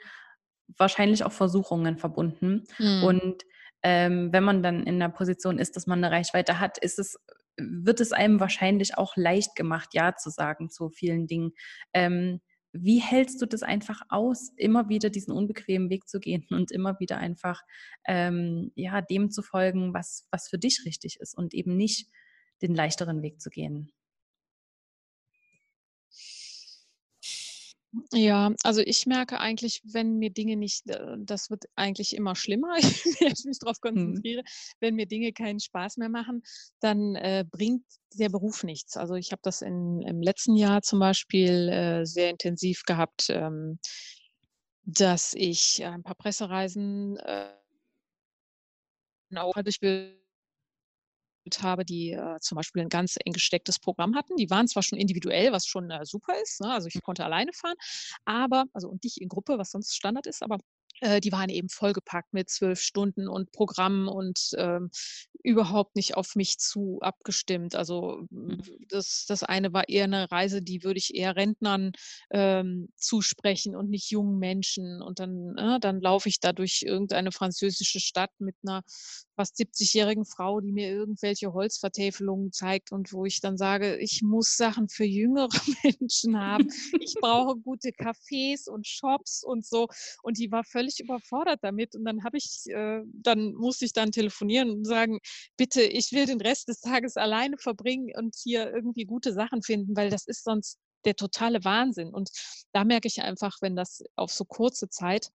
wahrscheinlich 0.79 1.25
auch 1.25 1.33
Versuchungen 1.33 1.99
verbunden. 1.99 2.65
Mhm. 2.79 3.23
Und, 3.23 3.45
ähm, 3.83 4.33
wenn 4.33 4.45
man 4.45 4.63
dann 4.63 4.85
in 4.85 4.99
'ner 4.99 5.11
Position 5.11 5.59
ist, 5.59 5.77
dass 5.77 5.87
man 5.87 6.01
'ne 6.01 6.11
Reichweite 6.11 6.61
hat, 6.61 6.79
ist 6.79 6.99
es 6.99 7.17
wird 7.59 8.01
es 8.01 8.13
einem 8.13 8.41
wahrscheinlich 8.41 8.97
auch 8.99 9.17
leicht 9.17 9.55
gemacht, 9.57 9.91
ja 9.95 10.17
zu 10.17 10.31
sagen 10.31 10.71
zu 10.71 10.89
vielen 10.91 11.27
Dingen. 11.27 11.53
Ähm, 11.95 12.41
wie 12.73 12.99
hältst 13.01 13.43
du 13.43 13.47
das 13.47 13.63
einfach 13.63 14.01
aus, 14.09 14.51
immer 14.57 14.89
wieder 14.89 15.11
diesen 15.11 15.33
unbequemen 15.35 15.91
Weg 15.91 16.09
zu 16.09 16.21
gehen 16.21 16.47
und 16.51 16.71
immer 16.73 16.99
wieder 17.01 17.19
einfach, 17.19 17.61
ähm, 18.07 18.73
ja, 18.77 19.03
dem 19.03 19.31
zu 19.31 19.43
folgen, 19.43 19.93
was 19.95 20.27
was 20.31 20.49
für 20.49 20.59
dich 20.59 20.83
richtig 20.87 21.19
ist 21.21 21.37
und 21.37 21.53
eben 21.55 21.77
nicht 21.77 22.09
den 22.63 22.75
leichteren 22.75 23.23
Weg 23.23 23.41
zu 23.43 23.51
gehen? 23.51 23.93
Ja, 28.15 28.53
also 28.63 28.81
ich 28.81 29.05
merke 29.07 29.39
eigentlich, 29.39 29.83
wenn 29.85 30.17
mir 30.19 30.31
Dinge 30.31 30.57
nicht 30.57 30.89
äh, 30.89 31.17
das 31.19 31.51
wird 31.51 31.65
eigentlich 31.77 32.17
immer 32.17 32.35
schlimmer, 32.35 32.75
mehr 33.21 33.33
ich 33.33 33.45
mich 33.45 33.59
drauf 33.59 33.77
Mhm. 33.77 33.81
konzentriere. 33.83 34.43
Wenn 34.81 34.95
mir 34.95 35.07
Dinge 35.07 35.33
keinen 35.33 35.61
Spaß 35.61 35.99
mehr 35.99 36.09
machen, 36.09 36.43
dann, 36.81 37.15
äh, 37.17 37.45
bringt 37.51 37.85
der 38.15 38.31
Beruf 38.31 38.65
nichts. 38.65 38.97
Also, 38.97 39.15
ich 39.15 39.31
habe 39.33 39.41
das 39.43 39.61
in 39.63 40.01
im 40.03 40.23
letzten 40.23 40.57
Jahr 40.57 40.81
zum 40.83 41.01
Beispiel, 41.01 41.69
äh, 41.69 42.05
sehr 42.07 42.31
intensiv 42.31 42.83
gehabt, 42.85 43.27
ähm, 43.29 43.79
dass 44.85 45.33
ich 45.35 45.85
ein 45.85 46.03
paar 46.03 46.15
Pressereisen, 46.17 47.17
äh 47.19 47.49
habe, 51.63 51.85
die, 51.85 52.13
äh, 52.13 52.39
zum 52.41 52.57
Beispiel 52.57 52.83
'n 52.83 52.89
ganz 52.89 53.17
eng 53.25 53.33
gestecktes 53.33 53.79
Programm 53.81 54.15
hatten. 54.17 54.37
Die 54.37 54.51
waren 54.51 54.69
zwar 54.69 54.83
schon 54.83 54.99
individuell, 54.99 55.53
was 55.53 55.67
schon, 55.67 55.91
äh, 55.91 56.05
super 56.07 56.35
ist, 56.43 56.61
ne? 56.61 56.73
Also, 56.73 56.89
ich 56.89 57.03
konnte 57.03 57.25
alleine 57.25 57.53
fahren, 57.55 57.77
aber 58.25 58.65
also 58.73 58.89
und 58.89 59.05
nicht 59.05 59.21
in 59.21 59.29
Gruppe, 59.29 59.59
was 59.59 59.71
sonst 59.73 59.95
Standard 59.97 60.27
ist, 60.27 60.43
aber, 60.43 60.59
äh, 61.01 61.21
die 61.21 61.33
waren 61.33 61.49
eben 61.51 61.69
vollgepackt 61.69 62.33
mit 62.35 62.51
12 62.51 62.81
Stunden 62.81 63.29
und 63.29 63.53
Programm 63.53 64.09
und, 64.09 64.51
ähm, 64.59 64.91
überhaupt 65.45 65.97
nicht 65.97 66.17
auf 66.17 66.37
mich 66.37 66.59
zu 66.59 66.99
abgestimmt. 67.03 67.75
Also, 67.75 68.27
hm, 68.31 68.59
Mhm. 68.59 68.87
das 68.89 69.25
das 69.29 69.43
eine 69.43 69.73
war 69.73 69.89
eher 69.89 70.07
'ne 70.09 70.31
Reise, 70.31 70.63
die 70.63 70.85
würde 70.85 70.99
ich 70.99 71.15
eher 71.15 71.35
Rentnern, 71.37 71.93
ähm, 72.31 72.91
zusprechen 72.97 73.75
und 73.77 73.91
nicht 73.91 74.11
jungen 74.11 74.39
Menschen. 74.39 75.03
Und 75.03 75.19
dann 75.21 75.55
ne, 75.55 75.79
dann 75.81 76.01
laufe 76.01 76.29
ich 76.29 76.39
da 76.41 76.53
durch 76.53 76.83
irgendeine 76.87 77.33
französische 77.33 78.01
Stadt 78.01 78.31
mit 78.39 78.57
'ner 78.63 78.83
fast 79.43 79.57
70-jährigen 79.57 80.25
Frau, 80.25 80.61
die 80.61 80.71
mir 80.71 80.89
irgendwelche 80.89 81.53
Holzvertäfelungen 81.53 82.53
zeigt 82.53 82.93
und 82.93 83.13
wo 83.13 83.25
ich 83.25 83.41
dann 83.41 83.57
sage: 83.59 83.99
„Ich 83.99 84.23
muss 84.23 84.57
Sachen 84.57 84.89
für 84.89 85.05
jüngere 85.05 85.49
Menschen 85.83 86.39
haben. 86.39 86.69
Ich 87.01 87.15
brauche 87.21 87.57
gute 87.57 87.89
Cafés 87.89 88.69
und 88.69 88.87
Shops 88.87 89.43
und 89.43 89.67
so.“ 89.67 89.89
Und 90.23 90.39
die 90.39 90.53
war 90.53 90.63
völlig 90.63 91.01
überfordert 91.01 91.59
damit. 91.63 91.97
Und 91.97 92.05
dann 92.05 92.23
habe 92.23 92.37
ich 92.39 92.67
äh, 92.69 93.03
dann 93.13 93.55
musste 93.55 93.85
ich 93.85 93.93
dann 93.93 94.13
telefonieren 94.13 94.71
und 94.71 94.85
sagen: 94.85 95.19
„Bitte, 95.57 95.83
ich 95.83 96.13
will 96.13 96.27
den 96.27 96.41
Rest 96.41 96.69
des 96.69 96.81
Tages 96.81 97.17
alleine 97.17 97.59
verbringen 97.59 98.13
und 98.17 98.37
hier 98.41 98.73
irgendwie 98.73 99.05
gute 99.05 99.33
Sachen 99.33 99.63
finden, 99.63 99.97
weil 99.97 100.11
das 100.11 100.27
ist 100.29 100.45
sonst 100.45 100.79
der 101.05 101.17
totale 101.17 101.65
Wahnsinn.“ 101.65 102.15
Und 102.15 102.31
da 102.73 102.85
merke 102.85 103.09
ich 103.09 103.23
einfach, 103.23 103.57
wenn 103.61 103.75
das 103.75 104.05
auf 104.15 104.33
so 104.33 104.45
kurze 104.45 104.89
Zeit 104.89 105.31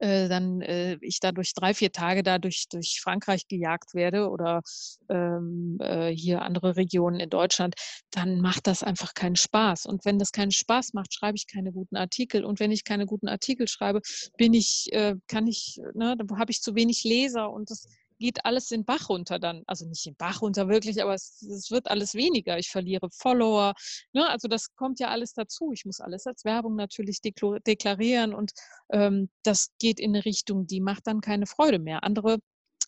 äh, 0.00 0.28
dann, 0.28 0.60
äh, 0.62 0.98
ich 1.00 1.20
da 1.20 1.32
durch 1.32 1.54
3, 1.54 1.74
4 1.74 1.92
Tage 1.92 2.22
da 2.22 2.38
durch 2.38 2.66
durch 2.70 3.00
Frankreich 3.02 3.46
gejagt 3.48 3.94
werde 3.94 4.28
oder, 4.30 4.62
ähm, 5.08 5.78
äh, 5.80 6.10
hier 6.10 6.42
andere 6.42 6.76
Regionen 6.76 7.20
in 7.20 7.30
Deutschland, 7.30 7.74
dann 8.10 8.40
macht 8.40 8.66
das 8.66 8.82
einfach 8.82 9.14
keinen 9.14 9.36
Spaß. 9.36 9.86
Und 9.86 10.04
wenn 10.04 10.18
das 10.18 10.32
keinen 10.32 10.50
Spaß 10.52 10.94
macht, 10.94 11.14
schreibe 11.14 11.36
ich 11.36 11.46
keine 11.46 11.72
guten 11.72 11.96
Artikel. 11.96 12.44
Und 12.44 12.60
wenn 12.60 12.72
ich 12.72 12.84
keine 12.84 13.06
guten 13.06 13.28
Artikel 13.28 13.68
schreibe, 13.68 14.00
bin 14.36 14.54
ich 14.54 14.88
äh, 14.92 15.16
kann 15.28 15.46
ich 15.46 15.80
ne, 15.94 16.16
dann 16.16 16.38
habe 16.38 16.50
ich 16.50 16.60
zu 16.62 16.74
wenig 16.74 17.04
Leser 17.04 17.50
und 17.50 17.70
das 17.70 17.86
geht 18.20 18.46
alles 18.46 18.68
den 18.68 18.84
Bach 18.86 19.10
runter 19.10 19.40
dann. 19.40 19.64
Also, 19.68 19.86
nicht 19.88 20.06
den 20.06 20.16
Bach 20.16 20.42
runter 20.42 20.68
wirklich, 20.68 21.02
aber 21.02 21.14
es 21.14 21.42
es 21.42 21.70
wird 21.72 21.88
alles 21.90 22.14
weniger. 22.14 22.58
Ich 22.58 22.70
verliere 22.70 23.10
Follower, 23.12 23.74
ne? 24.14 24.28
Also, 24.30 24.48
das 24.48 24.74
kommt 24.76 25.00
ja 25.00 25.08
alles 25.10 25.34
dazu. 25.34 25.72
Ich 25.72 25.86
muss 25.86 26.00
alles 26.00 26.26
als 26.28 26.44
Werbung 26.46 26.76
natürlich 26.76 27.20
deklarieren 27.22 28.34
und, 28.34 28.52
ähm, 28.92 29.30
das 29.44 29.70
geht 29.80 30.00
in 30.00 30.12
'ne 30.12 30.24
Richtung, 30.26 30.66
die 30.68 30.80
macht 30.82 31.06
dann 31.08 31.22
keine 31.22 31.46
Freude 31.46 31.80
mehr. 31.80 32.04
Andere 32.04 32.38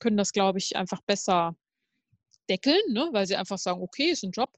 können 0.00 0.16
das, 0.18 0.32
glaube 0.32 0.58
ich, 0.60 0.76
einfach 0.76 1.02
besser 1.02 1.56
deckeln, 2.50 2.80
ne, 2.90 3.08
weil 3.12 3.26
sie 3.26 3.36
einfach 3.36 3.58
sagen: 3.58 3.82
„Okay, 3.82 4.10
ist 4.10 4.24
'n 4.24 4.32
Job“, 4.32 4.50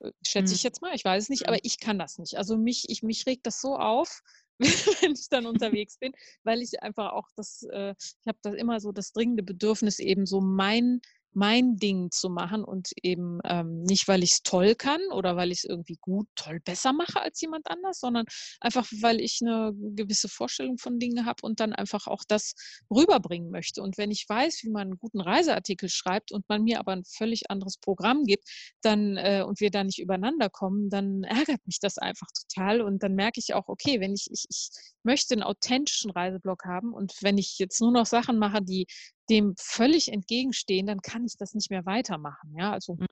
äh, 0.00 0.12
schätze 0.26 0.54
ich 0.54 0.62
Mhm. 0.62 0.64
jetzt 0.64 0.82
mal, 0.82 0.94
ich 0.96 1.04
weiß 1.04 1.24
es 1.24 1.30
nicht, 1.30 1.48
aber 1.48 1.58
ich 1.64 1.80
kann 1.80 1.98
das 2.00 2.18
nicht. 2.18 2.36
Also, 2.38 2.58
mich 2.58 2.86
ich 2.90 3.02
mich 3.04 3.26
regt 3.26 3.46
das 3.46 3.60
so 3.62 3.76
auf, 3.78 4.22
wenn 5.02 5.12
ich 5.12 5.28
dann 5.28 5.46
unterwegs 5.46 5.98
bin, 5.98 6.12
weil 6.44 6.62
ich 6.62 6.82
einfach 6.82 7.12
auch 7.12 7.28
das 7.36 7.62
äh, 7.70 7.94
ich 7.98 8.26
habe 8.26 8.38
da 8.42 8.52
immer 8.54 8.80
so 8.80 8.92
das 8.92 9.12
dringende 9.12 9.42
Bedürfnis, 9.42 9.98
eben 9.98 10.26
so 10.26 10.40
mein 10.40 11.00
mein 11.34 11.76
Ding 11.76 12.10
zu 12.10 12.28
machen 12.30 12.64
und 12.64 12.90
eben, 13.02 13.40
ähm, 13.44 13.82
nicht, 13.84 14.08
weil 14.08 14.22
ich's 14.22 14.42
toll 14.42 14.74
kann 14.74 15.00
oder 15.12 15.36
weil 15.36 15.52
ich's 15.52 15.64
irgendwie 15.64 15.96
gut 16.00 16.28
toll 16.36 16.60
besser 16.60 16.92
mache 16.92 17.20
als 17.22 17.40
jemand 17.40 17.68
anders, 17.70 18.00
sondern 18.00 18.26
einfach, 18.60 18.86
weil 19.00 19.20
ich 19.20 19.40
'ne 19.42 19.72
gewisse 19.96 20.28
Vorstellung 20.28 20.78
von 20.78 20.98
Dingen 20.98 21.26
habe 21.26 21.42
und 21.42 21.60
dann 21.60 21.72
einfach 21.72 22.06
auch 22.06 22.22
das 22.28 22.54
rüberbringen 22.90 23.50
möchte. 23.50 23.82
Und 23.82 23.98
wenn 23.98 24.10
ich 24.10 24.26
weiß, 24.28 24.60
wie 24.64 24.70
man 24.70 24.88
'n 24.92 24.98
guten 24.98 25.20
Reiseartikel 25.20 25.88
schreibt 25.88 26.32
und 26.32 26.48
man 26.48 26.62
mir 26.64 26.78
aber 26.80 26.92
'n 26.92 27.04
völlig 27.04 27.50
anderes 27.50 27.78
Programm 27.78 28.24
gibt, 28.24 28.48
dann 28.82 29.16
äh, 29.16 29.42
und 29.46 29.60
wir 29.60 29.70
da 29.70 29.84
nicht 29.84 29.98
übereinander 30.00 30.50
kommen, 30.50 30.90
dann 30.90 31.24
ärgert 31.48 31.66
mich 31.66 31.78
das 31.80 31.98
einfach 31.98 32.28
total. 32.32 32.80
Und 32.82 33.02
dann 33.02 33.14
merke 33.14 33.40
ich 33.40 33.54
auch, 33.54 33.68
okay, 33.68 34.00
wenn 34.00 34.14
ich 34.14 34.28
ich 34.30 34.44
ich 34.50 34.70
möchte 35.04 35.34
'n 35.34 35.42
authentischen 35.42 36.10
Reiseblog 36.10 36.64
haben 36.64 36.92
und 36.94 37.12
wenn 37.22 37.38
ich 37.38 37.58
jetzt 37.58 37.80
nur 37.80 37.92
noch 37.92 38.06
Sachen 38.06 38.38
mache, 38.38 38.62
die 38.62 38.86
dem 39.32 39.54
völlig 39.58 40.12
entgegenstehen, 40.12 40.86
dann 40.86 41.00
kann 41.02 41.24
ich 41.26 41.36
das 41.38 41.54
nicht 41.54 41.70
mehr 41.70 41.86
weitermachen, 41.86 42.54
ja? 42.58 42.72
Also, 42.72 42.98
Hm. 42.98 43.06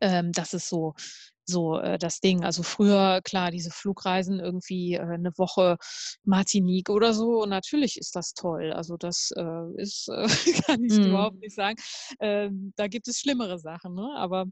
ähm, 0.00 0.32
das 0.32 0.54
ist 0.54 0.68
so 0.68 0.94
so, 1.46 1.78
äh, 1.78 1.98
das 1.98 2.20
Ding. 2.20 2.44
Also, 2.44 2.62
früher, 2.62 3.20
klar, 3.22 3.50
diese 3.50 3.70
Flugreisen 3.70 4.40
irgendwie, 4.40 4.94
äh, 4.94 5.18
'ne 5.18 5.32
Woche 5.38 5.76
Martinique 6.24 6.90
oder 6.90 7.12
so, 7.14 7.44
natürlich 7.46 7.98
ist 7.98 8.16
das 8.16 8.32
toll. 8.34 8.72
Also, 8.72 8.96
das, 8.96 9.30
äh, 9.36 9.82
ist 9.82 10.08
äh, 10.08 10.26
kann 10.66 10.84
ich 10.84 10.98
überhaupt 11.04 11.36
Mhm. 11.36 11.42
nicht 11.42 11.54
sagen. 11.54 11.76
Ähm, 12.20 12.72
da 12.76 12.88
gibt 12.88 13.08
es 13.08 13.18
schlimmere 13.20 13.58
Sachen, 13.58 13.94
ne? 13.94 14.08
Aber, 14.16 14.46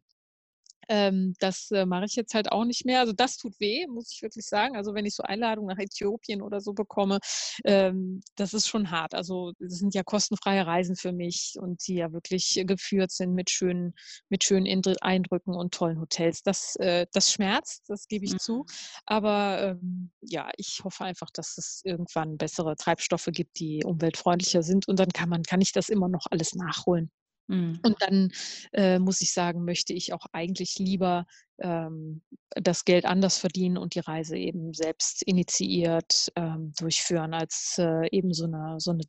ähm, 0.92 1.34
das, 1.40 1.70
äh, 1.70 1.86
mache 1.86 2.04
ich 2.04 2.14
jetzt 2.16 2.34
halt 2.34 2.52
auch 2.52 2.64
nicht 2.66 2.84
mehr. 2.84 3.00
Also, 3.00 3.14
das 3.14 3.38
tut 3.38 3.58
weh, 3.60 3.86
muss 3.86 4.12
ich 4.12 4.20
wirklich 4.20 4.44
sagen. 4.46 4.76
Also, 4.76 4.92
wenn 4.94 5.06
ich 5.06 5.14
so 5.14 5.22
Einladungen 5.22 5.74
nach 5.74 5.82
Äthiopien 5.82 6.42
oder 6.42 6.60
so 6.60 6.74
bekomme, 6.74 7.18
ähm, 7.64 8.20
das 8.36 8.52
ist 8.52 8.68
schon 8.68 8.90
hart. 8.90 9.14
Also, 9.14 9.52
das 9.58 9.78
sind 9.78 9.94
ja 9.94 10.02
kostenfreie 10.02 10.66
Reisen 10.66 10.94
für 10.96 11.12
mich 11.12 11.54
und 11.58 11.86
die 11.88 11.94
ja 11.94 12.12
wirklich, 12.12 12.58
äh, 12.58 12.64
geführt 12.64 13.10
sind 13.10 13.32
mit 13.34 13.48
schönen 13.50 13.94
mit 14.28 14.44
schönen 14.44 14.66
Indr 14.66 14.94
Eindrücken 15.00 15.54
und 15.54 15.72
tollen 15.72 15.98
Hotels. 16.00 16.42
Das 16.42 16.76
äh, 16.76 17.06
das 17.12 17.32
schmerzt, 17.32 17.84
das 17.88 18.06
gebe 18.08 18.26
ich 18.26 18.36
zu. 18.36 18.58
Mhm. 18.58 18.64
Aber, 19.06 19.78
ähm, 19.82 20.10
ja, 20.20 20.50
ich 20.58 20.82
hoffe 20.84 21.04
einfach, 21.04 21.30
dass 21.32 21.56
es 21.56 21.80
irgendwann 21.84 22.36
bessere 22.36 22.76
Treibstoffe 22.76 23.28
gibt, 23.32 23.58
die 23.58 23.82
umweltfreundlicher 23.84 24.62
sind 24.62 24.88
und 24.88 24.98
dann 24.98 25.08
kann 25.08 25.28
man 25.30 25.42
kann 25.42 25.60
ich 25.62 25.72
das 25.72 25.88
immer 25.88 26.08
noch 26.08 26.26
alles 26.30 26.54
nachholen. 26.54 27.10
Mhm. 27.48 27.80
Und 27.84 27.96
dann, 28.00 28.30
äh, 28.72 28.98
muss 28.98 29.20
ich 29.20 29.32
sagen, 29.32 29.64
möchte 29.64 29.92
ich 29.92 30.12
auch 30.12 30.26
eigentlich 30.32 30.78
lieber, 30.78 31.26
ähm, 31.58 32.22
das 32.50 32.84
Geld 32.84 33.04
anders 33.04 33.38
verdienen 33.38 33.76
und 33.78 33.94
die 33.94 34.00
Reise 34.00 34.36
eben 34.36 34.72
selbst 34.72 35.22
initiiert, 35.22 36.28
ähm, 36.36 36.72
durchführen 36.78 37.34
als, 37.34 37.76
äh, 37.78 38.08
eben 38.10 38.32
so 38.32 38.46
'ne 38.46 38.76
so 38.78 38.92
'ne 38.92 39.02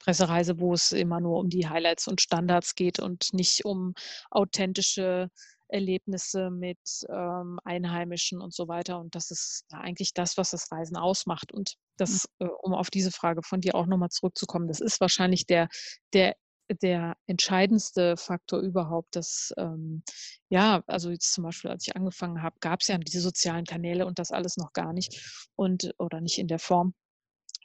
Pressereise, 0.00 0.58
wo 0.60 0.72
es 0.74 0.92
immer 0.92 1.20
nur 1.20 1.38
um 1.38 1.48
die 1.50 1.68
Highlights 1.68 2.08
und 2.08 2.20
Standards 2.20 2.74
geht 2.74 2.98
und 3.00 3.32
nicht 3.32 3.64
um 3.64 3.94
authentische 4.30 5.30
Erlebnisse 5.68 6.50
mit 6.50 6.78
ähm, 7.08 7.58
Einheimischen 7.64 8.40
und 8.40 8.54
so 8.54 8.68
weiter. 8.68 9.00
Und 9.00 9.14
das 9.16 9.30
ist 9.32 9.64
eigentlich 9.72 10.14
das, 10.14 10.36
was 10.36 10.50
das 10.50 10.70
Reisen 10.70 10.96
ausmacht. 10.96 11.52
Und 11.52 11.74
das, 11.96 12.26
äh, 12.38 12.46
um 12.62 12.72
auf 12.74 12.90
diese 12.90 13.10
Frage 13.10 13.42
von 13.42 13.60
dir 13.60 13.74
auch 13.74 13.86
nochmal 13.86 14.10
zurückzukommen, 14.10 14.68
das 14.68 14.80
ist 14.80 15.00
wahrscheinlich 15.00 15.46
der, 15.46 15.68
der 16.12 16.36
der 16.70 17.16
entscheidendste 17.26 18.16
Faktor 18.16 18.60
überhaupt, 18.60 19.16
dass, 19.16 19.52
ähm, 19.58 20.02
ja, 20.48 20.82
also 20.86 21.10
jetzt 21.10 21.32
zum 21.32 21.44
Beispiel, 21.44 21.70
als 21.70 21.86
ich 21.86 21.96
angefangen 21.96 22.42
habe, 22.42 22.56
gab 22.60 22.80
es 22.80 22.88
ja 22.88 22.98
diese 22.98 23.20
sozialen 23.20 23.64
Kanäle 23.64 24.06
und 24.06 24.18
das 24.18 24.30
alles 24.32 24.56
noch 24.56 24.72
gar 24.72 24.92
nicht 24.92 25.48
und 25.56 25.94
oder 25.98 26.20
nicht 26.20 26.38
in 26.38 26.48
der 26.48 26.58
Form. 26.58 26.94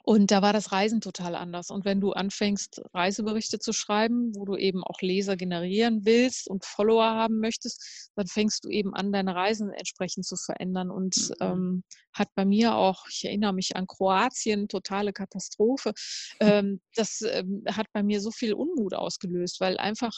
Und 0.04 0.32
da 0.32 0.42
war 0.42 0.52
das 0.52 0.72
Reisen 0.72 1.00
total 1.00 1.36
anders. 1.36 1.70
Und 1.70 1.84
wenn 1.84 2.00
du 2.00 2.12
anfängst, 2.12 2.82
Reiseberichte 2.92 3.60
zu 3.60 3.72
schreiben, 3.72 4.32
wo 4.34 4.44
du 4.44 4.56
eben 4.56 4.82
auch 4.82 5.00
Leser 5.00 5.36
generieren 5.36 6.04
willst 6.04 6.48
und 6.48 6.64
Follower 6.64 7.04
haben 7.04 7.38
möchtest, 7.38 8.10
dann 8.16 8.26
fängst 8.26 8.64
du 8.64 8.68
eben 8.68 8.94
an, 8.94 9.12
deine 9.12 9.34
Reisen 9.34 9.70
entsprechend 9.70 10.26
zu 10.26 10.36
verändern. 10.36 10.90
Und 10.90 11.16
mhm. 11.16 11.34
ähm, 11.40 11.84
hat 12.12 12.28
bei 12.34 12.44
mir 12.44 12.74
auch, 12.74 13.04
ich 13.08 13.24
erinnere 13.24 13.52
mich 13.52 13.76
an 13.76 13.86
Kroatien, 13.86 14.68
totale 14.68 15.12
Katastrophe. 15.12 15.92
Ähm, 16.40 16.80
das 16.96 17.20
ähm, 17.22 17.62
hat 17.68 17.86
bei 17.92 18.02
mir 18.02 18.20
so 18.20 18.30
viel 18.32 18.54
Unmut 18.54 18.94
ausgelöst, 18.94 19.60
weil 19.60 19.76
einfach 19.76 20.12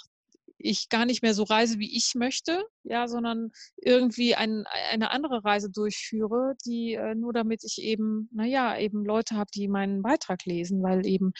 ich 0.64 0.88
gar 0.88 1.04
nicht 1.04 1.22
mehr 1.22 1.34
so 1.34 1.42
reise, 1.42 1.78
wie 1.78 1.94
ich 1.94 2.14
möchte, 2.14 2.64
ja, 2.84 3.06
sondern 3.06 3.50
irgendwie 3.76 4.34
ein, 4.34 4.64
eine 4.90 5.10
andere 5.10 5.44
Reise 5.44 5.70
durchführe, 5.70 6.54
die 6.64 6.94
äh, 6.94 7.14
nur 7.14 7.32
damit 7.34 7.62
ich 7.64 7.82
eben, 7.82 8.30
naja, 8.32 8.78
eben 8.78 9.04
Leute 9.04 9.36
habe, 9.36 9.50
die 9.54 9.68
meinen 9.68 10.02
Beitrag 10.02 10.44
lesen, 10.46 10.82
weil 10.82 11.06
eben 11.06 11.32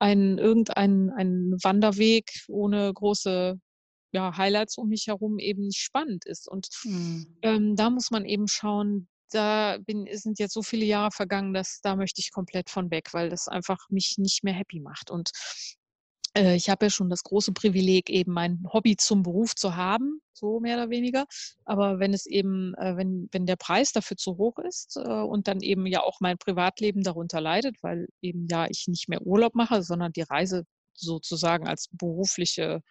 ein 0.00 0.36
irgendein 0.38 1.10
ein 1.10 1.56
Wanderweg 1.62 2.30
ohne 2.48 2.92
große 2.92 3.58
ja, 4.12 4.36
Highlights 4.36 4.76
um 4.76 4.88
mich 4.88 5.06
herum 5.06 5.38
eben 5.38 5.66
nicht 5.66 5.80
spannend 5.80 6.26
ist. 6.26 6.48
Und 6.48 6.68
mhm. 6.84 7.38
ähm, 7.42 7.76
da 7.76 7.88
muss 7.88 8.10
man 8.10 8.24
eben 8.24 8.48
schauen, 8.48 9.08
da 9.30 9.78
bin, 9.78 10.06
sind 10.12 10.38
jetzt 10.38 10.54
so 10.54 10.62
viele 10.62 10.84
Jahre 10.84 11.12
vergangen, 11.12 11.54
dass 11.54 11.80
da 11.82 11.96
möchte 11.96 12.20
ich 12.20 12.32
komplett 12.32 12.68
von 12.68 12.90
weg, 12.90 13.14
weil 13.14 13.30
das 13.30 13.48
einfach 13.48 13.78
mich 13.88 14.16
nicht 14.18 14.44
mehr 14.44 14.54
happy 14.54 14.80
macht. 14.80 15.10
Und 15.10 15.30
äh, 16.34 16.56
ich 16.56 16.70
habe 16.70 16.86
ja 16.86 16.90
schon 16.90 17.10
das 17.10 17.22
große 17.22 17.52
Privileg, 17.52 18.10
eben 18.10 18.32
mein 18.32 18.64
Hobby 18.72 18.96
zum 18.96 19.22
Beruf 19.22 19.54
zu 19.54 19.76
haben, 19.76 20.20
so 20.32 20.60
mehr 20.60 20.76
oder 20.76 20.90
weniger. 20.90 21.26
Aber 21.64 21.98
wenn 21.98 22.14
es 22.14 22.26
eben, 22.26 22.74
äh, 22.74 22.96
wenn, 22.96 23.28
wenn 23.32 23.46
der 23.46 23.56
Preis 23.56 23.92
dafür 23.92 24.16
zu 24.16 24.36
hoch 24.38 24.58
ist 24.58 24.96
äh, 24.96 25.00
und 25.08 25.48
dann 25.48 25.60
eben 25.60 25.86
ja 25.86 26.02
auch 26.02 26.20
mein 26.20 26.38
Privatleben 26.38 27.02
darunter 27.02 27.40
leidet, 27.40 27.76
weil 27.82 28.08
eben 28.20 28.46
ja 28.50 28.66
ich 28.68 28.86
nicht 28.88 29.08
mehr 29.08 29.22
Urlaub 29.22 29.54
mache, 29.54 29.82
sondern 29.82 30.12
die 30.12 30.22
Reise 30.22 30.64
sozusagen 30.94 31.66
als 31.66 31.88
berufliche 31.92 32.82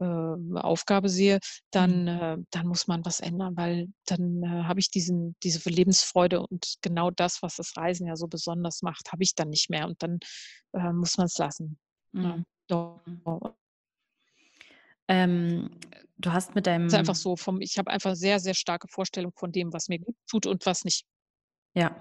Aufgabe 0.00 1.08
sehe, 1.08 1.40
dann, 1.72 2.04
mhm. 2.04 2.46
dann 2.52 2.68
muss 2.68 2.86
man 2.86 3.04
was 3.04 3.18
ändern, 3.18 3.56
weil 3.56 3.88
dann 4.06 4.68
habe 4.68 4.78
ich 4.78 4.92
diesen, 4.92 5.34
diese 5.42 5.68
Lebensfreude 5.68 6.40
und 6.40 6.76
genau 6.82 7.10
das, 7.10 7.42
was 7.42 7.56
das 7.56 7.76
Reisen 7.76 8.06
ja 8.06 8.14
so 8.14 8.28
besonders 8.28 8.82
macht, 8.82 9.10
habe 9.10 9.24
ich 9.24 9.34
dann 9.34 9.48
nicht 9.48 9.70
mehr 9.70 9.88
und 9.88 10.00
dann 10.00 10.20
äh, 10.72 10.92
muss 10.92 11.16
man 11.16 11.26
es 11.26 11.36
lassen. 11.38 11.80
Mhm. 12.12 12.22
Ja. 12.22 12.44
Doch. 12.68 13.00
Ähm, 15.08 15.70
du 16.18 16.32
hast 16.32 16.54
mit 16.54 16.66
deinem. 16.66 16.86
Es 16.86 16.92
ist 16.92 16.98
einfach 16.98 17.14
so, 17.14 17.36
vom, 17.36 17.60
ich 17.60 17.78
habe 17.78 17.90
einfach 17.90 18.14
sehr, 18.14 18.38
sehr 18.38 18.54
starke 18.54 18.88
Vorstellung 18.88 19.32
von 19.34 19.52
dem, 19.52 19.72
was 19.72 19.88
mir 19.88 19.98
gut 19.98 20.16
tut 20.30 20.46
und 20.46 20.64
was 20.66 20.84
nicht. 20.84 21.04
Ja. 21.74 21.96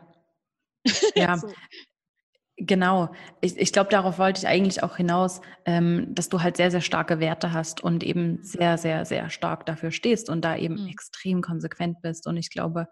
Ja. 1.15 1.37
so. 1.37 1.51
Genau. 2.59 3.13
Ich, 3.39 3.55
ich 3.55 3.71
glaube, 3.71 3.91
darauf 3.91 4.17
wollte 4.17 4.39
ich 4.39 4.47
eigentlich 4.47 4.81
auch 4.81 4.97
hinaus, 4.97 5.41
ähm, 5.65 6.15
dass 6.15 6.29
du 6.29 6.41
halt 6.41 6.57
sehr, 6.57 6.71
sehr 6.71 6.81
starke 6.81 7.19
Werte 7.19 7.53
hast 7.53 7.81
und 7.81 8.03
eben 8.03 8.41
sehr, 8.41 8.79
sehr, 8.79 9.05
sehr 9.05 9.29
stark 9.29 9.67
dafür 9.67 9.91
stehst 9.91 10.27
und 10.29 10.41
da 10.43 10.57
eben 10.57 10.81
mhm. 10.81 10.87
extrem 10.87 11.41
konsequent 11.41 12.01
bist. 12.01 12.25
Und 12.25 12.35
ich 12.37 12.49
glaube, 12.49 12.87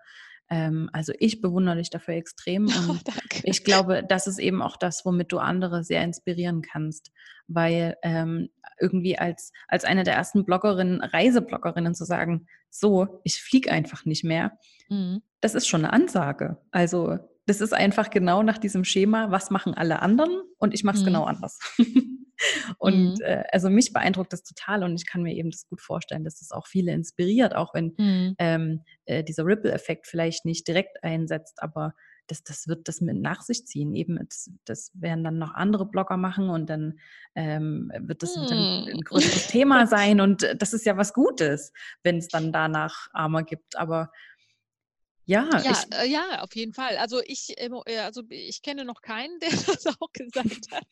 ähm, 0.50 0.90
also 0.94 1.14
ich 1.20 1.42
bewundere 1.42 1.78
dich 1.78 1.90
dafür 1.90 2.16
extrem 2.16 2.66
und 2.90 3.02
oh, 3.08 3.22
ich 3.44 3.64
glaube, 3.64 4.04
das 4.08 4.28
ist 4.28 4.40
eben 4.40 4.62
auch 4.62 4.78
das, 4.78 5.06
womit 5.06 5.32
du 5.32 5.40
andere 5.40 5.84
sehr 5.84 6.04
inspirieren 6.04 6.62
kannst, 6.62 7.12
weil 7.48 7.98
ähm, 8.04 8.50
irgendwie 8.80 9.18
als, 9.18 9.52
als 9.68 9.86
eine 9.86 10.04
der 10.04 10.16
ersten 10.16 10.46
Bloggerinnen, 10.46 11.02
Reisebloggerinnen 11.02 11.96
zu 11.96 12.06
sagen, 12.06 12.48
so, 12.70 13.20
ich 13.24 13.42
fliege 13.42 13.72
einfach 13.72 14.06
nicht 14.06 14.24
mehr, 14.24 14.58
mhm. 14.90 15.22
das 15.42 15.56
ist 15.56 15.68
schon 15.68 15.86
eine 15.86 15.94
Ansage. 15.94 16.58
Also 16.72 17.18
das 17.46 17.62
ist 17.62 17.74
einfach 17.74 18.10
genau 18.10 18.44
nach 18.44 18.58
diesem 18.58 18.84
Schema, 18.84 19.32
was 19.32 19.52
machen 19.52 19.74
alle 19.74 20.02
anderen 20.02 20.42
und 20.58 20.74
ich 20.74 20.84
mache 20.84 20.98
es 20.98 21.02
mhm. 21.02 21.08
genau 21.08 21.24
anders. 21.26 21.60
Und 22.78 23.20
mhm. 23.20 23.24
äh, 23.24 23.44
also 23.52 23.70
mich 23.70 23.94
beeindruckt 23.94 24.34
das 24.34 24.44
total 24.44 24.84
und 24.84 24.96
ich 24.96 25.06
kann 25.06 25.24
mir 25.24 25.34
eben 25.34 25.52
das 25.52 25.68
gut 25.68 25.82
vorstellen, 25.82 26.24
dass 26.24 26.40
das 26.40 26.52
auch 26.52 26.68
viele 26.68 26.92
inspiriert, 26.92 27.56
auch 27.56 27.74
wenn 27.74 27.94
mhm. 27.98 28.36
ähm, 28.40 28.82
äh, 29.06 29.24
dieser 29.24 29.46
Ripple-Effekt 29.46 30.08
vielleicht 30.08 30.46
nicht 30.46 30.68
direkt 30.68 31.04
einsetzt, 31.04 31.62
aber 31.62 31.94
das, 32.28 32.44
das 32.44 32.68
wird 32.68 32.88
das 32.88 33.02
mit 33.02 33.22
nach 33.22 33.42
sich 33.42 33.66
ziehen. 33.66 33.94
Eben, 33.94 34.18
das, 34.28 34.50
das 34.66 34.92
werden 34.96 35.24
dann 35.24 35.38
noch 35.38 35.54
andere 35.54 35.86
Blogger 35.86 36.18
machen 36.18 36.50
und 36.50 36.70
dann 36.70 37.00
ähm, 37.36 37.92
wird 38.00 38.24
das 38.24 38.36
mhm. 38.36 38.44
ein, 38.44 38.94
ein 38.96 39.02
größeres 39.02 39.48
Thema 39.48 39.88
sein 39.88 40.22
und 40.22 40.44
äh, 40.44 40.56
das 40.56 40.74
ist 40.74 40.86
ja 40.86 40.98
was 40.98 41.14
Gutes, 41.14 41.72
wenn 42.04 42.18
es 42.18 42.28
dann 42.28 42.52
danach 42.52 43.08
Armer 43.14 43.44
gibt. 43.44 43.78
Aber 43.78 44.12
ja, 45.26 45.50
ja, 45.64 45.72
ich, 45.72 45.96
äh, 45.98 46.08
ja, 46.08 46.42
auf 46.44 46.56
jeden 46.56 46.74
Fall. 46.74 46.98
Also 46.98 47.20
ich, 47.26 47.58
äh, 47.58 47.70
also 48.00 48.22
ich 48.30 48.62
kenne 48.62 48.86
noch 48.86 49.02
keinen, 49.02 49.40
der 49.42 49.50
das 49.50 49.88
auch 49.88 50.12
gesagt 50.14 50.72
hat, 50.72 50.86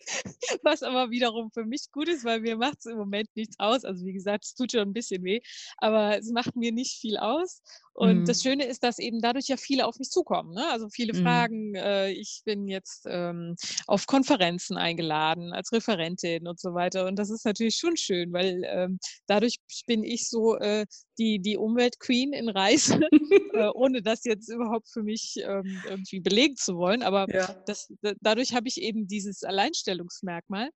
was 0.64 0.84
aber 0.84 1.12
wiederum 1.12 1.52
für 1.52 1.66
mich 1.66 1.92
gut 1.92 2.08
ist, 2.10 2.24
weil 2.26 2.40
mir 2.42 2.58
macht 2.58 2.80
es 2.80 2.86
im 2.86 2.98
Moment 2.98 3.30
nichts 3.36 3.60
aus. 3.60 3.86
Also 3.86 4.06
wie 4.06 4.14
gesagt, 4.14 4.46
es 4.46 4.56
tut 4.56 4.72
schon 4.72 4.82
ein 4.82 4.94
bisschen 4.94 5.24
weh, 5.24 5.42
aber 5.78 6.18
es 6.18 6.32
macht 6.32 6.56
mir 6.56 6.72
nicht 6.72 7.00
viel 7.00 7.18
aus. 7.18 7.62
Und 7.96 8.22
mhm. 8.22 8.26
das 8.26 8.42
Schöne 8.42 8.66
ist, 8.66 8.84
dass 8.84 8.98
eben 8.98 9.22
dadurch 9.22 9.48
ja 9.48 9.58
viele 9.58 9.86
auf 9.86 10.00
mich 10.00 10.10
zukommen. 10.10 10.54
Ne? 10.54 10.68
Also 10.70 10.90
viele 10.90 11.14
mhm. 11.14 11.24
fragen, 11.24 11.76
äh, 11.76 12.12
ich 12.12 12.42
bin 12.44 12.68
jetzt 12.68 13.06
ähm, 13.08 13.56
auf 13.86 14.08
Konferenzen 14.08 14.78
eingeladen 14.78 15.54
als 15.54 15.72
Referentin 15.72 16.48
und 16.48 16.60
so 16.60 16.74
weiter. 16.74 17.06
Und 17.06 17.18
das 17.20 17.30
ist 17.30 17.46
natürlich 17.46 17.76
schon 17.76 17.96
schön, 17.96 18.34
weil 18.34 18.64
ähm, 18.66 19.00
dadurch 19.28 19.58
bin 19.86 20.04
ich 20.04 20.28
so 20.28 20.58
äh, 20.58 20.88
die, 21.20 21.40
die 21.40 21.56
Umweltqueen 21.56 22.34
in 22.34 22.50
Reise, 22.50 23.00
äh, 23.54 23.70
ohne 23.76 24.02
das 24.02 24.24
jetzt 24.24 24.50
überhaupt 24.50 24.90
für 24.90 25.04
mich 25.04 25.36
ähm, 25.44 25.80
irgendwie 25.88 26.20
belegen 26.20 26.56
zu 26.56 26.76
wollen. 26.76 27.04
Aber 27.04 27.32
ja. 27.32 27.56
das, 27.68 27.94
dadurch 28.22 28.56
habe 28.56 28.68
ich 28.68 28.82
eben 28.82 29.08
dieses 29.08 29.44
Alleinstellungsmerkmal. 29.44 30.70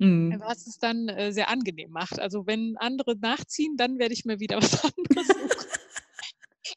Mhm. 0.00 0.40
Was 0.40 0.66
es 0.66 0.78
dann 0.78 1.08
äh, 1.08 1.30
sehr 1.30 1.50
angenehm 1.50 1.90
macht. 1.90 2.18
Also 2.18 2.46
wenn 2.46 2.74
andere 2.78 3.16
nachziehen, 3.16 3.76
dann 3.76 3.98
werde 3.98 4.14
ich 4.14 4.24
mir 4.24 4.40
wieder 4.40 4.56
was 4.62 4.82
anderes 4.82 5.28
suchen 5.28 5.73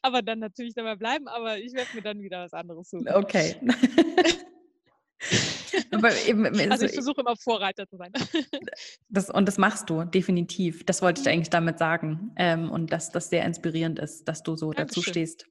aber 0.02 0.22
dann 0.22 0.38
natürlich 0.38 0.74
dabei 0.74 0.96
bleiben, 0.96 1.28
aber 1.28 1.58
ich 1.58 1.72
werde 1.74 1.90
mir 1.94 2.02
dann 2.02 2.20
wieder 2.20 2.44
was 2.44 2.52
anderes 2.52 2.90
suchen. 2.90 3.08
Okay. 3.08 3.56
Eben, 6.26 6.44
also 6.70 6.86
ich 6.86 6.92
versuche 6.92 7.20
immer 7.20 7.36
Vorreiter 7.36 7.86
zu 7.88 7.96
sein. 7.96 8.12
Das, 9.10 9.30
und 9.30 9.46
das 9.46 9.56
machst 9.56 9.88
du, 9.88 10.04
definitiv. 10.04 10.84
Das 10.84 11.00
wollte 11.00 11.20
ich 11.20 11.26
mhm. 11.26 11.32
eigentlich 11.32 11.50
damit 11.50 11.78
sagen. 11.78 12.32
Ähm, 12.36 12.70
und 12.70 12.92
dass 12.92 13.10
das 13.10 13.30
sehr 13.30 13.44
inspirierend 13.44 13.98
ist, 13.98 14.28
dass 14.28 14.42
du 14.42 14.54
so 14.54 14.72
Dankeschön. 14.72 14.86
dazu 14.86 15.02
stehst. 15.02 15.46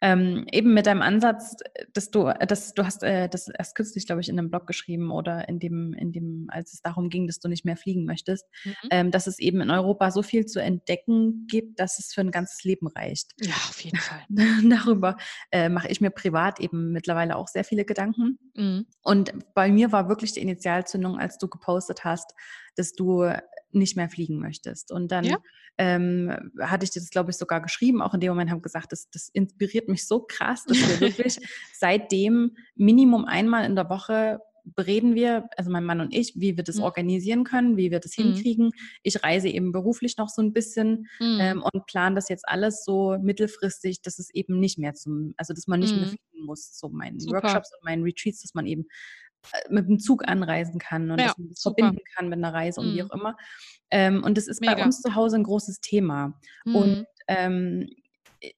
Ähm, 0.00 0.46
eben 0.50 0.72
mit 0.72 0.86
deinem 0.86 1.02
Ansatz, 1.02 1.56
dass 1.92 2.10
du, 2.10 2.32
dass 2.48 2.72
du 2.74 2.84
hast 2.84 3.02
äh, 3.02 3.28
das 3.28 3.48
erst 3.48 3.74
kürzlich, 3.74 4.06
glaube 4.06 4.22
ich, 4.22 4.28
in 4.28 4.38
einem 4.38 4.50
Blog 4.50 4.66
geschrieben 4.66 5.10
oder 5.10 5.48
in 5.48 5.58
dem, 5.58 5.92
in 5.92 6.12
dem, 6.12 6.46
als 6.48 6.72
es 6.72 6.80
darum 6.80 7.10
ging, 7.10 7.26
dass 7.26 7.38
du 7.38 7.48
nicht 7.48 7.64
mehr 7.64 7.76
fliegen 7.76 8.04
möchtest, 8.06 8.46
mhm. 8.64 8.74
ähm, 8.90 9.10
dass 9.10 9.26
es 9.26 9.38
eben 9.38 9.60
in 9.60 9.70
Europa 9.70 10.10
so 10.10 10.22
viel 10.22 10.46
zu 10.46 10.62
entdecken 10.62 11.46
gibt, 11.48 11.80
dass 11.80 11.98
es 11.98 12.14
für 12.14 12.22
ein 12.22 12.30
ganzes 12.30 12.64
Leben 12.64 12.86
reicht. 12.86 13.32
Ja, 13.40 13.52
auf 13.52 13.80
jeden 13.82 13.98
Fall. 13.98 14.24
Darüber 14.28 15.16
äh, 15.50 15.68
mache 15.68 15.88
ich 15.88 16.00
mir 16.00 16.10
privat 16.10 16.60
eben 16.60 16.92
mittlerweile 16.92 17.36
auch 17.36 17.48
sehr 17.48 17.64
viele 17.64 17.84
Gedanken. 17.84 18.38
Mhm. 18.54 18.86
Und 19.02 19.32
bei 19.54 19.70
mir 19.70 19.92
war 19.92 20.08
wirklich 20.08 20.32
die 20.32 20.40
Initialzündung, 20.40 21.18
als 21.18 21.36
du 21.38 21.48
gepostet 21.48 22.04
hast, 22.04 22.34
dass 22.76 22.92
du 22.92 23.30
nicht 23.72 23.96
mehr 23.96 24.08
fliegen 24.08 24.38
möchtest. 24.38 24.92
Und 24.92 25.12
dann 25.12 25.24
ja. 25.24 25.38
ähm, 25.78 26.50
hatte 26.60 26.84
ich 26.84 26.90
dir 26.90 27.00
das, 27.00 27.10
glaube 27.10 27.30
ich, 27.30 27.36
sogar 27.36 27.60
geschrieben, 27.60 28.02
auch 28.02 28.14
in 28.14 28.20
dem 28.20 28.30
Moment 28.30 28.50
habe 28.50 28.60
gesagt, 28.60 28.92
das, 28.92 29.10
das 29.10 29.28
inspiriert 29.28 29.88
mich 29.88 30.06
so 30.06 30.20
krass, 30.20 30.64
dass 30.64 30.78
wir 30.78 31.00
wirklich 31.00 31.38
seitdem 31.74 32.56
Minimum 32.74 33.24
einmal 33.24 33.64
in 33.64 33.76
der 33.76 33.88
Woche 33.88 34.40
bereden 34.64 35.14
wir, 35.14 35.48
also 35.56 35.70
mein 35.70 35.84
Mann 35.84 36.00
und 36.00 36.14
ich, 36.14 36.34
wie 36.36 36.56
wir 36.56 36.64
das 36.64 36.76
mhm. 36.76 36.82
organisieren 36.82 37.44
können, 37.44 37.76
wie 37.76 37.90
wir 37.90 38.00
das 38.00 38.16
mhm. 38.16 38.24
hinkriegen. 38.24 38.70
Ich 39.02 39.22
reise 39.22 39.48
eben 39.48 39.72
beruflich 39.72 40.16
noch 40.16 40.28
so 40.28 40.42
ein 40.42 40.52
bisschen 40.52 41.08
mhm. 41.18 41.38
ähm, 41.40 41.62
und 41.62 41.86
plane 41.86 42.14
das 42.14 42.28
jetzt 42.28 42.48
alles 42.48 42.84
so 42.84 43.16
mittelfristig, 43.20 44.02
dass 44.02 44.18
es 44.18 44.32
eben 44.34 44.58
nicht 44.60 44.78
mehr 44.78 44.94
zum, 44.94 45.34
also 45.36 45.54
dass 45.54 45.66
man 45.66 45.80
nicht 45.80 45.94
mehr 45.94 46.06
mhm. 46.06 46.10
fliegen 46.10 46.46
muss, 46.46 46.78
so 46.78 46.88
meinen 46.88 47.20
Workshops 47.30 47.72
und 47.74 47.84
meinen 47.84 48.02
Retreats, 48.02 48.42
dass 48.42 48.54
man 48.54 48.66
eben 48.66 48.86
mit 49.68 49.88
dem 49.88 49.98
Zug 49.98 50.28
anreisen 50.28 50.78
kann 50.78 51.10
und 51.10 51.20
ja, 51.20 51.32
das 51.36 51.62
verbinden 51.62 52.00
kann 52.14 52.28
mit 52.28 52.38
einer 52.38 52.52
Reise 52.52 52.80
und 52.80 52.94
wie 52.94 53.02
mhm. 53.02 53.10
auch 53.10 53.14
immer. 53.14 53.36
Ähm, 53.90 54.22
und 54.22 54.36
das 54.36 54.46
ist 54.46 54.60
Mega. 54.60 54.74
bei 54.74 54.84
uns 54.84 55.00
zu 55.00 55.14
Hause 55.14 55.36
ein 55.36 55.44
großes 55.44 55.80
Thema. 55.80 56.38
Mhm. 56.64 56.76
Und 56.76 57.06
ähm, 57.28 57.88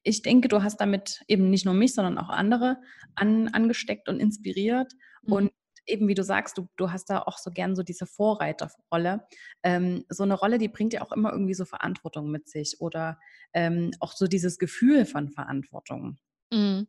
ich 0.03 0.23
denke, 0.23 0.49
du 0.49 0.63
hast 0.63 0.81
damit 0.81 1.23
eben 1.29 1.51
nicht 1.51 1.65
nur 1.65 1.75
mich, 1.75 1.95
sondern 1.95 2.19
auch 2.19 2.29
andere 2.29 2.79
an, 3.15 3.49
angesteckt 3.49 4.09
und 4.09 4.21
inspiriert. 4.21 4.93
Mhm. 5.23 5.33
Und 5.33 5.53
eben 5.87 6.09
wie 6.09 6.15
du 6.15 6.23
sagst, 6.23 6.59
du, 6.59 6.69
du 6.77 6.93
hast 6.93 7.11
da 7.11 7.23
auch 7.23 7.39
so 7.39 7.51
gern 7.51 7.75
so 7.75 7.83
diese 7.83 8.07
Vorreiterrolle. 8.07 9.27
Ähm, 9.63 10.05
so 10.09 10.23
eine 10.23 10.35
Rolle, 10.35 10.59
die 10.59 10.69
bringt 10.69 10.93
ja 10.93 11.03
auch 11.03 11.13
immer 11.13 11.33
irgendwie 11.33 11.55
so 11.55 11.65
Verantwortung 11.65 12.31
mit 12.31 12.49
sich 12.49 12.81
oder 12.81 13.19
ähm, 13.53 13.91
auch 14.01 14.13
so 14.13 14.27
dieses 14.27 14.59
Gefühl 14.59 15.07
von 15.07 15.29
Verantwortung. 15.29 16.19
Mhm. 16.53 16.87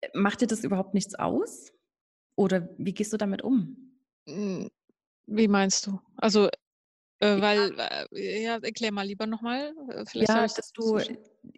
Äh, 0.00 0.08
macht 0.14 0.40
dir 0.40 0.46
das 0.46 0.64
überhaupt 0.64 0.94
nichts 0.94 1.14
aus? 1.14 1.72
Oder 2.36 2.68
wie 2.78 2.92
gehst 2.92 3.12
du 3.12 3.16
damit 3.16 3.42
um? 3.42 3.76
Hm, 4.28 4.70
wie 5.26 5.48
meinst 5.48 5.86
du? 5.86 6.00
Also 6.16 6.48
äh, 7.20 7.40
weil, 7.40 7.72
äh, 8.12 8.42
ja, 8.42 8.58
erklär 8.58 8.92
mal 8.92 9.06
lieber 9.06 9.26
nochmal. 9.26 9.72
Äh, 9.88 10.04
ja, 10.12 10.42
dass 10.42 10.72
du 10.72 11.00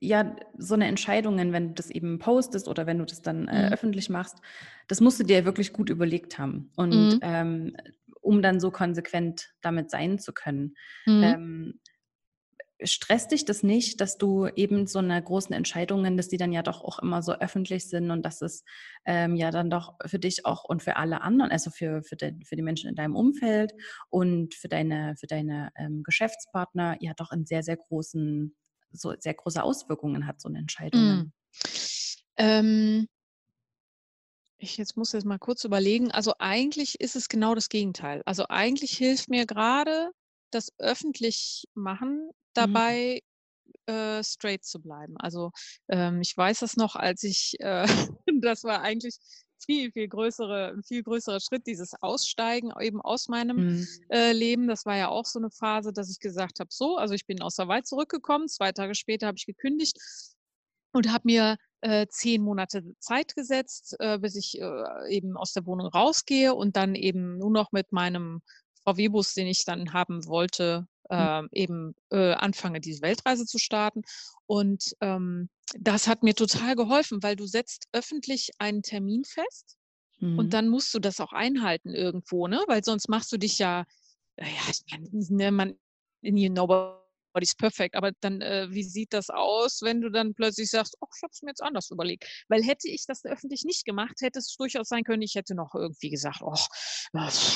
ja 0.00 0.36
so 0.58 0.74
eine 0.74 0.86
Entscheidungen, 0.86 1.52
wenn 1.52 1.68
du 1.68 1.74
das 1.74 1.90
eben 1.90 2.18
postest 2.18 2.68
oder 2.68 2.86
wenn 2.86 2.98
du 2.98 3.04
das 3.04 3.22
dann 3.22 3.48
äh, 3.48 3.66
mhm. 3.66 3.72
öffentlich 3.72 4.08
machst, 4.08 4.38
das 4.86 5.00
musst 5.00 5.18
du 5.18 5.24
dir 5.24 5.44
wirklich 5.44 5.72
gut 5.72 5.90
überlegt 5.90 6.38
haben. 6.38 6.70
Und 6.76 7.14
mhm. 7.14 7.18
ähm, 7.22 7.76
um 8.20 8.42
dann 8.42 8.60
so 8.60 8.70
konsequent 8.70 9.54
damit 9.60 9.90
sein 9.90 10.18
zu 10.18 10.32
können. 10.32 10.76
Mhm. 11.06 11.22
Ähm, 11.22 11.80
stresst 12.82 13.32
dich 13.32 13.44
das 13.44 13.62
nicht, 13.62 14.00
dass 14.00 14.18
du 14.18 14.46
eben 14.48 14.86
so 14.86 14.98
eine 14.98 15.22
großen 15.22 15.54
Entscheidungen, 15.54 16.16
dass 16.16 16.28
die 16.28 16.36
dann 16.36 16.52
ja 16.52 16.62
doch 16.62 16.82
auch 16.82 16.98
immer 16.98 17.22
so 17.22 17.32
öffentlich 17.32 17.88
sind 17.88 18.10
und 18.10 18.22
dass 18.22 18.42
es 18.42 18.64
ähm, 19.06 19.34
ja 19.36 19.50
dann 19.50 19.70
doch 19.70 19.94
für 20.04 20.18
dich 20.18 20.44
auch 20.44 20.64
und 20.64 20.82
für 20.82 20.96
alle 20.96 21.22
anderen, 21.22 21.50
also 21.50 21.70
für, 21.70 22.02
für, 22.02 22.16
de, 22.16 22.34
für 22.44 22.56
die 22.56 22.62
Menschen 22.62 22.90
in 22.90 22.94
deinem 22.94 23.16
Umfeld 23.16 23.72
und 24.10 24.54
für 24.54 24.68
deine, 24.68 25.14
für 25.18 25.26
deine 25.26 25.70
ähm, 25.76 26.02
Geschäftspartner 26.02 26.96
ja 27.00 27.12
doch 27.16 27.32
in 27.32 27.46
sehr, 27.46 27.62
sehr 27.62 27.76
großen, 27.76 28.54
so 28.92 29.14
sehr 29.18 29.34
große 29.34 29.62
Auswirkungen 29.62 30.26
hat, 30.26 30.40
so 30.40 30.48
eine 30.48 30.58
Entscheidung. 30.58 31.00
Mm. 31.00 31.32
Ähm, 32.36 33.08
ich 34.58 34.76
jetzt 34.76 34.96
muss 34.96 35.12
jetzt 35.12 35.24
mal 35.24 35.38
kurz 35.38 35.64
überlegen. 35.64 36.10
Also 36.10 36.34
eigentlich 36.38 37.00
ist 37.00 37.16
es 37.16 37.28
genau 37.28 37.54
das 37.54 37.68
Gegenteil. 37.68 38.22
Also 38.26 38.46
eigentlich 38.48 38.92
hilft 38.92 39.28
mir 39.28 39.46
gerade 39.46 40.10
das 40.56 40.72
öffentlich 40.78 41.64
machen 41.74 42.30
Mhm. 42.56 42.72
dabei, 42.72 43.20
mhm. 43.88 43.94
äh, 43.94 44.24
straight 44.24 44.64
zu 44.64 44.80
bleiben. 44.80 45.14
Also 45.18 45.52
ähm, 45.88 46.20
ich 46.20 46.36
weiß 46.36 46.60
das 46.60 46.76
noch, 46.76 46.96
als 46.96 47.22
ich, 47.22 47.56
äh, 47.60 47.86
das 48.40 48.64
war 48.64 48.80
eigentlich 48.82 49.18
viel, 49.64 49.90
viel 49.90 50.08
größere, 50.08 50.74
ein 50.76 50.82
viel 50.82 51.02
größerer 51.02 51.40
Schritt, 51.40 51.66
dieses 51.66 51.94
Aussteigen 52.02 52.72
eben 52.80 53.00
aus 53.00 53.28
meinem 53.28 53.78
mhm. 53.78 53.86
äh, 54.10 54.32
Leben. 54.32 54.68
Das 54.68 54.84
war 54.86 54.96
ja 54.96 55.08
auch 55.08 55.24
so 55.24 55.38
eine 55.38 55.50
Phase, 55.50 55.92
dass 55.92 56.10
ich 56.10 56.20
gesagt 56.20 56.60
habe, 56.60 56.68
so, 56.70 56.96
also 56.96 57.14
ich 57.14 57.26
bin 57.26 57.40
aus 57.42 57.56
der 57.56 57.68
Wald 57.68 57.86
zurückgekommen, 57.86 58.48
zwei 58.48 58.72
Tage 58.72 58.94
später 58.94 59.26
habe 59.26 59.38
ich 59.38 59.46
gekündigt 59.46 59.96
und 60.92 61.10
habe 61.10 61.22
mir 61.24 61.56
äh, 61.80 62.06
zehn 62.08 62.42
Monate 62.42 62.82
Zeit 63.00 63.34
gesetzt, 63.34 63.96
äh, 63.98 64.18
bis 64.18 64.36
ich 64.36 64.60
äh, 64.60 65.08
eben 65.08 65.36
aus 65.36 65.52
der 65.52 65.66
Wohnung 65.66 65.88
rausgehe 65.88 66.54
und 66.54 66.76
dann 66.76 66.94
eben 66.94 67.38
nur 67.38 67.50
noch 67.50 67.72
mit 67.72 67.92
meinem 67.92 68.42
VW-Bus, 68.86 69.34
den 69.34 69.46
ich 69.46 69.64
dann 69.64 69.92
haben 69.92 70.26
wollte, 70.26 70.86
äh, 71.10 71.42
eben 71.52 71.94
äh, 72.10 72.32
anfange, 72.32 72.80
diese 72.80 73.02
Weltreise 73.02 73.46
zu 73.46 73.58
starten. 73.58 74.02
Und 74.46 74.96
ähm, 75.00 75.48
das 75.78 76.06
hat 76.06 76.22
mir 76.22 76.34
total 76.34 76.76
geholfen, 76.76 77.22
weil 77.22 77.36
du 77.36 77.46
setzt 77.46 77.88
öffentlich 77.92 78.50
einen 78.58 78.82
Termin 78.82 79.24
fest 79.24 79.76
mhm. 80.18 80.38
und 80.38 80.54
dann 80.54 80.68
musst 80.68 80.94
du 80.94 80.98
das 80.98 81.20
auch 81.20 81.32
einhalten 81.32 81.94
irgendwo, 81.94 82.46
ne? 82.46 82.62
Weil 82.66 82.84
sonst 82.84 83.08
machst 83.08 83.32
du 83.32 83.38
dich 83.38 83.58
ja, 83.58 83.84
ja, 84.38 84.46
ich 84.70 84.82
meine, 84.90 85.08
ne, 85.12 85.50
man, 85.50 85.74
you 86.22 86.50
know, 86.50 87.00
body's 87.36 87.54
perfect. 87.54 87.94
Aber 87.94 88.12
dann, 88.20 88.40
äh, 88.40 88.66
wie 88.70 88.82
sieht 88.82 89.12
das 89.12 89.28
aus, 89.28 89.82
wenn 89.82 90.00
du 90.00 90.10
dann 90.10 90.32
plötzlich 90.32 90.70
sagst, 90.70 90.96
oh, 91.00 91.06
ich 91.14 91.22
habe 91.22 91.30
es 91.32 91.42
mir 91.42 91.50
jetzt 91.50 91.62
anders 91.62 91.90
überlegt. 91.90 92.24
Weil 92.48 92.62
hätte 92.62 92.88
ich 92.88 93.04
das 93.06 93.24
öffentlich 93.24 93.64
nicht 93.64 93.84
gemacht, 93.84 94.14
hätte 94.20 94.38
es 94.38 94.56
durchaus 94.56 94.88
sein 94.88 95.04
können, 95.04 95.22
ich 95.22 95.34
hätte 95.34 95.54
noch 95.54 95.74
irgendwie 95.74 96.08
gesagt, 96.08 96.40
oh, 96.40 96.56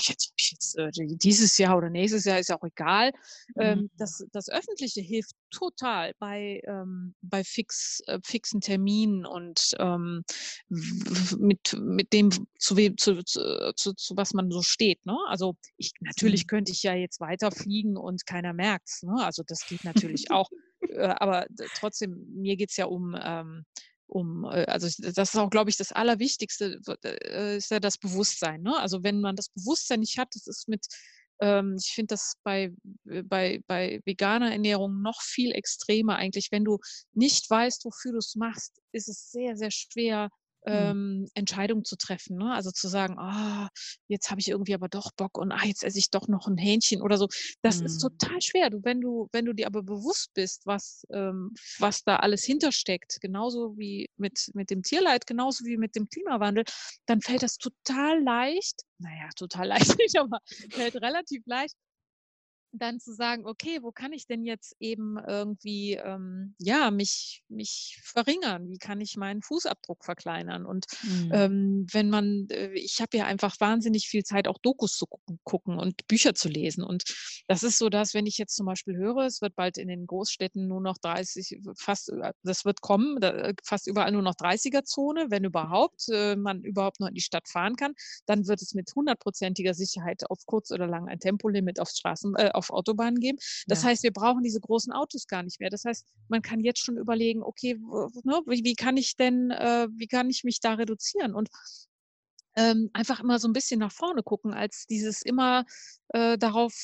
jetzt, 0.03 0.33
jetzt 0.37 0.79
äh, 0.79 0.91
dieses 0.93 1.57
Jahr 1.57 1.79
oder 1.79 1.89
nächstes 1.89 2.25
Jahr 2.25 2.39
ist 2.39 2.51
ja 2.51 2.59
auch 2.59 2.65
egal. 2.65 3.13
Ähm, 3.59 3.79
mhm. 3.79 3.91
das, 3.97 4.23
das 4.33 4.51
Öffentliche 4.51 5.01
hilft 5.01 5.33
total 5.51 6.13
bei, 6.19 6.61
ähm, 6.67 7.15
bei 7.23 7.43
fix, 7.43 8.01
äh, 8.07 8.19
fixen 8.23 8.61
Terminen 8.61 9.25
und 9.25 9.71
ähm, 9.79 10.25
mit, 10.69 11.75
mit 11.81 12.13
dem, 12.13 12.31
zu, 12.59 12.75
zu, 12.97 13.23
zu, 13.25 13.73
zu, 13.75 13.95
zu 13.95 14.17
was 14.17 14.35
man 14.35 14.51
so 14.51 14.63
steht. 14.63 15.05
Ne? 15.07 15.17
Also 15.29 15.57
ich, 15.79 15.93
natürlich 16.01 16.45
mhm. 16.45 16.49
könnte 16.49 16.73
ich 16.73 16.83
ja 16.83 16.95
jetzt 16.95 17.21
weiterfliegen 17.21 17.97
und 17.97 18.27
keiner 18.27 18.53
merkt 18.53 18.89
es. 18.89 19.03
Ne? 19.03 19.15
Also 19.25 19.43
das 19.47 19.70
geht 19.71 19.85
natürlich 19.85 20.31
auch. 20.31 20.51
Äh, 20.81 21.15
aber 21.19 21.47
trotzdem, 21.77 22.27
mir 22.35 22.57
geht 22.57 22.71
es 22.71 22.77
ja 22.77 22.87
um, 22.87 23.17
ähm, 23.23 23.65
um, 24.07 24.45
äh, 24.45 24.67
also 24.67 24.87
das 24.87 25.31
ist 25.31 25.37
auch, 25.37 25.51
glaube 25.51 25.71
ich, 25.71 25.77
das 25.77 25.93
Allerwichtigste, 25.93 26.81
äh, 27.05 27.57
ist 27.57 27.71
ja 27.71 27.81
das 27.81 27.97
Bewusstsein. 27.97 28.63
Ne? 28.63 28.79
Also 28.79 29.03
wenn 29.03 29.21
man 29.21 29.37
das 29.37 29.49
Bewusstsein 29.51 30.01
nicht 30.01 30.19
hat, 30.19 30.29
das 30.35 30.47
ist 30.47 30.69
mit, 30.69 30.87
ähm, 31.41 31.77
ich 31.81 31.93
finde 31.95 32.15
das 32.15 32.35
bei, 32.43 32.73
bei, 33.05 33.63
bei 33.67 34.01
veganer 34.05 34.53
Ernährung 34.53 35.01
noch 35.01 35.23
viel 35.23 35.53
extremer 35.53 36.17
eigentlich. 36.17 36.49
Wenn 36.51 36.65
du 36.65 36.79
nicht 37.13 37.49
weißt, 37.49 37.85
wofür 37.85 38.13
du 38.13 38.19
es 38.19 38.35
machst, 38.37 38.81
ist 38.93 39.09
es 39.09 39.31
sehr, 39.31 39.57
sehr 39.57 39.71
schwer. 39.71 40.29
Ähm, 40.67 41.29
Entscheidungen 41.35 41.85
zu 41.85 41.97
treffen. 41.97 42.37
Ne? 42.37 42.53
Also 42.53 42.71
zu 42.71 42.89
sagen, 42.89 43.19
ah, 43.19 43.69
jetzt 44.09 44.31
habe 44.31 44.41
ich 44.41 44.49
irgendwie 44.49 44.75
aber 44.75 44.89
doch 44.89 45.13
Bock 45.13 45.39
und 45.39 45.53
ah, 45.53 45.65
jetzt 45.65 45.85
esse 45.85 45.99
ich 45.99 46.11
doch 46.11 46.29
noch 46.29 46.47
ein 46.47 46.59
Hähnchen 46.59 47.03
oder 47.03 47.17
so. 47.17 47.29
Das 47.63 47.81
mhm. 47.81 47.87
ist 47.87 47.99
total 47.99 48.41
schwer. 48.41 48.71
Du, 48.71 48.81
wenn 48.85 49.01
du, 49.01 49.29
wenn 49.33 49.45
du 49.45 49.53
dir 49.53 49.67
aber 49.67 49.83
bewusst 49.83 50.33
bist, 50.35 50.67
was, 50.67 51.07
ähm, 51.11 51.53
was 51.79 52.03
da 52.05 52.17
alles 52.17 52.45
hintersteckt, 52.45 53.19
genauso 53.21 53.77
wie 53.79 54.11
mit, 54.17 54.51
mit 54.55 54.71
dem 54.71 54.83
Tierleid, 54.83 55.27
genauso 55.27 55.65
wie 55.65 55.77
mit 55.77 55.97
dem 55.97 56.09
Klimawandel, 56.09 56.65
dann 57.07 57.21
fällt 57.21 57.43
das 57.43 57.57
total 57.57 58.23
leicht, 58.23 58.83
naja, 58.99 59.29
total 59.37 59.69
leicht 59.97 59.99
nicht, 59.99 60.19
aber 60.19 60.41
fällt 60.71 60.97
relativ 60.97 61.43
leicht, 61.47 61.77
dann 62.73 63.01
zu 63.01 63.13
sagen, 63.13 63.47
okay, 63.47 63.79
wo 63.83 63.93
kann 63.93 64.13
ich 64.13 64.27
denn 64.27 64.45
jetzt 64.45 64.77
eben 64.81 65.19
irgendwie, 65.19 65.95
ähm, 65.95 66.55
ja, 66.59 66.91
mich, 66.91 67.43
mich 67.49 68.01
verringern? 68.03 68.69
Wie 68.69 68.79
kann 68.79 69.01
ich 69.01 69.17
meinen 69.17 69.43
Fußabdruck 69.43 70.05
verkleinern? 70.05 70.67
Und 70.67 70.87
mhm. 71.03 71.31
ähm, 71.33 71.87
wenn 71.93 72.11
man, 72.11 72.47
äh, 72.51 72.73
ich 72.75 73.01
habe 73.01 73.17
ja 73.17 73.27
einfach 73.27 73.59
wahnsinnig 73.61 74.07
viel 74.09 74.23
Zeit, 74.25 74.47
auch 74.49 74.59
Dokus 74.59 74.97
zu 74.97 75.07
gucken 75.45 75.79
und 75.79 76.07
Bücher 76.07 76.35
zu 76.35 76.49
lesen. 76.49 76.85
Und 76.85 77.05
das 77.49 77.63
ist 77.63 77.79
so, 77.79 77.89
dass 77.89 78.15
wenn 78.15 78.27
ich 78.27 78.39
jetzt 78.39 78.55
zum 78.55 78.67
Beispiel 78.67 78.97
höre, 78.97 79.27
es 79.27 79.41
wird 79.41 79.57
bald 79.57 79.77
in 79.79 79.89
den 79.89 80.07
Großstädten 80.07 80.67
nur 80.67 80.81
noch 80.81 80.99
30, 80.99 81.61
fast, 81.77 82.13
das 82.43 82.65
wird 82.65 82.81
kommen, 82.81 83.19
fast 83.65 83.87
überall 83.87 84.13
nur 84.13 84.23
noch 84.23 84.35
30er-Zone, 84.35 85.27
wenn 85.31 85.45
überhaupt 85.45 86.09
äh, 86.11 86.37
man 86.37 86.63
überhaupt 86.63 87.01
noch 87.01 87.09
in 87.09 87.15
die 87.15 87.21
Stadt 87.21 87.49
fahren 87.49 87.77
kann, 87.77 87.95
dann 88.27 88.47
wird 88.47 88.63
es 88.63 88.75
mit 88.75 88.93
hundertprozentiger 88.95 89.75
Sicherheit 89.75 90.31
auf 90.31 90.39
kurz 90.47 90.71
oder 90.71 90.87
lang 90.87 91.09
ein 91.09 91.21
Tempolimit 91.21 91.81
auf 91.81 91.89
Straßen, 91.89 92.35
äh, 92.37 92.51
auf 92.61 92.71
Autobahnen 92.71 93.19
geben. 93.19 93.39
Das 93.67 93.83
ja. 93.83 93.89
heißt, 93.89 94.03
wir 94.03 94.13
brauchen 94.13 94.43
diese 94.43 94.61
großen 94.61 94.93
Autos 94.93 95.27
gar 95.27 95.43
nicht 95.43 95.59
mehr. 95.61 95.71
Das 95.71 95.85
heißt, 95.85 96.05
man 96.29 96.43
kann 96.43 96.61
jetzt 96.61 96.85
schon 96.85 96.99
überlegen, 96.99 97.43
okay, 97.43 97.75
ne, 97.75 98.41
wie, 98.47 98.63
wie, 98.65 98.75
kann 98.75 98.97
ich 98.97 99.17
denn, 99.17 99.51
äh, 99.51 99.89
wie 99.97 100.07
kann 100.07 100.31
ich 100.31 100.45
mich 100.45 100.61
da 100.61 100.75
reduzieren? 100.75 101.35
Und 101.35 101.49
ähm, 102.57 102.91
einfach 102.93 103.21
immer 103.21 103.39
so 103.39 103.49
ein 103.49 103.53
bisschen 103.53 103.81
nach 103.81 103.93
vorne 103.93 104.23
gucken, 104.23 104.53
als 104.53 104.87
dieses 104.87 105.23
immer 105.23 105.65
äh, 106.09 106.37
darauf 106.37 106.75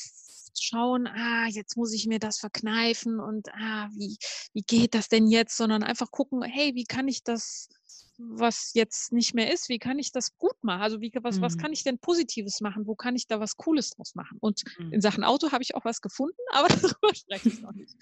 schauen, 0.59 1.07
ah, 1.07 1.47
jetzt 1.47 1.77
muss 1.77 1.93
ich 1.93 2.07
mir 2.07 2.19
das 2.19 2.39
verkneifen 2.39 3.19
und 3.19 3.47
ah, 3.53 3.89
wie, 3.93 4.17
wie 4.53 4.63
geht 4.63 4.95
das 4.95 5.07
denn 5.07 5.27
jetzt, 5.27 5.55
sondern 5.55 5.83
einfach 5.83 6.09
gucken, 6.09 6.41
hey, 6.41 6.73
wie 6.73 6.85
kann 6.85 7.07
ich 7.07 7.23
das 7.23 7.69
was 8.17 8.73
jetzt 8.73 9.13
nicht 9.13 9.33
mehr 9.33 9.51
ist, 9.53 9.69
wie 9.69 9.79
kann 9.79 9.99
ich 9.99 10.11
das 10.11 10.37
gut 10.37 10.55
machen? 10.63 10.81
Also 10.81 11.01
wie, 11.01 11.11
was, 11.21 11.37
mhm. 11.37 11.41
was 11.41 11.57
kann 11.57 11.73
ich 11.73 11.83
denn 11.83 11.99
Positives 11.99 12.61
machen? 12.61 12.87
Wo 12.87 12.95
kann 12.95 13.15
ich 13.15 13.27
da 13.27 13.39
was 13.39 13.57
Cooles 13.57 13.91
draus 13.91 14.15
machen? 14.15 14.37
Und 14.39 14.63
mhm. 14.79 14.93
in 14.93 15.01
Sachen 15.01 15.23
Auto 15.23 15.51
habe 15.51 15.63
ich 15.63 15.75
auch 15.75 15.85
was 15.85 16.01
gefunden, 16.01 16.37
aber 16.51 16.67
darüber 16.67 17.13
spreche 17.13 17.49
ich 17.49 17.61
noch 17.61 17.73
nicht. 17.73 17.95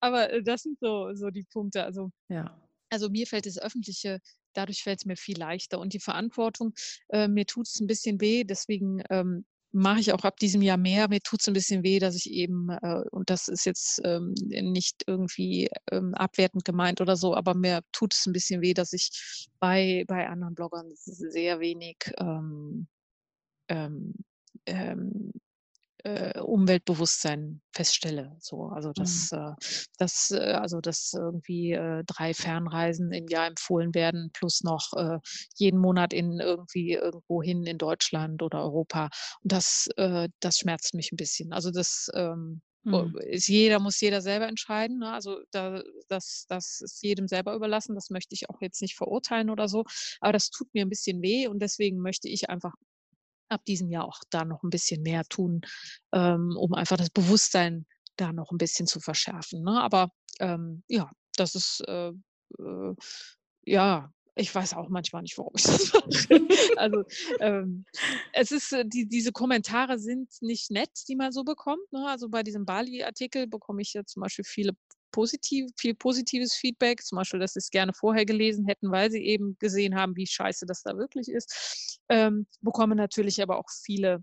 aber 0.00 0.30
äh, 0.30 0.42
das 0.42 0.62
sind 0.62 0.78
so, 0.80 1.14
so 1.14 1.30
die 1.30 1.44
Punkte. 1.44 1.84
Also, 1.84 2.10
ja. 2.28 2.60
also 2.90 3.08
mir 3.08 3.26
fällt 3.26 3.46
das 3.46 3.58
Öffentliche 3.58 4.20
dadurch 4.54 4.82
fällt 4.82 5.00
es 5.00 5.06
mir 5.06 5.16
viel 5.16 5.38
leichter. 5.38 5.78
Und 5.78 5.92
die 5.92 6.00
Verantwortung, 6.00 6.74
äh, 7.08 7.28
mir 7.28 7.46
tut 7.46 7.68
es 7.68 7.80
ein 7.80 7.86
bisschen 7.86 8.20
weh, 8.20 8.44
deswegen 8.44 9.02
ähm, 9.08 9.44
mache 9.72 10.00
ich 10.00 10.12
auch 10.12 10.24
ab 10.24 10.38
diesem 10.38 10.62
Jahr 10.62 10.76
mehr. 10.76 11.08
Mir 11.08 11.20
tut 11.20 11.40
es 11.40 11.48
ein 11.48 11.54
bisschen 11.54 11.82
weh, 11.82 11.98
dass 11.98 12.16
ich 12.16 12.30
eben, 12.30 12.70
äh, 12.70 13.02
und 13.10 13.30
das 13.30 13.48
ist 13.48 13.66
jetzt 13.66 14.00
ähm, 14.04 14.34
nicht 14.48 15.02
irgendwie 15.06 15.68
ähm, 15.90 16.14
abwertend 16.14 16.64
gemeint 16.64 17.00
oder 17.00 17.16
so, 17.16 17.34
aber 17.34 17.54
mir 17.54 17.82
tut 17.92 18.14
es 18.14 18.26
ein 18.26 18.32
bisschen 18.32 18.62
weh, 18.62 18.74
dass 18.74 18.92
ich 18.92 19.10
bei, 19.60 20.04
bei 20.08 20.28
anderen 20.28 20.54
Bloggern 20.54 20.90
sehr 20.94 21.60
wenig 21.60 21.96
ähm, 22.18 22.86
ähm, 23.68 24.14
ähm 24.66 25.32
äh, 26.04 26.38
Umweltbewusstsein 26.40 27.60
feststelle. 27.72 28.36
So, 28.40 28.66
also 28.66 28.92
dass, 28.92 29.30
mhm. 29.32 29.38
äh, 29.38 29.54
dass 29.98 30.30
äh, 30.30 30.52
also 30.52 30.80
dass 30.80 31.12
irgendwie 31.14 31.72
äh, 31.72 32.04
drei 32.06 32.34
Fernreisen 32.34 33.12
im 33.12 33.26
Jahr 33.28 33.46
empfohlen 33.46 33.94
werden, 33.94 34.30
plus 34.32 34.62
noch 34.62 34.92
äh, 34.96 35.18
jeden 35.56 35.78
Monat 35.78 36.12
in 36.12 36.40
irgendwie 36.40 36.92
irgendwo 36.92 37.42
hin 37.42 37.64
in 37.64 37.78
Deutschland 37.78 38.42
oder 38.42 38.62
Europa. 38.62 39.10
Und 39.42 39.52
das, 39.52 39.88
äh, 39.96 40.28
das 40.40 40.58
schmerzt 40.58 40.94
mich 40.94 41.12
ein 41.12 41.16
bisschen. 41.16 41.52
Also 41.52 41.70
das 41.70 42.08
ähm, 42.14 42.62
mhm. 42.84 43.18
ist 43.26 43.48
jeder, 43.48 43.80
muss 43.80 44.00
jeder 44.00 44.20
selber 44.20 44.48
entscheiden. 44.48 44.98
Ne? 44.98 45.10
Also 45.12 45.40
da, 45.50 45.82
das, 46.08 46.46
das 46.48 46.80
ist 46.80 47.02
jedem 47.02 47.28
selber 47.28 47.54
überlassen. 47.54 47.94
Das 47.94 48.10
möchte 48.10 48.34
ich 48.34 48.48
auch 48.50 48.60
jetzt 48.60 48.82
nicht 48.82 48.96
verurteilen 48.96 49.50
oder 49.50 49.68
so. 49.68 49.84
Aber 50.20 50.32
das 50.32 50.50
tut 50.50 50.72
mir 50.74 50.84
ein 50.84 50.90
bisschen 50.90 51.22
weh 51.22 51.48
und 51.48 51.60
deswegen 51.60 51.98
möchte 51.98 52.28
ich 52.28 52.50
einfach 52.50 52.74
ab 53.48 53.64
diesem 53.64 53.90
Jahr 53.90 54.04
auch 54.04 54.20
da 54.30 54.44
noch 54.44 54.62
ein 54.62 54.70
bisschen 54.70 55.02
mehr 55.02 55.24
tun, 55.24 55.62
ähm, 56.12 56.56
um 56.56 56.74
einfach 56.74 56.96
das 56.96 57.10
Bewusstsein 57.10 57.86
da 58.16 58.32
noch 58.32 58.50
ein 58.50 58.58
bisschen 58.58 58.86
zu 58.86 59.00
verschärfen, 59.00 59.62
ne? 59.62 59.80
Aber, 59.80 60.10
ähm, 60.40 60.82
ja, 60.88 61.10
das 61.36 61.54
ist, 61.54 61.82
äh, 61.86 62.12
äh 62.58 62.94
ja, 63.64 64.12
ich 64.34 64.54
weiß 64.54 64.74
auch 64.74 64.88
manchmal 64.88 65.22
nicht, 65.22 65.36
warum 65.36 65.52
ich 65.56 65.64
das 65.64 65.92
mache. 65.92 66.46
Also, 66.76 67.04
ähm, 67.40 67.84
es 68.32 68.52
ist, 68.52 68.72
äh, 68.72 68.84
die 68.86 69.06
diese 69.08 69.32
Kommentare 69.32 69.98
sind 69.98 70.30
nicht 70.40 70.70
nett, 70.70 70.90
die 71.08 71.16
man 71.16 71.32
so 71.32 71.44
bekommt, 71.44 71.92
ne? 71.92 72.06
Also, 72.08 72.28
bei 72.28 72.42
diesem 72.42 72.64
Bali-Artikel 72.64 73.46
bekomme 73.46 73.82
ich 73.82 73.94
ja 73.94 74.04
zum 74.04 74.22
Beispiel 74.22 74.44
viele 74.44 74.72
positiv 75.10 75.70
viel 75.76 75.94
positives 75.94 76.54
Feedback, 76.54 77.02
zum 77.02 77.16
Beispiel, 77.16 77.40
dass 77.40 77.54
sie's 77.54 77.70
gerne 77.70 77.92
vorher 77.92 78.24
gelesen 78.24 78.66
hätten, 78.66 78.90
weil 78.90 79.10
sie 79.10 79.24
eben 79.24 79.56
gesehen 79.58 79.96
haben, 79.96 80.16
wie 80.16 80.26
scheiße 80.26 80.66
das 80.66 80.82
da 80.82 80.96
wirklich 80.96 81.28
ist. 81.28 81.98
Ähm, 82.08 82.46
bekomme 82.60 82.94
natürlich 82.96 83.42
aber 83.42 83.58
auch 83.58 83.68
viele 83.84 84.22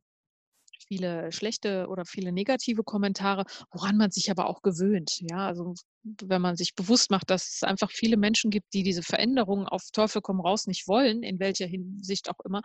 viele 0.88 1.32
schlechte 1.32 1.88
oder 1.88 2.06
viele 2.06 2.32
negative 2.32 2.84
Kommentare, 2.84 3.46
woran 3.72 3.98
man 3.98 4.12
sich 4.12 4.32
aber 4.32 4.48
auch 4.48 4.62
gewöhnt. 4.62 5.18
Ja, 5.20 5.48
also 5.48 5.74
wenn 6.22 6.42
man 6.42 6.56
sich 6.56 6.76
bewusst 6.76 7.10
macht, 7.10 7.30
dass 7.30 7.56
es 7.56 7.64
einfach 7.64 7.90
viele 7.92 8.18
Menschen 8.18 8.52
gibt, 8.52 8.74
die 8.74 8.84
diese 8.84 9.02
Veränderungen 9.02 9.68
auf 9.68 9.84
Teufel 9.92 10.22
komm 10.22 10.40
raus 10.40 10.68
nicht 10.68 10.88
wollen, 10.88 11.24
in 11.24 11.40
welcher 11.40 11.66
Hinsicht 11.66 12.30
auch 12.30 12.40
immer, 12.46 12.62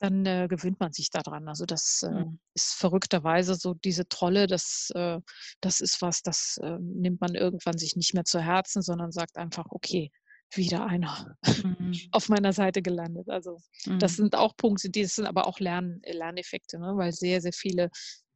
dann 0.00 0.26
äh, 0.26 0.48
gewöhnt 0.48 0.80
man 0.80 0.92
sich 0.92 1.10
daran. 1.10 1.48
Also 1.48 1.66
das 1.66 2.02
äh, 2.02 2.10
mhm. 2.10 2.40
ist 2.54 2.74
verrückterweise 2.74 3.54
so 3.54 3.74
diese 3.74 4.08
Trolle, 4.08 4.46
das, 4.46 4.90
äh, 4.94 5.20
das 5.60 5.80
ist 5.80 6.02
was, 6.02 6.22
das 6.22 6.58
äh, 6.62 6.78
nimmt 6.80 7.20
man 7.20 7.34
irgendwann 7.34 7.78
sich 7.78 7.96
nicht 7.96 8.14
mehr 8.14 8.24
zu 8.24 8.40
Herzen, 8.40 8.82
sondern 8.82 9.12
sagt 9.12 9.36
einfach, 9.36 9.66
okay, 9.70 10.10
wieder 10.52 10.86
einer 10.86 11.36
mhm. 11.64 11.96
auf 12.12 12.28
meiner 12.28 12.52
Seite 12.52 12.82
gelandet. 12.82 13.28
Also 13.28 13.58
mhm. 13.86 13.98
das 13.98 14.16
sind 14.16 14.34
auch 14.34 14.56
Punkte, 14.56 14.90
die 14.90 15.04
sind 15.04 15.26
aber 15.26 15.46
auch 15.46 15.60
Lern, 15.60 16.00
Lerneffekte, 16.04 16.78
ne? 16.78 16.92
weil 16.96 17.12
sehr, 17.12 17.40
sehr 17.40 17.52
viele 17.52 17.90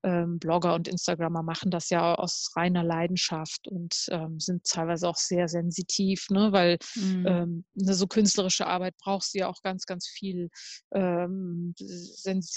ähm, 0.05 0.39
Blogger 0.39 0.75
und 0.75 0.87
Instagrammer 0.87 1.43
machen 1.43 1.71
das 1.71 1.89
ja 1.91 2.15
aus 2.15 2.51
reiner 2.55 2.85
Leidenschaft 2.85 3.67
und 3.67 4.07
ähm, 4.11 4.39
sind 4.39 4.65
teilweise 4.65 5.09
auch 5.09 5.17
sehr 5.17 5.49
sensitiv, 5.49 6.27
ne? 6.31 6.53
weil 6.53 6.79
mhm. 6.95 7.27
ähm, 7.27 7.65
eine 7.81 7.95
so 7.95 8.07
künstlerische 8.07 8.67
Arbeit 8.67 8.95
brauchst 8.99 9.35
du 9.35 9.39
ja 9.39 9.49
auch 9.49 9.63
ganz, 9.63 9.87
ganz 9.87 10.07
viel, 10.07 10.51
ähm, 10.93 11.75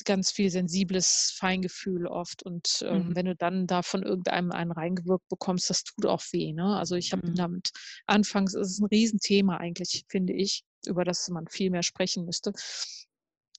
ganz 0.04 0.32
viel 0.32 0.52
sensibles 0.52 1.36
Feingefühl 1.39 2.06
oft. 2.06 2.43
Und 2.43 2.84
ähm, 2.86 3.08
mhm. 3.10 3.16
wenn 3.16 3.26
du 3.26 3.36
dann 3.36 3.66
da 3.66 3.82
von 3.82 4.04
irgendeinem 4.04 4.52
einen 4.52 4.72
reingewirkt 4.72 5.30
bekommst, 5.30 5.70
das 5.70 5.84
tut 5.84 6.06
auch 6.06 6.24
weh. 6.32 6.52
Ne? 6.52 6.76
Also 6.78 6.95
ich 6.95 7.14
habe 7.14 7.28
mhm. 7.28 7.36
damit 7.36 7.70
anfangs, 8.06 8.54
es 8.54 8.72
ist 8.72 8.82
ein 8.82 8.88
Riesenthema 8.88 9.58
eigentlich, 9.58 10.06
finde 10.10 10.34
ich, 10.34 10.64
über 10.86 11.06
das 11.06 11.28
man 11.30 11.48
viel 11.48 11.72
mehr 11.72 11.84
sprechen 11.84 12.26
müsste 12.26 12.52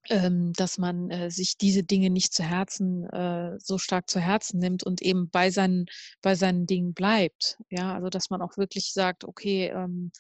dass 0.09 0.79
man 0.79 1.11
äh, 1.11 1.31
sich 1.31 1.59
diese 1.59 1.85
Dinge 1.85 2.11
nicht 2.11 2.33
zu 2.33 2.43
Herzen, 2.43 3.05
äh, 3.11 3.59
so 3.59 3.79
stark 3.79 4.09
zu 4.09 4.21
Herzen 4.21 4.59
nimmt 4.59 4.83
und 4.83 5.03
eben 5.03 5.29
bei 5.31 5.51
seinen, 5.51 5.87
bei 6.23 6.35
seinen 6.35 6.67
Dingen 6.67 6.95
bleibt. 6.95 7.59
Ja, 7.71 7.95
also 7.95 8.09
dass 8.09 8.31
man 8.31 8.41
auch 8.41 8.57
wirklich 8.57 8.93
sagt, 8.93 9.25
okay, 9.25 9.67
ähm, 9.67 10.11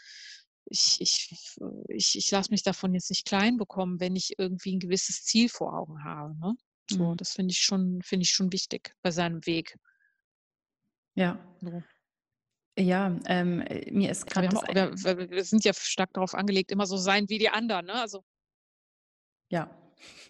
ich, 0.67 0.99
ich, 1.01 1.57
ich, 1.89 2.17
ich 2.17 2.31
lasse 2.31 2.51
mich 2.51 2.63
davon 2.63 2.93
jetzt 2.93 3.11
nicht 3.11 3.27
klein 3.27 3.57
bekommen, 3.57 4.01
wenn 4.01 4.17
ich 4.17 4.39
irgendwie 4.39 4.77
ein 4.77 4.81
gewisses 4.81 5.25
Ziel 5.25 5.49
vor 5.49 5.75
Augen 5.75 6.05
habe. 6.05 6.39
Ne? 6.39 6.55
So, 6.91 7.13
mhm. 7.13 7.17
das 7.17 7.33
finde 7.33 7.53
ich 7.53 7.61
schon, 7.61 8.03
finde 8.03 8.25
ich 8.25 8.31
schon 8.31 8.53
wichtig 8.53 8.95
bei 9.03 9.11
seinem 9.11 9.45
Weg. 9.47 9.79
Ja. 11.15 11.39
So. 11.61 11.83
Ja, 12.79 13.19
ähm, 13.27 13.65
mir 13.91 14.11
ist 14.11 14.27
gerade. 14.27 14.51
Wir, 14.53 14.93
wir, 15.19 15.31
wir, 15.31 15.45
sind 15.45 15.65
ja 15.65 15.73
stark 15.75 16.13
darauf 16.13 16.35
angelegt, 16.35 16.71
immer 16.71 16.87
so 16.87 16.97
sein 16.97 17.29
wie 17.29 17.39
die 17.39 17.49
anderen. 17.49 17.87
Ne? 17.87 17.95
Also 17.95 18.23
ja. 19.49 19.71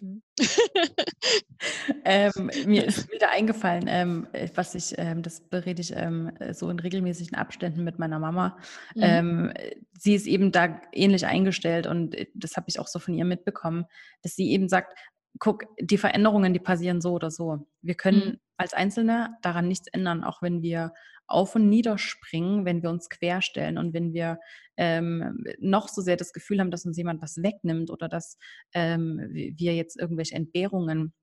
Mhm. 0.01 0.23
ähm, 2.05 2.51
mir 2.65 2.85
ist 2.85 3.11
wieder 3.11 3.29
eingefallen, 3.31 3.85
ähm, 3.87 4.27
äh, 4.33 4.49
was 4.55 4.75
ich, 4.75 4.95
ähm, 4.97 5.21
das 5.21 5.41
berede 5.41 5.81
ich 5.81 5.93
ähm, 5.95 6.31
so 6.51 6.69
in 6.69 6.79
regelmäßigen 6.79 7.37
Abständen 7.37 7.83
mit 7.83 7.99
meiner 7.99 8.19
Mama. 8.19 8.57
Mhm. 8.95 9.01
Ähm, 9.03 9.53
sie 9.93 10.15
ist 10.15 10.27
eben 10.27 10.51
da 10.51 10.81
ähnlich 10.91 11.25
eingestellt 11.25 11.87
und 11.87 12.15
äh, 12.15 12.27
das 12.33 12.55
habe 12.55 12.65
ich 12.67 12.79
auch 12.79 12.87
so 12.87 12.99
von 12.99 13.13
ihr 13.13 13.25
mitbekommen, 13.25 13.85
dass 14.21 14.35
sie 14.35 14.49
eben 14.51 14.69
sagt, 14.69 14.97
guck, 15.37 15.65
die 15.79 15.97
Veränderungen, 15.97 16.53
die 16.53 16.59
passieren 16.59 17.01
so 17.01 17.13
oder 17.13 17.29
so. 17.29 17.67
Wir 17.81 17.95
können 17.95 18.25
mhm. 18.25 18.39
als 18.57 18.73
Einzelne 18.73 19.37
daran 19.41 19.67
nichts 19.67 19.87
ändern, 19.87 20.23
auch 20.23 20.41
wenn 20.41 20.61
wir 20.61 20.93
auf 21.29 21.55
und 21.55 21.69
niederspringen, 21.69 22.65
wenn 22.65 22.83
wir 22.83 22.89
uns 22.89 23.09
querstellen 23.09 23.77
und 23.77 23.93
wenn 23.93 24.13
wir 24.13 24.39
ähm, 24.77 25.43
noch 25.59 25.87
so 25.87 26.01
sehr 26.01 26.17
das 26.17 26.33
Gefühl 26.33 26.59
haben, 26.59 26.71
dass 26.71 26.85
uns 26.85 26.97
jemand 26.97 27.21
was 27.21 27.37
wegnimmt 27.37 27.91
oder 27.91 28.09
dass 28.09 28.37
ähm, 28.73 29.29
wir 29.31 29.75
jetzt 29.75 29.99
irgendwelche 29.99 30.35
Entbehrungen 30.35 31.13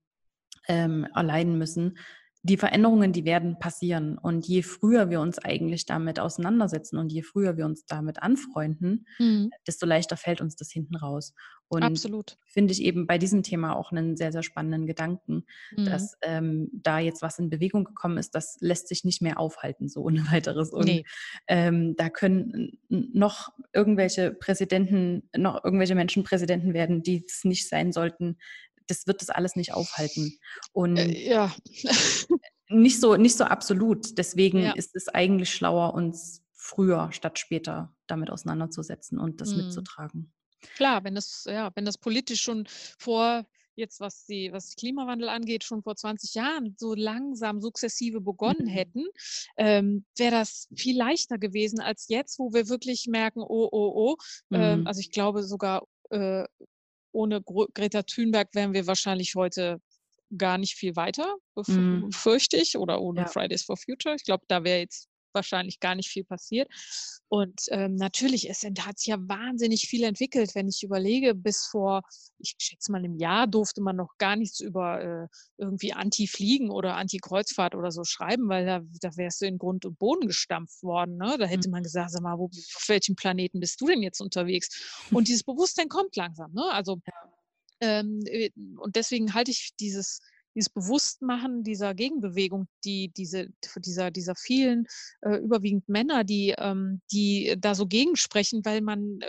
ähm, 0.68 1.06
erleiden 1.14 1.58
müssen, 1.58 1.98
die 2.46 2.56
Veränderungen, 2.56 3.12
die 3.12 3.24
werden 3.24 3.58
passieren. 3.58 4.18
Und 4.18 4.46
je 4.46 4.62
früher 4.62 5.10
wir 5.10 5.20
uns 5.20 5.38
eigentlich 5.38 5.84
damit 5.84 6.20
auseinandersetzen 6.20 6.96
und 6.96 7.12
je 7.12 7.22
früher 7.22 7.56
wir 7.56 7.66
uns 7.66 7.84
damit 7.86 8.22
anfreunden, 8.22 9.06
mhm. 9.18 9.50
desto 9.66 9.84
leichter 9.84 10.16
fällt 10.16 10.40
uns 10.40 10.56
das 10.56 10.70
hinten 10.70 10.96
raus. 10.96 11.34
Und 11.68 11.82
Absolut. 11.82 12.38
finde 12.46 12.72
ich 12.72 12.82
eben 12.82 13.08
bei 13.08 13.18
diesem 13.18 13.42
Thema 13.42 13.74
auch 13.74 13.90
einen 13.90 14.16
sehr, 14.16 14.30
sehr 14.30 14.44
spannenden 14.44 14.86
Gedanken, 14.86 15.44
mhm. 15.76 15.84
dass 15.86 16.16
ähm, 16.22 16.70
da 16.72 17.00
jetzt 17.00 17.22
was 17.22 17.40
in 17.40 17.50
Bewegung 17.50 17.82
gekommen 17.82 18.18
ist, 18.18 18.36
das 18.36 18.56
lässt 18.60 18.86
sich 18.86 19.04
nicht 19.04 19.20
mehr 19.20 19.40
aufhalten, 19.40 19.88
so 19.88 20.02
ohne 20.02 20.20
weiteres. 20.30 20.70
Und 20.70 20.84
nee. 20.84 21.04
ähm, 21.48 21.96
da 21.96 22.08
können 22.08 22.78
noch 22.88 23.52
irgendwelche 23.72 24.30
Präsidenten, 24.30 25.28
noch 25.36 25.64
irgendwelche 25.64 25.96
Menschen 25.96 26.22
Präsidenten 26.22 26.72
werden, 26.72 27.02
die 27.02 27.24
es 27.26 27.42
nicht 27.44 27.68
sein 27.68 27.92
sollten 27.92 28.36
das 28.86 29.06
wird 29.06 29.20
das 29.20 29.30
alles 29.30 29.56
nicht 29.56 29.74
aufhalten. 29.74 30.26
Äh, 30.26 30.68
Und 30.72 30.96
äh, 30.96 31.28
ja. 31.28 31.54
nicht, 32.68 33.00
so, 33.00 33.16
nicht 33.16 33.36
so 33.36 33.44
absolut. 33.44 34.18
Deswegen 34.18 34.60
ja. 34.60 34.72
ist 34.72 34.94
es 34.96 35.08
eigentlich 35.08 35.52
schlauer, 35.52 35.94
uns 35.94 36.42
früher 36.52 37.10
statt 37.12 37.38
später 37.38 37.94
damit 38.06 38.30
auseinanderzusetzen 38.30 39.18
und 39.18 39.40
das 39.40 39.50
mhm. 39.50 39.58
mitzutragen. 39.58 40.32
Klar, 40.74 41.04
wenn 41.04 41.14
das, 41.14 41.44
ja, 41.48 41.70
wenn 41.74 41.84
das 41.84 41.98
politisch 41.98 42.42
schon 42.42 42.66
vor 42.98 43.44
jetzt 43.76 44.00
was 44.00 44.24
die 44.24 44.50
was 44.52 44.74
Klimawandel 44.74 45.28
angeht, 45.28 45.62
schon 45.62 45.82
vor 45.82 45.96
20 45.96 46.34
Jahren 46.34 46.74
so 46.78 46.94
langsam 46.94 47.60
sukzessive 47.60 48.20
begonnen 48.20 48.64
mhm. 48.64 48.70
hätten, 48.70 49.04
ähm, 49.56 50.04
wäre 50.16 50.32
das 50.32 50.68
viel 50.74 50.96
leichter 50.96 51.38
gewesen 51.38 51.80
als 51.80 52.08
jetzt, 52.08 52.38
wo 52.38 52.52
wir 52.52 52.68
wirklich 52.68 53.06
merken, 53.06 53.40
oh, 53.40 53.68
oh, 53.70 53.92
oh. 53.94 54.16
Ähm, 54.50 54.58
mhm. 54.58 54.80
Ähm, 54.80 54.86
also 54.86 55.00
ich 55.00 55.10
glaube 55.10 55.42
sogar 55.44 55.86
äh, 56.10 56.44
ohne 57.16 57.42
Greta 57.42 58.02
Thunberg 58.02 58.54
wären 58.54 58.74
wir 58.74 58.86
wahrscheinlich 58.86 59.34
heute 59.34 59.80
gar 60.36 60.58
nicht 60.58 60.74
viel 60.74 60.96
weiter, 60.96 61.36
mm. 61.54 62.10
fürchte 62.10 62.56
ich, 62.56 62.76
oder 62.76 63.00
ohne 63.00 63.22
ja. 63.22 63.26
Fridays 63.26 63.62
for 63.62 63.76
Future. 63.76 64.14
Ich 64.14 64.24
glaube, 64.24 64.44
da 64.48 64.64
wäre 64.64 64.80
jetzt 64.80 65.08
wahrscheinlich 65.36 65.78
gar 65.78 65.94
nicht 65.94 66.08
viel 66.08 66.24
passiert. 66.24 66.68
Und 67.28 67.62
ähm, 67.70 67.96
natürlich, 67.96 68.48
es 68.48 68.62
hat 68.62 68.98
sich 68.98 69.08
ja 69.08 69.16
wahnsinnig 69.18 69.88
viel 69.88 70.04
entwickelt, 70.04 70.54
wenn 70.54 70.68
ich 70.68 70.82
überlege, 70.82 71.34
bis 71.34 71.66
vor, 71.66 72.02
ich 72.38 72.54
schätze 72.58 72.90
mal, 72.90 73.04
im 73.04 73.16
Jahr 73.16 73.46
durfte 73.46 73.80
man 73.80 73.96
noch 73.96 74.16
gar 74.18 74.36
nichts 74.36 74.60
über 74.60 75.02
äh, 75.02 75.28
irgendwie 75.58 75.92
Anti-Fliegen 75.92 76.70
oder 76.70 76.96
Anti-Kreuzfahrt 76.96 77.74
oder 77.74 77.90
so 77.90 78.04
schreiben, 78.04 78.48
weil 78.48 78.64
da, 78.64 78.80
da 79.00 79.16
wärst 79.16 79.42
du 79.42 79.46
in 79.46 79.58
Grund 79.58 79.84
und 79.84 79.98
Boden 79.98 80.26
gestampft 80.26 80.82
worden. 80.82 81.16
Ne? 81.16 81.36
Da 81.38 81.46
hätte 81.46 81.68
man 81.68 81.82
gesagt, 81.82 82.10
sag 82.10 82.22
mal, 82.22 82.38
wo, 82.38 82.46
auf 82.46 82.84
welchem 82.88 83.16
Planeten 83.16 83.60
bist 83.60 83.80
du 83.80 83.86
denn 83.86 84.02
jetzt 84.02 84.20
unterwegs? 84.20 85.06
Und 85.10 85.28
dieses 85.28 85.44
Bewusstsein 85.44 85.88
kommt 85.88 86.16
langsam. 86.16 86.52
Ne? 86.52 86.64
Also, 86.70 87.00
ähm, 87.80 88.20
äh, 88.26 88.50
und 88.78 88.96
deswegen 88.96 89.34
halte 89.34 89.50
ich 89.50 89.72
dieses 89.78 90.20
dieses 90.56 90.70
Bewusstmachen 90.70 91.62
dieser 91.62 91.94
Gegenbewegung, 91.94 92.66
die 92.84 93.10
diese, 93.10 93.48
dieser, 93.76 94.10
dieser 94.10 94.34
vielen, 94.34 94.86
äh, 95.20 95.36
überwiegend 95.36 95.88
Männer, 95.88 96.24
die, 96.24 96.54
ähm, 96.56 97.02
die 97.12 97.54
da 97.58 97.74
so 97.74 97.86
gegensprechen, 97.86 98.64
weil 98.64 98.80
man, 98.80 99.20
äh, 99.20 99.26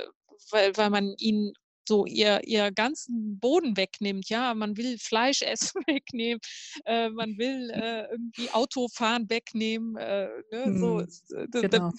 weil, 0.52 0.78
weil 0.78 0.90
man 0.90 1.14
ihnen 1.18 1.54
so 1.88 2.06
ihr, 2.06 2.42
ihr 2.44 2.72
ganzen 2.72 3.40
Boden 3.40 3.78
wegnimmt. 3.78 4.30
Ja, 4.30 4.54
man 4.54 4.78
will 4.78 4.98
Fleisch 4.98 5.42
essen 5.78 5.82
wegnehmen, 5.88 6.40
äh, 6.86 7.10
man 7.10 7.38
will 7.38 7.70
äh, 7.72 8.12
irgendwie 8.12 8.50
Autofahren 8.52 9.30
wegnehmen. 9.30 9.96
Äh, 9.96 10.28
ne, 10.52 10.80
so, 10.80 11.36
mhm, 11.36 11.52
genau. 11.52 11.92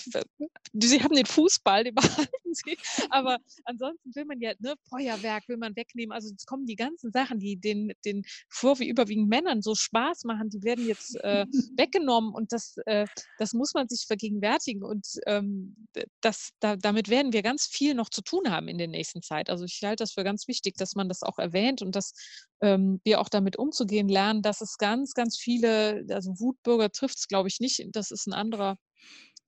sie 0.74 1.02
haben 1.02 1.14
den 1.14 1.26
Fußball, 1.26 1.84
den 1.84 1.94
behalten 2.28 2.54
sie, 2.54 2.76
aber 3.10 3.38
ansonsten 3.64 4.14
will 4.14 4.24
man 4.24 4.40
ja 4.40 4.52
ne, 4.58 4.74
Feuerwerk 4.88 5.48
will 5.48 5.56
man 5.56 5.74
wegnehmen. 5.76 6.12
Also 6.12 6.32
es 6.36 6.46
kommen 6.46 6.66
die 6.66 6.76
ganzen 6.76 7.10
Sachen, 7.10 7.38
die 7.38 7.56
den, 7.56 7.92
den 8.04 8.22
vor 8.48 8.78
wie 8.78 8.88
überwiegend 8.88 9.28
Männern 9.28 9.62
so 9.62 9.74
Spaß 9.74 10.24
machen, 10.24 10.50
die 10.50 10.62
werden 10.62 10.86
jetzt 10.86 11.16
äh, 11.22 11.46
weggenommen 11.76 12.34
und 12.34 12.52
das, 12.52 12.76
äh, 12.86 13.06
das 13.38 13.52
muss 13.52 13.74
man 13.74 13.88
sich 13.88 14.06
vergegenwärtigen 14.06 14.82
und 14.82 15.06
ähm, 15.26 15.76
das, 16.20 16.50
da, 16.60 16.76
damit 16.76 17.08
werden 17.08 17.32
wir 17.32 17.42
ganz 17.42 17.66
viel 17.66 17.94
noch 17.94 18.08
zu 18.10 18.22
tun 18.22 18.50
haben 18.50 18.68
in 18.68 18.78
der 18.78 18.88
nächsten 18.88 19.22
Zeit. 19.22 19.50
Also 19.50 19.64
ich 19.64 19.77
ich 19.78 19.86
halte 19.86 20.02
das 20.02 20.12
für 20.12 20.24
ganz 20.24 20.48
wichtig, 20.48 20.76
dass 20.76 20.94
man 20.94 21.08
das 21.08 21.22
auch 21.22 21.38
erwähnt 21.38 21.82
und 21.82 21.94
dass 21.96 22.12
ähm, 22.60 23.00
wir 23.04 23.20
auch 23.20 23.28
damit 23.28 23.56
umzugehen 23.58 24.08
lernen, 24.08 24.42
dass 24.42 24.60
es 24.60 24.76
ganz, 24.78 25.14
ganz 25.14 25.38
viele, 25.38 26.04
also 26.10 26.38
Wutbürger 26.38 26.90
trifft 26.90 27.18
es, 27.18 27.28
glaube 27.28 27.48
ich, 27.48 27.60
nicht. 27.60 27.84
Das 27.92 28.10
ist 28.10 28.26
ein 28.26 28.32
anderer 28.32 28.76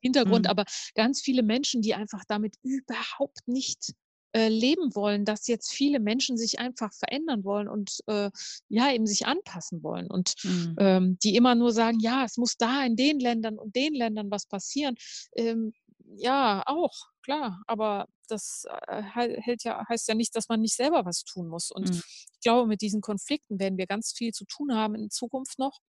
Hintergrund, 0.00 0.46
mhm. 0.46 0.50
aber 0.50 0.64
ganz 0.94 1.20
viele 1.20 1.42
Menschen, 1.42 1.82
die 1.82 1.94
einfach 1.94 2.22
damit 2.26 2.54
überhaupt 2.62 3.46
nicht 3.46 3.92
äh, 4.32 4.48
leben 4.48 4.94
wollen, 4.94 5.24
dass 5.24 5.48
jetzt 5.48 5.72
viele 5.72 5.98
Menschen 5.98 6.36
sich 6.36 6.60
einfach 6.60 6.92
verändern 6.94 7.44
wollen 7.44 7.68
und 7.68 7.98
äh, 8.06 8.30
ja, 8.68 8.92
eben 8.92 9.06
sich 9.06 9.26
anpassen 9.26 9.82
wollen. 9.82 10.06
Und 10.06 10.34
mhm. 10.44 10.76
ähm, 10.78 11.18
die 11.22 11.34
immer 11.34 11.54
nur 11.54 11.72
sagen, 11.72 11.98
ja, 12.00 12.24
es 12.24 12.36
muss 12.36 12.56
da 12.56 12.84
in 12.84 12.94
den 12.94 13.18
Ländern 13.18 13.58
und 13.58 13.74
den 13.74 13.92
Ländern 13.92 14.30
was 14.30 14.46
passieren. 14.46 14.94
Ähm, 15.34 15.72
ja, 16.16 16.62
auch, 16.66 16.94
klar. 17.22 17.62
Aber 17.66 18.06
das 18.28 18.64
äh, 18.88 19.02
hält 19.02 19.64
ja, 19.64 19.84
heißt 19.88 20.08
ja 20.08 20.14
nicht, 20.14 20.34
dass 20.36 20.48
man 20.48 20.60
nicht 20.60 20.76
selber 20.76 21.04
was 21.04 21.24
tun 21.24 21.48
muss. 21.48 21.70
Und 21.70 21.90
mhm. 21.90 22.02
ich 22.32 22.40
glaube, 22.42 22.68
mit 22.68 22.80
diesen 22.82 23.00
Konflikten 23.00 23.58
werden 23.58 23.78
wir 23.78 23.86
ganz 23.86 24.12
viel 24.16 24.32
zu 24.32 24.44
tun 24.44 24.74
haben 24.74 24.94
in 24.94 25.10
Zukunft 25.10 25.58
noch 25.58 25.80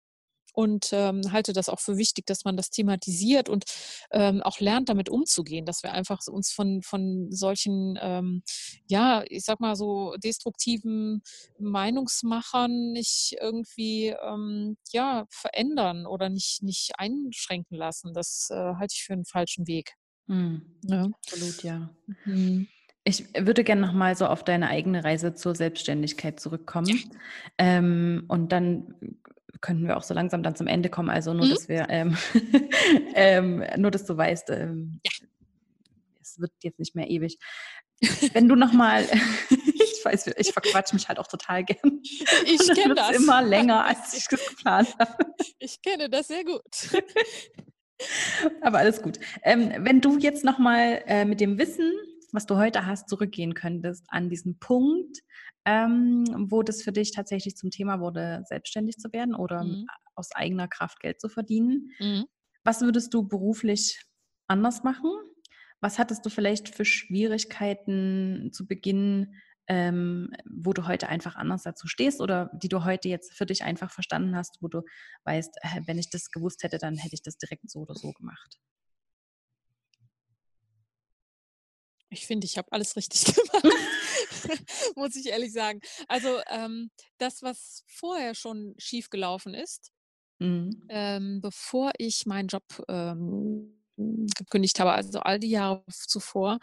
und 0.53 0.91
ähm, 0.93 1.21
halte 1.33 1.53
das 1.53 1.69
auch 1.69 1.81
für 1.81 1.97
wichtig, 1.97 2.27
dass 2.27 2.45
man 2.45 2.57
das 2.57 2.71
thematisiert 2.71 3.49
und 3.49 3.65
ähm, 4.11 4.43
auch 4.43 4.61
lernt, 4.61 4.89
damit 4.89 5.09
umzugehen, 5.09 5.65
dass 5.65 5.83
wir 5.83 5.93
einfach 5.93 6.21
uns 6.29 6.51
von, 6.51 6.83
von 6.83 7.31
solchen, 7.31 7.99
ähm, 8.01 8.43
ja, 8.87 9.23
ich 9.29 9.45
sag 9.45 9.61
mal 9.61 9.77
so 9.77 10.15
destruktiven 10.23 11.23
Meinungsmachern 11.59 12.93
nicht 12.93 13.37
irgendwie, 13.41 14.09
ähm, 14.09 14.77
ja, 14.93 15.27
verändern 15.31 16.07
oder 16.07 16.29
nicht, 16.29 16.63
nicht 16.63 16.93
einschränken 16.99 17.77
lassen. 17.77 18.13
Das 18.13 18.49
äh, 18.51 18.57
halte 18.57 18.95
ich 18.95 19.05
für 19.05 19.13
einen 19.13 19.25
falschen 19.25 19.67
Weg. 19.67 19.95
Mhm. 20.27 20.63
Ja. 20.85 21.05
Absolut, 21.05 21.63
ja. 21.63 21.91
Mhm. 22.25 22.69
Ich 23.05 23.33
würde 23.35 23.65
gerne 23.65 23.81
nochmal 23.81 24.15
so 24.15 24.27
auf 24.27 24.45
deine 24.45 24.69
eigene 24.69 25.03
Reise 25.03 25.35
zur 25.35 25.55
Selbstständigkeit 25.55 26.39
zurückkommen. 26.39 26.89
Ja. 26.89 26.97
Ähm, 27.59 28.25
und 28.29 28.53
dann 28.53 28.95
könnten 29.61 29.87
wir 29.87 29.97
auch 29.97 30.03
so 30.03 30.15
langsam 30.15 30.43
dann 30.43 30.55
zum 30.55 30.67
Ende 30.67 30.89
kommen. 30.89 31.11
Also 31.11 31.33
nur, 31.33 31.47
mhm. 31.47 31.51
dass 31.51 31.69
wir, 31.69 31.87
ähm, 31.89 32.17
ähm, 33.15 33.65
nur, 33.77 33.91
dass 33.91 34.05
du 34.05 34.17
weißt, 34.17 34.51
ähm, 34.51 35.01
ja. 35.05 35.27
es 36.21 36.39
wird 36.41 36.53
jetzt 36.63 36.79
nicht 36.79 36.95
mehr 36.95 37.11
ewig. 37.11 37.39
Wenn 38.33 38.49
du 38.49 38.55
nochmal, 38.55 39.05
ich 39.51 40.05
weiß, 40.05 40.29
ich 40.37 40.53
verquatsche 40.53 40.95
mich 40.95 41.09
halt 41.09 41.19
auch 41.19 41.27
total 41.27 41.65
gern. 41.65 42.01
Ich 42.47 42.69
kenne 42.75 42.95
das. 42.95 43.17
immer 43.17 43.43
länger, 43.43 43.85
als 43.85 44.15
ich 44.15 44.27
geplant 44.29 44.95
habe. 44.99 45.27
Ich 45.59 45.81
kenne 45.83 46.09
das 46.09 46.29
sehr 46.29 46.45
gut. 46.45 46.63
Aber 48.61 48.79
alles 48.79 49.03
gut. 49.03 49.19
Ähm, 49.43 49.73
wenn 49.79 50.01
du 50.01 50.19
jetzt 50.19 50.45
nochmal 50.45 51.03
äh, 51.07 51.25
mit 51.25 51.41
dem 51.41 51.59
Wissen, 51.59 51.93
was 52.33 52.47
du 52.47 52.57
heute 52.57 52.87
hast, 52.87 53.09
zurückgehen 53.09 53.55
könntest 53.55 54.07
an 54.09 54.29
diesen 54.29 54.59
Punkt, 54.59 55.19
ähm, 55.65 56.25
wo 56.49 56.63
das 56.63 56.83
für 56.83 56.93
dich 56.93 57.13
tatsächlich 57.13 57.57
zum 57.57 57.71
Thema 57.71 58.01
wurde, 58.01 58.43
selbstständig 58.47 58.97
zu 58.99 59.13
werden 59.13 59.35
oder 59.35 59.65
mhm. 59.65 59.87
aus 60.15 60.31
eigener 60.33 60.69
Kraft 60.69 61.01
Geld 61.01 61.21
zu 61.21 61.29
verdienen. 61.29 61.91
Mhm. 61.99 62.27
Was 62.65 62.81
würdest 62.81 63.13
du 63.15 63.27
beruflich 63.27 64.01
anders 64.47 64.83
machen? 64.83 65.11
Was 65.81 65.99
hattest 65.99 66.25
du 66.27 66.31
vielleicht 66.31 66.75
für 66.75 66.85
Schwierigkeiten 66.85 68.51
zu 68.53 68.67
Beginn, 68.67 69.35
ähm, 69.71 70.33
wo 70.45 70.73
du 70.73 70.89
heute 70.89 71.09
einfach 71.09 71.37
anders 71.37 71.63
dazu 71.63 71.87
stehst 71.87 72.21
oder 72.21 72.51
die 72.53 72.69
du 72.69 72.85
heute 72.85 73.09
jetzt 73.09 73.35
für 73.35 73.47
dich 73.47 73.63
einfach 73.63 73.93
verstanden 73.93 74.35
hast, 74.35 74.59
wo 74.61 74.67
du 74.67 74.83
weißt, 75.23 75.59
äh, 75.63 75.83
wenn 75.87 75.97
ich 75.97 76.11
das 76.11 76.33
gewusst 76.33 76.65
hätte, 76.65 76.79
dann 76.79 76.97
hätte 76.97 77.15
ich 77.15 77.23
das 77.23 77.39
direkt 77.39 77.71
so 77.71 77.79
oder 77.79 77.95
so 77.95 78.13
gemacht? 78.13 78.59
Ich 82.09 82.27
finde, 82.27 82.47
ich 82.47 82.59
habe 82.59 82.73
alles 82.73 82.97
richtig 82.97 83.25
gemacht. 83.63 83.77
muss 84.97 85.15
ich 85.15 85.27
ehrlich 85.27 85.53
sagen. 85.53 85.79
Also 86.09 86.41
ähm, 86.49 86.91
das, 87.19 87.41
was 87.43 87.85
vorher 87.87 88.35
schon 88.35 88.75
schief 88.77 89.09
gelaufen 89.09 89.55
ist, 89.55 89.93
mhm. 90.41 90.85
ähm, 90.89 91.41
bevor 91.41 91.93
ich 91.97 92.27
meinen 92.27 92.49
Job 92.49 92.65
ähm, 92.89 93.81
gekündigt 93.97 94.81
habe, 94.81 94.91
also 94.91 95.21
all 95.21 95.39
die 95.39 95.51
Jahre 95.51 95.85
zuvor, 95.89 96.59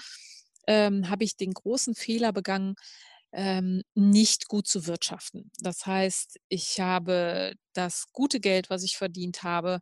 ähm, 0.68 1.10
habe 1.10 1.24
ich 1.24 1.38
den 1.38 1.54
großen 1.54 1.96
Fehler 1.96 2.34
begangen, 2.34 2.76
ähm, 3.34 3.84
nicht 3.94 4.48
gut 4.48 4.68
zu 4.68 4.88
wirtschaften. 4.88 5.52
Das 5.60 5.86
heißt, 5.86 6.40
ich 6.50 6.80
habe 6.80 7.54
das 7.74 8.06
gute 8.14 8.40
Geld, 8.40 8.70
was 8.70 8.84
ich 8.84 8.98
verdient 8.98 9.44
habe, 9.44 9.80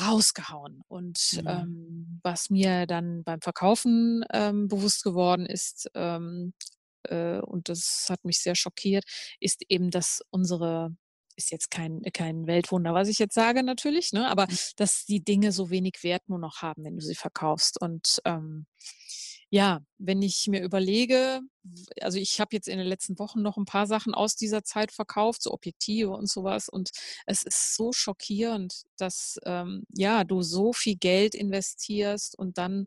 rausgehauen. 0.00 0.82
Und 0.88 1.18
mhm. 1.32 1.48
ähm, 1.48 2.20
was 2.22 2.50
mir 2.50 2.86
dann 2.86 3.24
beim 3.24 3.40
Verkaufen 3.40 4.24
ähm, 4.32 4.68
bewusst 4.68 5.02
geworden 5.02 5.46
ist, 5.46 5.90
ähm, 5.94 6.54
äh, 7.04 7.38
und 7.40 7.68
das 7.68 8.06
hat 8.08 8.24
mich 8.24 8.40
sehr 8.40 8.54
schockiert, 8.54 9.04
ist 9.40 9.62
eben, 9.68 9.90
dass 9.90 10.20
unsere 10.30 10.94
ist 11.34 11.50
jetzt 11.50 11.70
kein, 11.70 12.02
kein 12.12 12.46
Weltwunder, 12.46 12.92
was 12.92 13.08
ich 13.08 13.18
jetzt 13.18 13.34
sage 13.34 13.62
natürlich, 13.62 14.12
ne? 14.12 14.28
aber 14.28 14.46
mhm. 14.48 14.56
dass 14.76 15.06
die 15.06 15.24
Dinge 15.24 15.50
so 15.52 15.70
wenig 15.70 16.02
Wert 16.02 16.28
nur 16.28 16.38
noch 16.38 16.60
haben, 16.60 16.84
wenn 16.84 16.96
du 16.96 17.02
sie 17.02 17.14
verkaufst. 17.14 17.80
Und 17.80 18.20
ähm, 18.26 18.66
ja, 19.52 19.80
wenn 19.98 20.22
ich 20.22 20.46
mir 20.48 20.62
überlege, 20.62 21.42
also 22.00 22.18
ich 22.18 22.40
habe 22.40 22.56
jetzt 22.56 22.68
in 22.68 22.78
den 22.78 22.86
letzten 22.86 23.18
Wochen 23.18 23.42
noch 23.42 23.58
ein 23.58 23.66
paar 23.66 23.86
Sachen 23.86 24.14
aus 24.14 24.34
dieser 24.34 24.64
Zeit 24.64 24.92
verkauft, 24.92 25.42
so 25.42 25.52
Objektive 25.52 26.08
und 26.12 26.26
sowas. 26.26 26.70
Und 26.70 26.90
es 27.26 27.42
ist 27.42 27.76
so 27.76 27.92
schockierend, 27.92 28.84
dass 28.96 29.38
ähm, 29.44 29.84
ja 29.94 30.24
du 30.24 30.40
so 30.40 30.72
viel 30.72 30.96
Geld 30.96 31.34
investierst 31.34 32.38
und 32.38 32.56
dann 32.56 32.86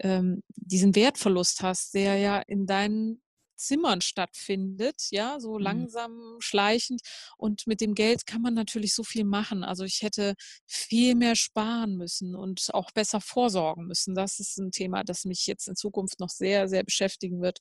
ähm, 0.00 0.42
diesen 0.56 0.96
Wertverlust 0.96 1.62
hast, 1.62 1.94
der 1.94 2.16
ja 2.16 2.40
in 2.40 2.66
deinen 2.66 3.22
Zimmern 3.60 4.00
stattfindet, 4.00 5.08
ja, 5.10 5.38
so 5.38 5.54
mhm. 5.54 5.62
langsam 5.62 6.36
schleichend. 6.40 7.02
Und 7.36 7.66
mit 7.66 7.80
dem 7.80 7.94
Geld 7.94 8.26
kann 8.26 8.42
man 8.42 8.54
natürlich 8.54 8.94
so 8.94 9.04
viel 9.04 9.24
machen. 9.24 9.62
Also 9.64 9.84
ich 9.84 10.02
hätte 10.02 10.34
viel 10.66 11.14
mehr 11.14 11.36
sparen 11.36 11.96
müssen 11.96 12.34
und 12.34 12.68
auch 12.72 12.90
besser 12.90 13.20
vorsorgen 13.20 13.86
müssen. 13.86 14.14
Das 14.14 14.40
ist 14.40 14.58
ein 14.58 14.70
Thema, 14.72 15.04
das 15.04 15.24
mich 15.24 15.46
jetzt 15.46 15.68
in 15.68 15.76
Zukunft 15.76 16.20
noch 16.20 16.30
sehr, 16.30 16.68
sehr 16.68 16.84
beschäftigen 16.84 17.42
wird. 17.42 17.60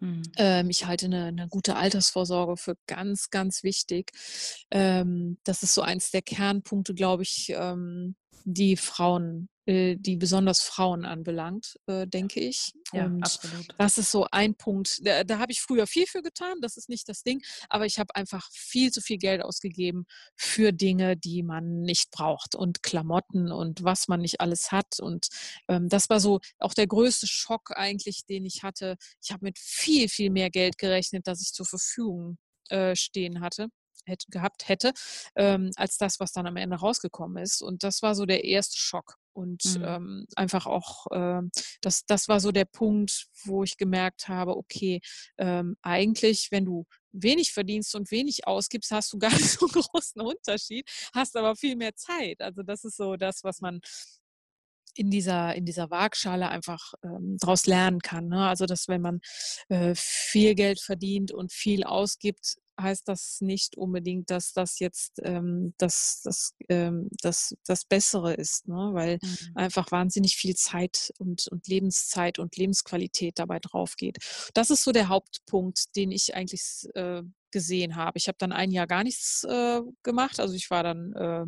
Mhm. 0.00 0.22
Ähm, 0.36 0.70
ich 0.70 0.86
halte 0.86 1.06
eine, 1.06 1.26
eine, 1.26 1.48
gute 1.48 1.76
Altersvorsorge 1.76 2.56
für 2.56 2.74
ganz, 2.86 3.30
ganz 3.30 3.62
wichtig. 3.62 4.10
Ähm, 4.70 5.38
das 5.44 5.62
ist 5.62 5.74
so 5.74 5.82
eins 5.82 6.10
der 6.10 6.22
Kernpunkte, 6.22 6.94
glaube 6.94 7.22
ich, 7.22 7.52
ähm, 7.56 8.16
die 8.44 8.76
Frauen 8.76 9.48
äh, 9.66 9.96
die 9.96 10.16
besonders 10.16 10.60
Frauen 10.60 11.06
anbelangt, 11.06 11.78
äh, 11.86 12.06
denke 12.06 12.38
ich. 12.38 12.72
Ja, 12.92 13.06
und 13.06 13.22
absolut. 13.22 13.66
das 13.78 13.96
ist 13.96 14.10
so 14.10 14.26
ein 14.30 14.54
Punkt. 14.56 14.98
Da, 15.06 15.24
da 15.24 15.38
habe 15.38 15.52
ich 15.52 15.62
früher 15.62 15.86
viel 15.86 16.06
für 16.06 16.20
getan, 16.20 16.58
das 16.60 16.76
ist 16.76 16.90
nicht 16.90 17.08
das 17.08 17.22
Ding, 17.22 17.40
aber 17.70 17.86
ich 17.86 17.98
habe 17.98 18.14
einfach 18.14 18.46
viel 18.52 18.90
zu 18.90 19.00
viel 19.00 19.16
Geld 19.16 19.42
ausgegeben 19.42 20.04
für 20.36 20.72
Dinge, 20.72 21.16
die 21.16 21.42
man 21.42 21.80
nicht 21.80 22.10
braucht 22.10 22.54
und 22.54 22.82
Klamotten 22.82 23.50
und 23.50 23.82
was 23.82 24.06
man 24.06 24.20
nicht 24.20 24.42
alles 24.42 24.70
hat. 24.70 25.00
Und 25.00 25.28
ähm, 25.68 25.88
das 25.88 26.10
war 26.10 26.20
so 26.20 26.40
auch 26.58 26.74
der 26.74 26.86
größte 26.86 27.26
Schock 27.26 27.70
eigentlich, 27.74 28.26
den 28.26 28.44
ich 28.44 28.62
hatte. 28.62 28.96
Ich 29.22 29.32
habe 29.32 29.46
mit 29.46 29.58
viel, 29.58 30.10
viel 30.10 30.28
mehr 30.28 30.50
Geld 30.50 30.76
gerechnet, 30.76 31.26
das 31.26 31.40
ich 31.40 31.52
zur 31.52 31.66
Verfügung 31.66 32.36
äh, 32.68 32.94
stehen 32.94 33.40
hatte 33.40 33.68
hätte, 34.06 34.26
gehabt 34.30 34.68
hätte, 34.68 34.92
ähm, 35.36 35.70
als 35.76 35.98
das, 35.98 36.20
was 36.20 36.32
dann 36.32 36.46
am 36.46 36.56
Ende 36.56 36.76
rausgekommen 36.76 37.42
ist. 37.42 37.62
Und 37.62 37.82
das 37.82 38.02
war 38.02 38.14
so 38.14 38.26
der 38.26 38.44
erste 38.44 38.78
Schock. 38.78 39.16
Und 39.32 39.64
mhm. 39.64 39.84
ähm, 39.84 40.26
einfach 40.36 40.66
auch, 40.66 41.06
äh, 41.10 41.42
das, 41.80 42.06
das 42.06 42.28
war 42.28 42.38
so 42.38 42.52
der 42.52 42.66
Punkt, 42.66 43.26
wo 43.44 43.64
ich 43.64 43.76
gemerkt 43.76 44.28
habe, 44.28 44.56
okay, 44.56 45.00
ähm, 45.38 45.76
eigentlich, 45.82 46.48
wenn 46.52 46.64
du 46.64 46.86
wenig 47.10 47.52
verdienst 47.52 47.94
und 47.96 48.10
wenig 48.12 48.46
ausgibst, 48.46 48.92
hast 48.92 49.12
du 49.12 49.18
gar 49.18 49.30
nicht 49.32 49.50
so 49.50 49.66
einen 49.66 49.82
großen 49.82 50.20
Unterschied, 50.20 50.88
hast 51.12 51.36
aber 51.36 51.56
viel 51.56 51.76
mehr 51.76 51.94
Zeit. 51.96 52.40
Also 52.40 52.62
das 52.62 52.84
ist 52.84 52.96
so 52.96 53.16
das, 53.16 53.42
was 53.42 53.60
man 53.60 53.80
in 54.96 55.10
dieser, 55.10 55.54
in 55.54 55.64
dieser 55.64 55.90
Waagschale 55.90 56.48
einfach 56.48 56.94
ähm, 57.02 57.36
daraus 57.40 57.66
lernen 57.66 58.00
kann. 58.00 58.28
Ne? 58.28 58.46
Also, 58.46 58.66
dass 58.66 58.88
wenn 58.88 59.00
man 59.00 59.20
äh, 59.68 59.94
viel 59.96 60.54
Geld 60.54 60.80
verdient 60.80 61.32
und 61.32 61.52
viel 61.52 61.84
ausgibt, 61.84 62.56
heißt 62.80 63.08
das 63.08 63.40
nicht 63.40 63.76
unbedingt, 63.76 64.30
dass 64.30 64.52
das 64.52 64.78
jetzt 64.78 65.20
ähm, 65.22 65.74
das, 65.78 66.20
das, 66.24 66.54
ähm, 66.68 67.08
das, 67.22 67.54
das 67.66 67.84
Bessere 67.84 68.34
ist, 68.34 68.68
ne? 68.68 68.90
weil 68.92 69.18
mhm. 69.22 69.36
einfach 69.54 69.90
wahnsinnig 69.90 70.36
viel 70.36 70.54
Zeit 70.54 71.12
und, 71.18 71.46
und 71.48 71.66
Lebenszeit 71.68 72.38
und 72.38 72.56
Lebensqualität 72.56 73.38
dabei 73.38 73.58
drauf 73.60 73.96
geht. 73.96 74.18
Das 74.54 74.70
ist 74.70 74.84
so 74.84 74.92
der 74.92 75.08
Hauptpunkt, 75.08 75.94
den 75.96 76.10
ich 76.10 76.34
eigentlich 76.34 76.88
äh, 76.94 77.22
gesehen 77.50 77.96
habe. 77.96 78.18
Ich 78.18 78.28
habe 78.28 78.38
dann 78.38 78.52
ein 78.52 78.70
Jahr 78.72 78.86
gar 78.86 79.04
nichts 79.04 79.44
äh, 79.44 79.80
gemacht. 80.02 80.40
Also 80.40 80.54
ich 80.54 80.70
war 80.70 80.82
dann 80.82 81.12
äh, 81.12 81.46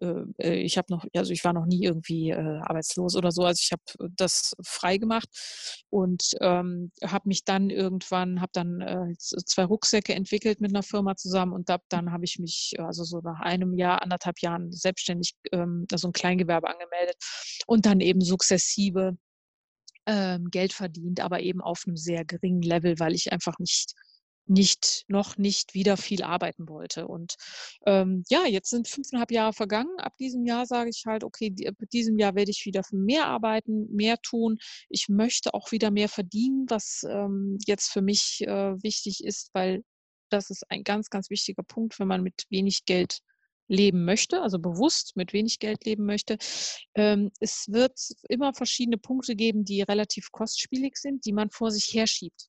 äh, 0.00 0.24
äh, 0.38 0.54
ich 0.62 0.78
habe 0.78 0.92
noch, 0.92 1.04
also 1.14 1.32
ich 1.32 1.44
war 1.44 1.52
noch 1.52 1.66
nie 1.66 1.82
irgendwie 1.82 2.30
äh, 2.30 2.58
arbeitslos 2.60 3.16
oder 3.16 3.30
so. 3.30 3.42
Also 3.42 3.60
ich 3.62 3.72
habe 3.72 4.10
das 4.16 4.52
frei 4.64 4.96
gemacht 4.98 5.28
und 5.90 6.22
ähm, 6.40 6.90
habe 7.04 7.28
mich 7.28 7.44
dann 7.44 7.70
irgendwann, 7.70 8.40
habe 8.40 8.50
dann 8.52 8.80
äh, 8.80 9.14
zwei 9.18 9.64
Rucksäcke 9.64 10.14
entwickelt 10.14 10.60
mit 10.60 10.72
einer 10.72 10.82
Firma 10.82 11.16
zusammen 11.16 11.52
und 11.52 11.70
ab 11.70 11.82
dann 11.88 12.12
habe 12.12 12.24
ich 12.24 12.38
mich, 12.38 12.74
also 12.78 13.04
so 13.04 13.20
nach 13.20 13.40
einem 13.40 13.74
Jahr, 13.74 14.02
anderthalb 14.02 14.40
Jahren 14.40 14.72
selbstständig, 14.72 15.34
ähm, 15.52 15.86
also 15.92 16.08
ein 16.08 16.12
Kleingewerbe 16.12 16.68
angemeldet 16.68 17.16
und 17.66 17.86
dann 17.86 18.00
eben 18.00 18.20
sukzessive 18.20 19.16
ähm, 20.06 20.50
Geld 20.50 20.72
verdient, 20.72 21.20
aber 21.20 21.40
eben 21.40 21.60
auf 21.60 21.84
einem 21.86 21.96
sehr 21.96 22.24
geringen 22.24 22.62
Level, 22.62 22.98
weil 22.98 23.14
ich 23.14 23.32
einfach 23.32 23.58
nicht 23.58 23.94
nicht, 24.46 25.04
noch 25.08 25.36
nicht 25.36 25.74
wieder 25.74 25.96
viel 25.96 26.22
arbeiten 26.22 26.68
wollte. 26.68 27.08
Und 27.08 27.34
ähm, 27.86 28.24
ja, 28.28 28.46
jetzt 28.46 28.70
sind 28.70 28.88
fünfeinhalb 28.88 29.30
Jahre 29.30 29.52
vergangen. 29.52 29.98
Ab 29.98 30.16
diesem 30.18 30.44
Jahr 30.44 30.66
sage 30.66 30.90
ich 30.90 31.04
halt, 31.06 31.24
okay, 31.24 31.54
ab 31.66 31.76
diesem 31.92 32.18
Jahr 32.18 32.34
werde 32.34 32.50
ich 32.50 32.64
wieder 32.66 32.82
mehr 32.92 33.26
arbeiten, 33.26 33.86
mehr 33.94 34.18
tun. 34.18 34.58
Ich 34.88 35.08
möchte 35.08 35.54
auch 35.54 35.72
wieder 35.72 35.90
mehr 35.90 36.08
verdienen, 36.08 36.66
was 36.68 37.04
ähm, 37.08 37.58
jetzt 37.66 37.90
für 37.90 38.02
mich 38.02 38.42
äh, 38.46 38.82
wichtig 38.82 39.24
ist, 39.24 39.50
weil 39.54 39.82
das 40.30 40.50
ist 40.50 40.64
ein 40.70 40.84
ganz, 40.84 41.10
ganz 41.10 41.30
wichtiger 41.30 41.62
Punkt, 41.62 41.98
wenn 41.98 42.08
man 42.08 42.22
mit 42.22 42.44
wenig 42.50 42.84
Geld 42.84 43.20
leben 43.68 44.04
möchte, 44.04 44.42
also 44.42 44.58
bewusst 44.58 45.16
mit 45.16 45.32
wenig 45.32 45.58
Geld 45.58 45.84
leben 45.84 46.04
möchte. 46.04 46.36
Ähm, 46.94 47.30
es 47.40 47.66
wird 47.68 47.98
immer 48.28 48.52
verschiedene 48.52 48.98
Punkte 48.98 49.36
geben, 49.36 49.64
die 49.64 49.82
relativ 49.82 50.30
kostspielig 50.32 50.96
sind, 50.96 51.24
die 51.24 51.32
man 51.32 51.50
vor 51.50 51.70
sich 51.70 51.94
herschiebt. 51.94 52.48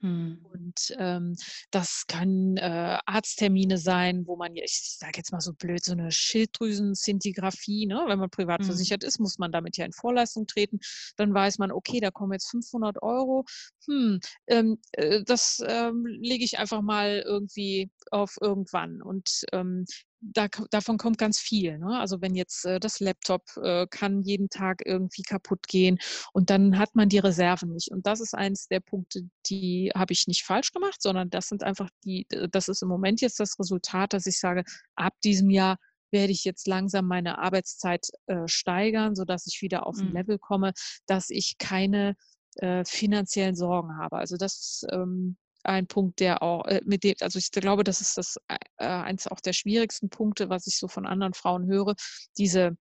Mhm. 0.00 0.38
Und 0.52 0.96
ähm, 0.98 1.36
das 1.70 2.04
kann 2.06 2.56
äh, 2.56 2.98
Arzttermine 3.04 3.78
sein, 3.78 4.26
wo 4.26 4.36
man, 4.36 4.56
ich 4.56 4.96
sage 4.98 5.18
jetzt 5.18 5.32
mal 5.32 5.40
so 5.40 5.52
blöd, 5.52 5.84
so 5.84 5.92
eine 5.92 6.10
Schilddrüsensintigraphie, 6.10 7.86
ne? 7.86 8.04
wenn 8.06 8.18
man 8.18 8.30
privat 8.30 8.60
mhm. 8.60 8.64
versichert 8.64 9.04
ist, 9.04 9.18
muss 9.18 9.38
man 9.38 9.52
damit 9.52 9.76
ja 9.76 9.84
in 9.84 9.92
Vorleistung 9.92 10.46
treten. 10.46 10.80
Dann 11.16 11.34
weiß 11.34 11.58
man, 11.58 11.70
okay, 11.70 12.00
da 12.00 12.10
kommen 12.10 12.32
jetzt 12.32 12.50
500 12.50 13.02
Euro. 13.02 13.44
Hm, 13.86 14.20
ähm, 14.46 14.78
äh, 14.92 15.22
das 15.24 15.62
ähm, 15.66 16.06
lege 16.06 16.44
ich 16.44 16.58
einfach 16.58 16.82
mal 16.82 17.22
irgendwie 17.24 17.90
auf 18.10 18.36
irgendwann. 18.40 19.02
Und 19.02 19.44
ähm, 19.52 19.84
da, 20.20 20.48
davon 20.70 20.98
kommt 20.98 21.18
ganz 21.18 21.38
viel. 21.38 21.78
Ne? 21.78 21.98
Also 21.98 22.20
wenn 22.20 22.34
jetzt 22.34 22.64
äh, 22.66 22.78
das 22.78 23.00
Laptop 23.00 23.42
äh, 23.62 23.86
kann 23.88 24.22
jeden 24.22 24.48
Tag 24.48 24.82
irgendwie 24.84 25.22
kaputt 25.22 25.66
gehen 25.66 25.98
und 26.32 26.50
dann 26.50 26.78
hat 26.78 26.94
man 26.94 27.08
die 27.08 27.18
Reserven 27.18 27.72
nicht. 27.72 27.90
Und 27.90 28.06
das 28.06 28.20
ist 28.20 28.34
eins 28.34 28.68
der 28.68 28.80
Punkte, 28.80 29.22
die 29.46 29.90
habe 29.94 30.12
ich 30.12 30.26
nicht 30.26 30.44
falsch 30.44 30.72
gemacht, 30.72 31.00
sondern 31.00 31.30
das 31.30 31.48
sind 31.48 31.62
einfach 31.62 31.88
die, 32.04 32.26
das 32.50 32.68
ist 32.68 32.82
im 32.82 32.88
Moment 32.88 33.20
jetzt 33.20 33.40
das 33.40 33.58
Resultat, 33.58 34.12
dass 34.12 34.26
ich 34.26 34.38
sage, 34.38 34.64
ab 34.94 35.14
diesem 35.24 35.50
Jahr 35.50 35.78
werde 36.12 36.32
ich 36.32 36.44
jetzt 36.44 36.66
langsam 36.66 37.06
meine 37.06 37.38
Arbeitszeit 37.38 38.06
äh, 38.26 38.46
steigern, 38.46 39.14
sodass 39.14 39.46
ich 39.46 39.62
wieder 39.62 39.86
auf 39.86 39.98
ein 39.98 40.08
mhm. 40.08 40.14
Level 40.14 40.38
komme, 40.38 40.72
dass 41.06 41.30
ich 41.30 41.56
keine 41.58 42.16
äh, 42.56 42.84
finanziellen 42.84 43.54
Sorgen 43.54 43.96
habe. 43.96 44.16
Also 44.16 44.36
das 44.36 44.84
ähm, 44.90 45.36
ein 45.64 45.86
Punkt, 45.86 46.20
der 46.20 46.42
auch 46.42 46.66
äh, 46.66 46.80
mit 46.84 47.04
dem, 47.04 47.14
also 47.20 47.38
ich 47.38 47.50
glaube, 47.50 47.84
das 47.84 48.00
ist 48.00 48.18
das 48.18 48.36
äh, 48.48 48.84
eins 48.84 49.26
auch 49.26 49.40
der 49.40 49.52
schwierigsten 49.52 50.10
Punkte, 50.10 50.48
was 50.48 50.66
ich 50.66 50.76
so 50.76 50.88
von 50.88 51.06
anderen 51.06 51.34
Frauen 51.34 51.66
höre, 51.66 51.94
diese 52.38 52.76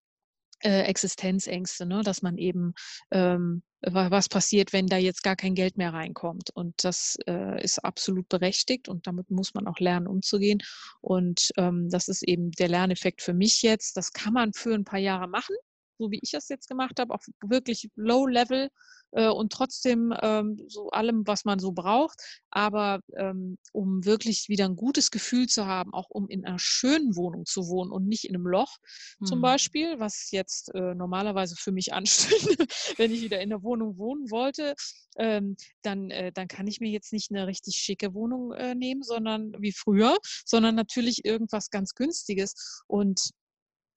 äh, 0.61 0.81
Existenzängste, 0.83 1.85
ne? 1.85 2.01
dass 2.03 2.21
man 2.21 2.37
eben 2.37 2.73
ähm, 3.11 3.63
was 3.81 4.27
passiert, 4.27 4.73
wenn 4.73 4.87
da 4.87 4.97
jetzt 4.97 5.23
gar 5.23 5.37
kein 5.37 5.55
Geld 5.55 5.77
mehr 5.77 5.93
reinkommt. 5.93 6.49
Und 6.53 6.83
das 6.83 7.17
äh, 7.27 7.63
ist 7.63 7.79
absolut 7.79 8.27
berechtigt 8.27 8.89
und 8.89 9.07
damit 9.07 9.31
muss 9.31 9.53
man 9.53 9.67
auch 9.67 9.79
lernen, 9.79 10.07
umzugehen. 10.07 10.59
Und 11.01 11.51
ähm, 11.57 11.89
das 11.89 12.09
ist 12.09 12.23
eben 12.23 12.51
der 12.51 12.67
Lerneffekt 12.67 13.21
für 13.21 13.33
mich 13.33 13.61
jetzt. 13.61 13.95
Das 13.95 14.11
kann 14.11 14.33
man 14.33 14.53
für 14.53 14.73
ein 14.73 14.83
paar 14.83 14.99
Jahre 14.99 15.29
machen, 15.29 15.55
so 15.99 16.11
wie 16.11 16.19
ich 16.23 16.31
das 16.31 16.49
jetzt 16.49 16.67
gemacht 16.67 16.99
habe, 16.99 17.13
auf 17.13 17.25
wirklich 17.41 17.89
Low 17.95 18.25
Level 18.25 18.69
äh, 19.11 19.27
und 19.27 19.51
trotzdem 19.51 20.13
ähm, 20.21 20.63
so 20.67 20.89
allem, 20.89 21.27
was 21.27 21.45
man 21.45 21.59
so 21.59 21.71
braucht. 21.71 22.19
Aber 22.49 23.01
ähm, 23.17 23.57
um 23.73 24.05
wirklich 24.05 24.49
wieder 24.49 24.65
ein 24.65 24.75
gutes 24.75 25.11
Gefühl 25.11 25.47
zu 25.47 25.65
haben, 25.65 25.93
auch 25.93 26.09
um 26.09 26.27
in 26.29 26.45
einer 26.45 26.59
schönen 26.59 27.15
Wohnung 27.15 27.45
zu 27.45 27.67
wohnen 27.67 27.91
und 27.91 28.07
nicht 28.07 28.25
in 28.25 28.35
einem 28.35 28.47
Loch 28.47 28.77
mhm. 29.19 29.25
zum 29.25 29.41
Beispiel, 29.41 29.99
was 29.99 30.31
jetzt 30.31 30.73
äh, 30.73 30.95
normalerweise 30.95 31.55
für 31.55 31.71
mich 31.71 31.93
anstünde, 31.99 32.65
wenn 32.97 33.11
ich 33.11 33.21
wieder 33.21 33.41
in 33.41 33.49
der 33.49 33.61
Wohnung 33.61 33.97
wohnen 33.97 34.31
wollte, 34.31 34.75
ähm, 35.17 35.57
dann, 35.81 36.11
äh, 36.11 36.31
dann 36.31 36.47
kann 36.47 36.67
ich 36.67 36.79
mir 36.79 36.89
jetzt 36.89 37.13
nicht 37.13 37.31
eine 37.31 37.47
richtig 37.47 37.75
schicke 37.75 38.13
Wohnung 38.13 38.53
äh, 38.53 38.73
nehmen, 38.73 39.03
sondern 39.03 39.53
wie 39.59 39.73
früher, 39.73 40.17
sondern 40.45 40.75
natürlich 40.75 41.25
irgendwas 41.25 41.69
ganz 41.69 41.93
Günstiges. 41.93 42.83
Und 42.87 43.31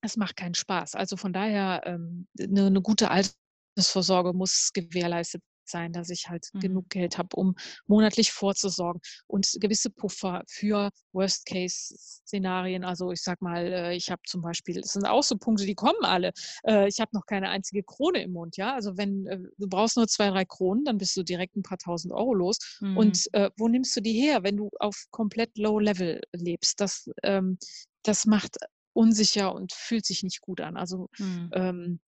es 0.03 0.16
macht 0.16 0.36
keinen 0.36 0.55
Spaß. 0.55 0.94
Also 0.94 1.16
von 1.16 1.32
daher 1.32 1.82
ähm, 1.86 2.26
eine, 2.38 2.66
eine 2.66 2.82
gute 2.82 3.11
Altersvorsorge 3.11 4.32
muss 4.32 4.70
gewährleistet 4.74 5.42
sein, 5.64 5.92
dass 5.92 6.11
ich 6.11 6.28
halt 6.28 6.48
mhm. 6.53 6.61
genug 6.61 6.88
Geld 6.90 7.18
habe, 7.18 7.36
um 7.36 7.55
monatlich 7.86 8.32
vorzusorgen 8.32 9.00
und 9.26 9.48
gewisse 9.61 9.90
Puffer 9.90 10.42
für 10.48 10.90
Worst-Case-Szenarien. 11.12 12.84
Also 12.84 13.12
ich 13.12 13.22
sag 13.22 13.40
mal, 13.40 13.72
äh, 13.72 13.96
ich 13.96 14.11
habe 14.11 14.22
zum 14.26 14.42
Beispiel, 14.42 14.80
das 14.80 14.92
sind 14.92 15.07
auch 15.07 15.22
so 15.22 15.36
Punkte, 15.36 15.64
die 15.64 15.74
kommen 15.74 16.03
alle. 16.03 16.32
Äh, 16.64 16.88
ich 16.88 17.00
habe 17.00 17.11
noch 17.12 17.26
keine 17.26 17.48
einzige 17.48 17.82
Krone 17.82 18.22
im 18.22 18.32
Mund, 18.32 18.57
ja. 18.57 18.74
Also 18.74 18.96
wenn 18.96 19.26
äh, 19.26 19.38
du 19.57 19.68
brauchst 19.68 19.96
nur 19.96 20.09
zwei, 20.09 20.30
drei 20.30 20.44
Kronen, 20.44 20.84
dann 20.84 20.98
bist 20.98 21.16
du 21.16 21.22
direkt 21.22 21.57
ein 21.57 21.62
paar 21.62 21.78
tausend 21.78 22.12
Euro 22.12 22.34
los. 22.34 22.59
Mhm. 22.80 22.96
Und 22.96 23.28
wo 23.57 23.68
nimmst 23.68 23.96
du 23.96 24.00
die 24.00 24.12
her, 24.12 24.42
wenn 24.42 24.57
du 24.57 24.70
auf 24.78 25.07
komplett 25.11 25.57
Low 25.57 25.78
Level 25.78 26.20
lebst? 26.32 26.80
Das, 26.80 27.09
ähm, 27.22 27.59
das 28.03 28.26
macht 28.26 28.57
unsicher 28.93 29.55
und 29.55 29.72
fühlt 29.72 30.07
sich 30.07 30.22
nicht 30.22 30.40
gut 30.40 30.61
an. 30.61 30.76
Also 30.76 31.09
mhm. 31.18 31.51
ähm, 31.53 32.01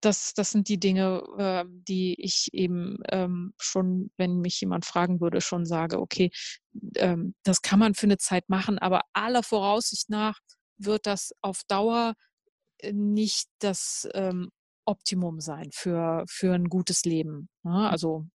das, 0.00 0.34
das 0.34 0.50
sind 0.50 0.68
die 0.68 0.78
Dinge, 0.78 1.22
äh, 1.38 1.64
die 1.68 2.14
ich 2.20 2.50
eben 2.52 2.98
ähm, 3.10 3.54
schon, 3.58 4.10
wenn 4.16 4.40
mich 4.40 4.60
jemand 4.60 4.84
fragen 4.84 5.20
würde, 5.20 5.40
schon 5.40 5.66
sage, 5.66 6.00
okay, 6.00 6.30
ähm, 6.96 7.34
das 7.42 7.62
kann 7.62 7.78
man 7.78 7.94
für 7.94 8.06
eine 8.06 8.18
Zeit 8.18 8.48
machen, 8.48 8.78
aber 8.78 9.02
aller 9.12 9.42
Voraussicht 9.42 10.08
nach 10.10 10.38
wird 10.78 11.06
das 11.06 11.32
auf 11.40 11.62
Dauer 11.68 12.14
äh, 12.78 12.92
nicht 12.92 13.48
das 13.58 14.08
ähm, 14.14 14.50
Optimum 14.84 15.40
sein 15.40 15.70
für, 15.72 16.24
für 16.28 16.54
ein 16.54 16.68
gutes 16.68 17.04
Leben. 17.04 17.48
Ne? 17.62 17.70
Mhm. 17.70 17.76
Also 17.76 18.26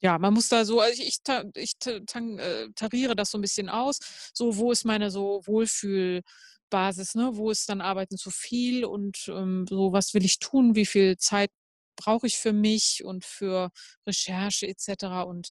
ja, 0.00 0.18
man 0.18 0.34
muss 0.34 0.48
da 0.48 0.64
so, 0.64 0.80
also 0.80 1.02
ich, 1.02 1.08
ich, 1.08 1.34
ich 1.54 1.74
äh, 1.86 2.68
tariere 2.74 3.16
das 3.16 3.30
so 3.30 3.38
ein 3.38 3.40
bisschen 3.40 3.68
aus, 3.68 3.98
so 4.34 4.56
wo 4.56 4.70
ist 4.70 4.84
meine 4.84 5.10
so 5.10 5.40
Wohlfühl- 5.46 6.22
Basis, 6.74 7.14
ne? 7.14 7.30
wo 7.34 7.52
ist 7.52 7.68
dann 7.68 7.80
Arbeiten 7.80 8.16
zu 8.16 8.32
viel 8.32 8.84
und 8.84 9.28
ähm, 9.28 9.64
so, 9.68 9.92
was 9.92 10.12
will 10.12 10.24
ich 10.24 10.40
tun, 10.40 10.74
wie 10.74 10.86
viel 10.86 11.16
Zeit 11.18 11.52
brauche 11.94 12.26
ich 12.26 12.36
für 12.36 12.52
mich 12.52 13.04
und 13.04 13.24
für 13.24 13.70
Recherche 14.08 14.66
etc. 14.66 15.04
Und 15.24 15.50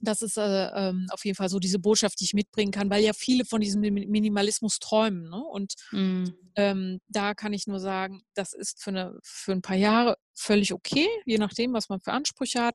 das 0.00 0.22
ist 0.22 0.36
äh, 0.36 0.66
ähm, 0.74 1.06
auf 1.12 1.24
jeden 1.24 1.36
Fall 1.36 1.48
so 1.48 1.60
diese 1.60 1.78
Botschaft, 1.78 2.18
die 2.18 2.24
ich 2.24 2.34
mitbringen 2.34 2.72
kann, 2.72 2.90
weil 2.90 3.04
ja 3.04 3.12
viele 3.12 3.44
von 3.44 3.60
diesem 3.60 3.82
Minimalismus 3.82 4.80
träumen. 4.80 5.30
Ne? 5.30 5.40
Und 5.40 5.74
mm. 5.92 6.24
ähm, 6.56 6.98
da 7.06 7.34
kann 7.34 7.52
ich 7.52 7.68
nur 7.68 7.78
sagen, 7.78 8.22
das 8.34 8.52
ist 8.52 8.82
für, 8.82 8.90
eine, 8.90 9.16
für 9.22 9.52
ein 9.52 9.62
paar 9.62 9.76
Jahre 9.76 10.16
völlig 10.34 10.72
okay, 10.72 11.06
je 11.24 11.38
nachdem, 11.38 11.72
was 11.72 11.88
man 11.88 12.00
für 12.00 12.10
Ansprüche 12.10 12.64
hat. 12.64 12.74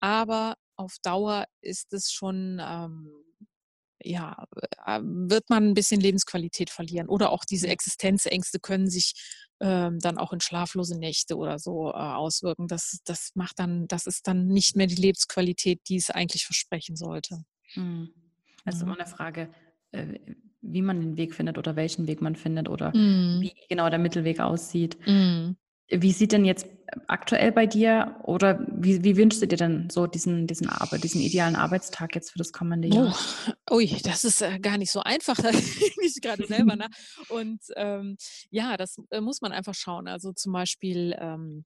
Aber 0.00 0.56
auf 0.76 0.96
Dauer 1.02 1.46
ist 1.62 1.94
es 1.94 2.12
schon 2.12 2.60
ähm, 2.62 3.10
ja, 4.02 4.46
äh, 4.86 5.00
wird 5.02 5.50
man 5.50 5.68
ein 5.68 5.74
bisschen 5.74 6.00
Lebensqualität 6.00 6.70
verlieren. 6.70 7.08
Oder 7.08 7.30
auch 7.30 7.44
diese 7.44 7.68
Existenzängste 7.68 8.60
können 8.60 8.88
sich 8.88 9.14
ähm, 9.60 9.98
dann 10.00 10.18
auch 10.18 10.32
in 10.32 10.40
schlaflose 10.40 10.98
Nächte 10.98 11.36
oder 11.36 11.58
so 11.58 11.90
äh, 11.90 11.96
auswirken. 11.96 12.66
Das, 12.66 13.00
das 13.04 13.30
macht 13.34 13.58
dann, 13.58 13.86
das 13.88 14.06
ist 14.06 14.26
dann 14.26 14.46
nicht 14.46 14.76
mehr 14.76 14.86
die 14.86 14.94
Lebensqualität, 14.94 15.80
die 15.88 15.96
es 15.96 16.10
eigentlich 16.10 16.46
versprechen 16.46 16.96
sollte. 16.96 17.42
Mhm. 17.74 18.10
Also 18.64 18.84
mhm. 18.84 18.92
immer 18.92 19.00
eine 19.00 19.10
Frage, 19.10 19.50
äh, 19.92 20.18
wie 20.62 20.82
man 20.82 21.00
den 21.00 21.16
Weg 21.16 21.34
findet 21.34 21.58
oder 21.58 21.76
welchen 21.76 22.06
Weg 22.06 22.20
man 22.20 22.36
findet 22.36 22.68
oder 22.68 22.94
mhm. 22.94 23.40
wie 23.40 23.54
genau 23.68 23.88
der 23.90 23.98
Mittelweg 23.98 24.40
aussieht. 24.40 24.98
Mhm. 25.06 25.56
Wie 25.90 26.12
sieht 26.12 26.32
denn 26.32 26.44
jetzt 26.44 26.66
aktuell 27.06 27.52
bei 27.52 27.66
dir 27.66 28.16
oder 28.22 28.64
wie, 28.68 29.02
wie 29.04 29.16
wünschst 29.16 29.42
du 29.42 29.46
dir 29.46 29.56
denn 29.56 29.90
so 29.90 30.06
diesen, 30.06 30.46
diesen, 30.46 30.68
Arbeit, 30.68 31.04
diesen 31.04 31.20
idealen 31.20 31.56
Arbeitstag 31.56 32.14
jetzt 32.14 32.30
für 32.30 32.38
das 32.38 32.52
kommende 32.52 32.88
Jahr? 32.88 33.16
Oh, 33.70 33.76
ui, 33.76 33.96
das 34.02 34.24
ist 34.24 34.42
äh, 34.42 34.58
gar 34.58 34.78
nicht 34.78 34.90
so 34.90 35.00
einfach, 35.00 35.38
ich 36.02 36.20
gerade 36.20 36.46
selber 36.46 36.76
nach. 36.76 36.88
Und 37.28 37.60
ähm, 37.76 38.16
ja, 38.50 38.76
das 38.76 38.96
äh, 39.10 39.20
muss 39.20 39.40
man 39.40 39.52
einfach 39.52 39.74
schauen. 39.74 40.08
Also 40.08 40.32
zum 40.32 40.52
Beispiel 40.52 41.16
ähm, 41.18 41.64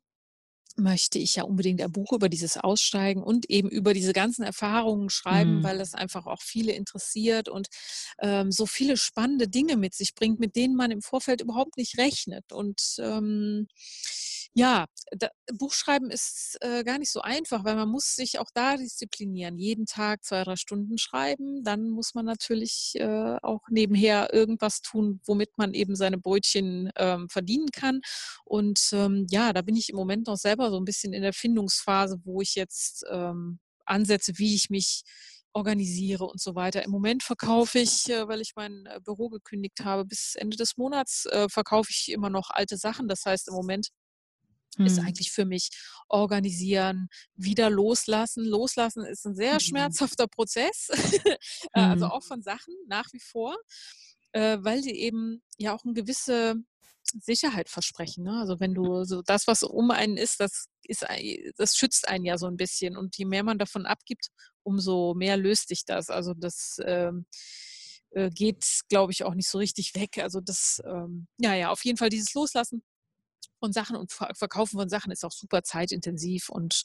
möchte 0.77 1.19
ich 1.19 1.37
ja 1.37 1.45
unbedingt 1.45 1.81
ein 1.81 1.93
Buch 1.93 2.13
über 2.13 2.29
dieses 2.29 2.57
Aussteigen 2.57 3.23
und 3.23 3.49
eben 3.51 3.69
über 3.69 3.95
diese 3.95 4.13
ganzen 4.13 4.43
Erfahrungen 4.43 5.11
schreiben, 5.11 5.59
mhm. 5.59 5.63
weil 5.63 5.79
das 5.79 5.95
einfach 5.95 6.27
auch 6.27 6.43
viele 6.43 6.73
interessiert 6.73 7.49
und 7.49 7.69
ähm, 8.21 8.51
so 8.51 8.67
viele 8.67 8.97
spannende 8.97 9.49
Dinge 9.49 9.77
mit 9.77 9.95
sich 9.95 10.15
bringt, 10.15 10.41
mit 10.41 10.57
denen 10.57 10.77
man 10.77 10.91
im 10.91 11.03
Vorfeld 11.03 11.41
überhaupt 11.41 11.77
nicht 11.77 11.99
rechnet. 11.99 12.53
Und 12.53 12.97
ähm, 12.99 13.69
ja, 14.57 14.87
da, 15.11 15.29
Buchschreiben 15.53 16.11
ist 16.11 16.57
äh, 16.61 16.85
gar 16.85 16.99
nicht 16.99 17.11
so 17.11 17.21
einfach, 17.21 17.65
weil 17.65 17.75
man 17.75 17.89
muss 17.89 18.15
sich 18.15 18.39
auch 18.39 18.51
da 18.55 18.77
disziplinieren. 18.77 19.59
Jeden 19.59 19.85
Tag 19.87 20.25
zwei, 20.25 20.45
drei 20.45 20.55
Stunden 20.55 20.97
schreiben. 20.97 21.65
Dann 21.65 21.91
muss 21.91 22.15
man 22.15 22.25
natürlich 22.25 22.93
äh, 22.95 23.37
auch 23.43 23.63
nebenher 23.69 24.33
irgendwas 24.33 24.81
tun, 24.81 25.21
womit 25.27 25.59
man 25.59 25.75
eben 25.75 25.97
seine 25.97 26.19
Brötchen 26.19 26.91
ähm, 26.97 27.29
verdienen 27.29 27.71
kann. 27.73 28.01
Und 28.45 28.91
ähm, 28.93 29.27
ja, 29.29 29.53
da 29.53 29.63
bin 29.63 29.75
ich 29.77 29.89
im 29.89 29.97
Moment 29.97 30.29
noch 30.29 30.37
selber 30.37 30.71
so 30.71 30.77
ein 30.79 30.85
bisschen 30.85 31.13
in 31.13 31.23
der 31.23 31.33
Findungsphase, 31.33 32.19
wo 32.25 32.41
ich 32.41 32.55
jetzt 32.55 33.05
ähm, 33.11 33.59
ansetze, 33.87 34.39
wie 34.39 34.55
ich 34.55 34.71
mich 34.71 35.03
organisiere 35.53 36.25
und 36.27 36.41
so 36.41 36.55
weiter. 36.55 36.85
Im 36.85 36.91
Moment 36.91 37.23
verkaufe 37.23 37.79
ich, 37.81 38.09
äh, 38.09 38.29
weil 38.29 38.41
ich 38.41 38.53
mein 38.57 38.87
äh, 38.87 39.01
Büro 39.05 39.29
gekündigt 39.31 39.81
habe, 39.85 40.05
bis 40.05 40.35
Ende 40.37 40.57
des 40.57 40.77
Monats 40.77 41.27
äh, 41.27 41.49
verkaufe 41.49 41.91
ich 41.91 42.11
immer 42.13 42.31
noch 42.31 42.51
alte 42.51 42.77
Sachen. 42.77 43.09
Das 43.09 43.25
heißt, 43.25 43.49
im 43.49 43.55
Moment 43.55 43.89
ist 44.79 44.99
mhm. 44.99 45.07
eigentlich 45.07 45.33
für 45.33 45.45
mich 45.45 45.71
organisieren, 46.09 47.09
wieder 47.35 47.71
loslassen. 47.71 48.45
Loslassen 48.45 49.05
ist 49.05 49.27
ein 49.27 49.37
sehr 49.37 49.55
mhm. 49.55 49.61
schmerzhafter 49.61 50.27
Prozess, 50.27 50.89
äh, 51.73 51.81
also 51.81 52.07
mhm. 52.07 52.11
auch 52.11 52.23
von 52.23 52.43
Sachen 52.43 52.75
nach 52.87 53.13
wie 53.13 53.21
vor, 53.21 53.57
äh, 54.33 54.59
weil 54.61 54.83
sie 54.83 54.95
eben 54.95 55.43
ja 55.59 55.75
auch 55.75 55.85
eine 55.85 55.95
gewisse 55.95 56.57
Sicherheit 57.05 57.69
versprechen. 57.69 58.25
Ne? 58.25 58.39
Also 58.41 58.61
wenn 58.61 58.75
du 58.75 59.05
so 59.05 59.23
das, 59.23 59.47
was 59.47 59.63
um 59.63 59.91
einen 59.91 60.17
ist, 60.17 60.41
das 60.41 60.67
ist, 60.83 61.05
das 61.57 61.77
schützt 61.77 62.09
einen 62.09 62.25
ja 62.25 62.39
so 62.39 62.47
ein 62.47 62.57
bisschen. 62.57 62.97
Und 62.97 63.17
je 63.17 63.25
mehr 63.27 63.45
man 63.45 63.59
davon 63.59 63.87
abgibt, 63.87 64.29
umso 64.63 65.15
mehr 65.15 65.37
löst 65.37 65.69
sich 65.69 65.85
das. 65.85 66.11
Also 66.11 66.35
das 66.35 66.79
ähm, 66.85 67.27
äh, 68.11 68.31
geht, 68.31 68.65
glaube 68.89 69.13
ich, 69.13 69.25
auch 69.25 69.35
nicht 69.35 69.49
so 69.49 69.59
richtig 69.59 69.95
weg. 69.95 70.19
Also 70.19 70.41
das, 70.41 70.83
ähm, 70.87 71.27
ja, 71.39 71.55
ja, 71.55 71.71
auf 71.71 71.85
jeden 71.85 71.99
Fall 71.99 72.09
dieses 72.09 72.33
Loslassen 72.35 72.83
von 73.65 73.73
Sachen 73.73 73.97
und 73.97 74.13
Verkaufen 74.13 74.79
von 74.79 74.91
Sachen 74.91 75.11
ist 75.11 75.25
auch 75.25 75.33
super 75.33 75.63
zeitintensiv 75.63 76.51
und 76.51 76.83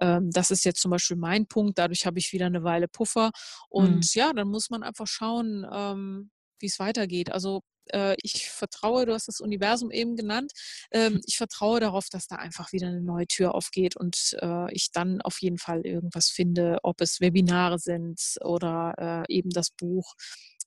ähm, 0.00 0.30
das 0.30 0.50
ist 0.50 0.64
jetzt 0.64 0.80
zum 0.80 0.90
Beispiel 0.90 1.18
mein 1.18 1.46
Punkt. 1.46 1.78
Dadurch 1.78 2.06
habe 2.06 2.18
ich 2.18 2.32
wieder 2.32 2.46
eine 2.46 2.64
Weile 2.64 2.88
Puffer 2.88 3.32
und 3.68 3.96
mhm. 3.96 4.10
ja, 4.14 4.32
dann 4.32 4.48
muss 4.48 4.70
man 4.70 4.82
einfach 4.82 5.06
schauen, 5.06 5.66
ähm, 5.70 6.30
wie 6.58 6.66
es 6.66 6.78
weitergeht. 6.78 7.30
Also 7.30 7.60
äh, 7.92 8.14
ich 8.22 8.48
vertraue, 8.48 9.04
du 9.04 9.12
hast 9.12 9.28
das 9.28 9.40
Universum 9.40 9.90
eben 9.90 10.16
genannt, 10.16 10.52
ähm, 10.90 11.20
ich 11.26 11.36
vertraue 11.36 11.80
darauf, 11.80 12.08
dass 12.08 12.28
da 12.28 12.36
einfach 12.36 12.72
wieder 12.72 12.86
eine 12.86 13.02
neue 13.02 13.26
Tür 13.26 13.54
aufgeht 13.54 13.94
und 13.94 14.34
äh, 14.40 14.72
ich 14.72 14.90
dann 14.90 15.20
auf 15.20 15.42
jeden 15.42 15.58
Fall 15.58 15.84
irgendwas 15.84 16.28
finde, 16.28 16.78
ob 16.82 17.02
es 17.02 17.20
Webinare 17.20 17.78
sind 17.78 18.38
oder 18.40 19.26
äh, 19.28 19.34
eben 19.34 19.50
das 19.50 19.70
Buch 19.70 20.14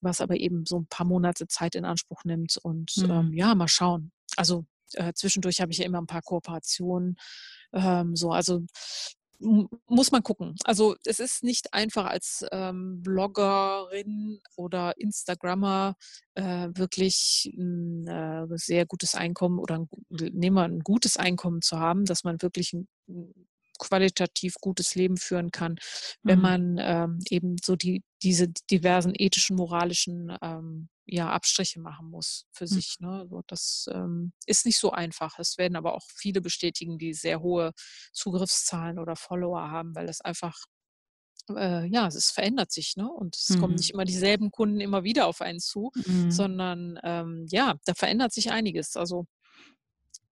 was 0.01 0.21
aber 0.21 0.35
eben 0.37 0.65
so 0.65 0.79
ein 0.79 0.87
paar 0.87 1.05
Monate 1.05 1.47
Zeit 1.47 1.75
in 1.75 1.85
Anspruch 1.85 2.23
nimmt. 2.23 2.57
Und 2.61 2.91
mhm. 2.97 3.11
ähm, 3.11 3.33
ja, 3.33 3.55
mal 3.55 3.67
schauen. 3.67 4.11
Also 4.37 4.65
äh, 4.93 5.13
zwischendurch 5.13 5.61
habe 5.61 5.71
ich 5.71 5.79
ja 5.79 5.85
immer 5.85 6.01
ein 6.01 6.07
paar 6.07 6.21
Kooperationen. 6.21 7.17
Ähm, 7.73 8.15
so, 8.15 8.31
also 8.31 8.61
muss 9.39 10.11
man 10.11 10.23
gucken. 10.23 10.55
Also 10.63 10.95
es 11.05 11.19
ist 11.19 11.43
nicht 11.43 11.73
einfach 11.73 12.05
als 12.05 12.45
ähm, 12.51 13.01
Bloggerin 13.01 14.39
oder 14.55 14.93
Instagrammer 14.97 15.95
äh, 16.35 16.69
wirklich 16.73 17.51
ein 17.57 18.07
äh, 18.07 18.45
sehr 18.57 18.85
gutes 18.85 19.15
Einkommen 19.15 19.59
oder 19.59 19.79
ein, 19.79 19.89
nehmen 20.09 20.55
wir 20.55 20.63
ein 20.63 20.79
gutes 20.79 21.17
Einkommen 21.17 21.61
zu 21.61 21.79
haben, 21.79 22.05
dass 22.05 22.23
man 22.23 22.41
wirklich 22.41 22.73
ein, 22.73 22.87
qualitativ 23.77 24.55
gutes 24.61 24.95
Leben 24.95 25.17
führen 25.17 25.51
kann, 25.51 25.75
wenn 26.23 26.37
mhm. 26.37 26.41
man 26.41 26.77
ähm, 26.79 27.19
eben 27.29 27.57
so 27.63 27.75
die, 27.75 28.03
diese 28.23 28.47
diversen 28.71 29.11
ethischen, 29.13 29.57
moralischen 29.57 30.35
ähm, 30.41 30.87
ja, 31.05 31.29
Abstriche 31.29 31.79
machen 31.79 32.09
muss 32.09 32.47
für 32.51 32.65
mhm. 32.65 32.69
sich. 32.69 32.97
Ne? 32.99 33.19
Also 33.21 33.43
das 33.47 33.87
ähm, 33.91 34.33
ist 34.45 34.65
nicht 34.65 34.79
so 34.79 34.91
einfach. 34.91 35.39
Es 35.39 35.57
werden 35.57 35.75
aber 35.75 35.93
auch 35.93 36.05
viele 36.15 36.41
bestätigen, 36.41 36.97
die 36.97 37.13
sehr 37.13 37.41
hohe 37.41 37.71
Zugriffszahlen 38.11 38.99
oder 38.99 39.15
Follower 39.15 39.69
haben, 39.69 39.95
weil 39.95 40.07
das 40.07 40.21
einfach 40.21 40.57
äh, 41.49 41.85
ja, 41.87 42.07
es 42.07 42.31
verändert 42.31 42.71
sich, 42.71 42.95
ne? 42.95 43.07
Und 43.07 43.35
es 43.35 43.49
mhm. 43.49 43.59
kommen 43.59 43.75
nicht 43.75 43.91
immer 43.91 44.05
dieselben 44.05 44.49
Kunden 44.49 44.79
immer 44.79 45.03
wieder 45.03 45.27
auf 45.27 45.41
einen 45.41 45.59
zu, 45.59 45.91
mhm. 45.93 46.31
sondern 46.31 46.99
ähm, 47.03 47.45
ja, 47.49 47.75
da 47.85 47.93
verändert 47.93 48.33
sich 48.33 48.51
einiges. 48.51 48.95
Also 48.95 49.27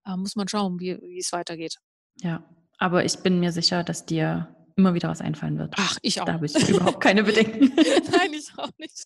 da 0.03 0.17
muss 0.17 0.35
man 0.35 0.47
schauen, 0.47 0.79
wie 0.79 1.19
es 1.19 1.31
weitergeht. 1.31 1.77
Ja, 2.21 2.43
aber 2.77 3.05
ich 3.05 3.17
bin 3.19 3.39
mir 3.39 3.51
sicher, 3.51 3.83
dass 3.83 4.05
dir 4.05 4.55
immer 4.75 4.93
wieder 4.93 5.09
was 5.09 5.21
einfallen 5.21 5.57
wird. 5.57 5.73
Ach, 5.77 5.97
ich 6.01 6.21
auch. 6.21 6.25
Da 6.25 6.33
habe 6.33 6.45
ich 6.45 6.69
überhaupt 6.69 7.01
keine 7.01 7.23
Bedenken. 7.23 7.73
Nein, 8.11 8.33
ich 8.33 8.51
auch 8.57 8.69
nicht. 8.77 9.03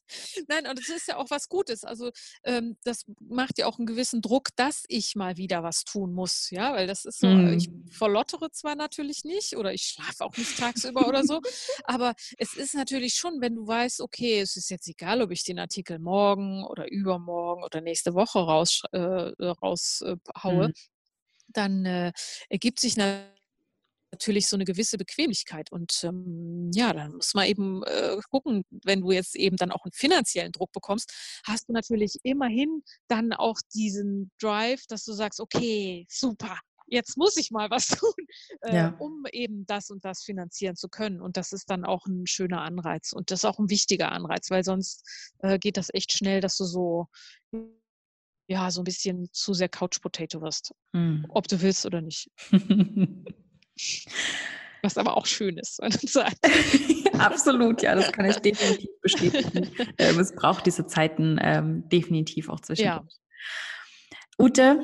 Nein, 0.48 0.68
und 0.68 0.80
es 0.80 0.90
ist 0.90 1.08
ja 1.08 1.18
auch 1.18 1.30
was 1.30 1.50
Gutes. 1.50 1.84
Also 1.84 2.12
ähm, 2.44 2.78
das 2.84 3.06
macht 3.20 3.58
ja 3.58 3.66
auch 3.68 3.78
einen 3.78 3.86
gewissen 3.86 4.22
Druck, 4.22 4.50
dass 4.56 4.84
ich 4.88 5.16
mal 5.16 5.38
wieder 5.38 5.64
was 5.64 5.84
tun 5.84 6.14
muss. 6.14 6.50
Ja, 6.52 6.74
weil 6.74 6.88
das 6.88 7.06
ist 7.06 7.20
so, 7.20 7.28
mm. 7.28 7.54
ich 7.54 7.70
verlottere 7.92 8.52
zwar 8.52 8.76
natürlich 8.76 9.24
nicht 9.24 9.58
oder 9.58 9.74
ich 9.74 9.84
schlafe 9.84 10.26
auch 10.26 10.36
nicht 10.38 10.58
tagsüber 10.58 11.08
oder 11.08 11.24
so, 11.24 11.42
aber 11.84 12.14
es 12.38 12.54
ist 12.54 12.76
natürlich 12.76 13.16
schon, 13.16 13.42
wenn 13.42 13.56
du 13.56 13.68
weißt, 13.68 14.02
okay, 14.02 14.40
es 14.42 14.56
ist 14.56 14.70
jetzt 14.70 14.88
egal, 14.88 15.22
ob 15.22 15.32
ich 15.32 15.44
den 15.44 15.60
Artikel 15.60 16.00
morgen 16.00 16.64
oder 16.66 16.90
übermorgen 16.92 17.64
oder 17.64 17.82
nächste 17.82 18.14
Woche 18.14 18.40
raushaue, 18.40 19.36
äh, 19.38 19.46
raus, 19.46 20.04
äh, 20.06 20.16
mm. 20.48 20.74
dann 21.50 21.86
äh, 21.86 22.12
ergibt 22.50 22.80
sich 22.80 22.98
natürlich 22.98 23.37
natürlich 24.12 24.48
so 24.48 24.56
eine 24.56 24.66
gewisse 24.66 24.98
Bequemlichkeit. 24.98 25.72
Und 25.72 26.04
ähm, 26.04 26.72
ja, 26.74 26.94
dann 26.94 27.14
muss 27.14 27.34
man 27.34 27.48
eben 27.48 27.84
äh, 27.84 28.18
gucken, 28.30 28.64
wenn 28.84 29.02
du 29.02 29.12
jetzt 29.12 29.36
eben 29.36 29.58
dann 29.58 29.72
auch 29.72 29.86
einen 29.86 29.92
finanziellen 29.92 30.52
Druck 30.52 30.72
bekommst, 30.72 31.42
hast 31.46 31.70
du 31.70 31.74
natürlich 31.74 32.18
immerhin 32.24 32.84
dann 33.08 33.34
auch 33.34 33.60
diesen 33.74 34.32
Drive, 34.40 34.86
dass 34.88 35.04
du 35.04 35.14
sagst, 35.14 35.40
okay, 35.40 36.06
super, 36.10 36.58
jetzt 36.88 37.18
muss 37.18 37.38
ich 37.38 37.52
mal 37.52 37.70
was 37.70 37.88
tun, 38.00 38.14
äh, 38.62 38.76
ja. 38.76 38.96
um 39.00 39.26
eben 39.32 39.66
das 39.66 39.90
und 39.90 40.04
das 40.06 40.24
finanzieren 40.24 40.76
zu 40.76 40.90
können. 40.90 41.22
Und 41.22 41.38
das 41.38 41.52
ist 41.52 41.70
dann 41.70 41.86
auch 41.86 42.06
ein 42.06 42.28
schöner 42.28 42.62
Anreiz 42.62 43.14
und 43.14 43.32
das 43.32 43.40
ist 43.40 43.46
auch 43.46 43.60
ein 43.60 43.70
wichtiger 43.70 44.12
Anreiz, 44.12 44.50
weil 44.50 44.64
sonst 44.64 45.34
äh, 45.40 45.60
geht 45.60 45.78
das 45.78 45.94
echt 45.94 46.12
schnell, 46.14 46.42
dass 46.42 46.58
du 46.58 46.66
so 46.66 47.08
ja, 48.50 48.72
so 48.72 48.80
ein 48.80 48.86
bisschen 48.86 49.28
zu 49.34 49.54
sehr 49.54 49.68
Couch 49.68 50.02
Potato 50.02 50.42
wirst, 50.42 50.74
hm. 50.94 51.26
ob 51.28 51.50
du 51.50 51.62
willst 51.62 51.86
oder 51.86 52.00
nicht. 52.02 52.32
Was 54.82 54.98
aber 54.98 55.18
auch 55.18 55.26
schön 55.26 55.58
ist. 55.58 55.82
Absolut, 57.20 57.82
ja, 57.82 57.96
das 57.96 58.12
kann 58.12 58.26
ich 58.26 58.38
definitiv 58.38 58.90
bestätigen. 59.02 59.72
Ähm, 59.98 60.20
es 60.20 60.36
braucht 60.36 60.66
diese 60.66 60.86
Zeiten 60.86 61.40
ähm, 61.42 61.90
definitiv 61.90 62.50
auch 62.50 62.60
zwischendurch. 62.60 63.02
Ja. 63.02 64.46
Ute, 64.46 64.80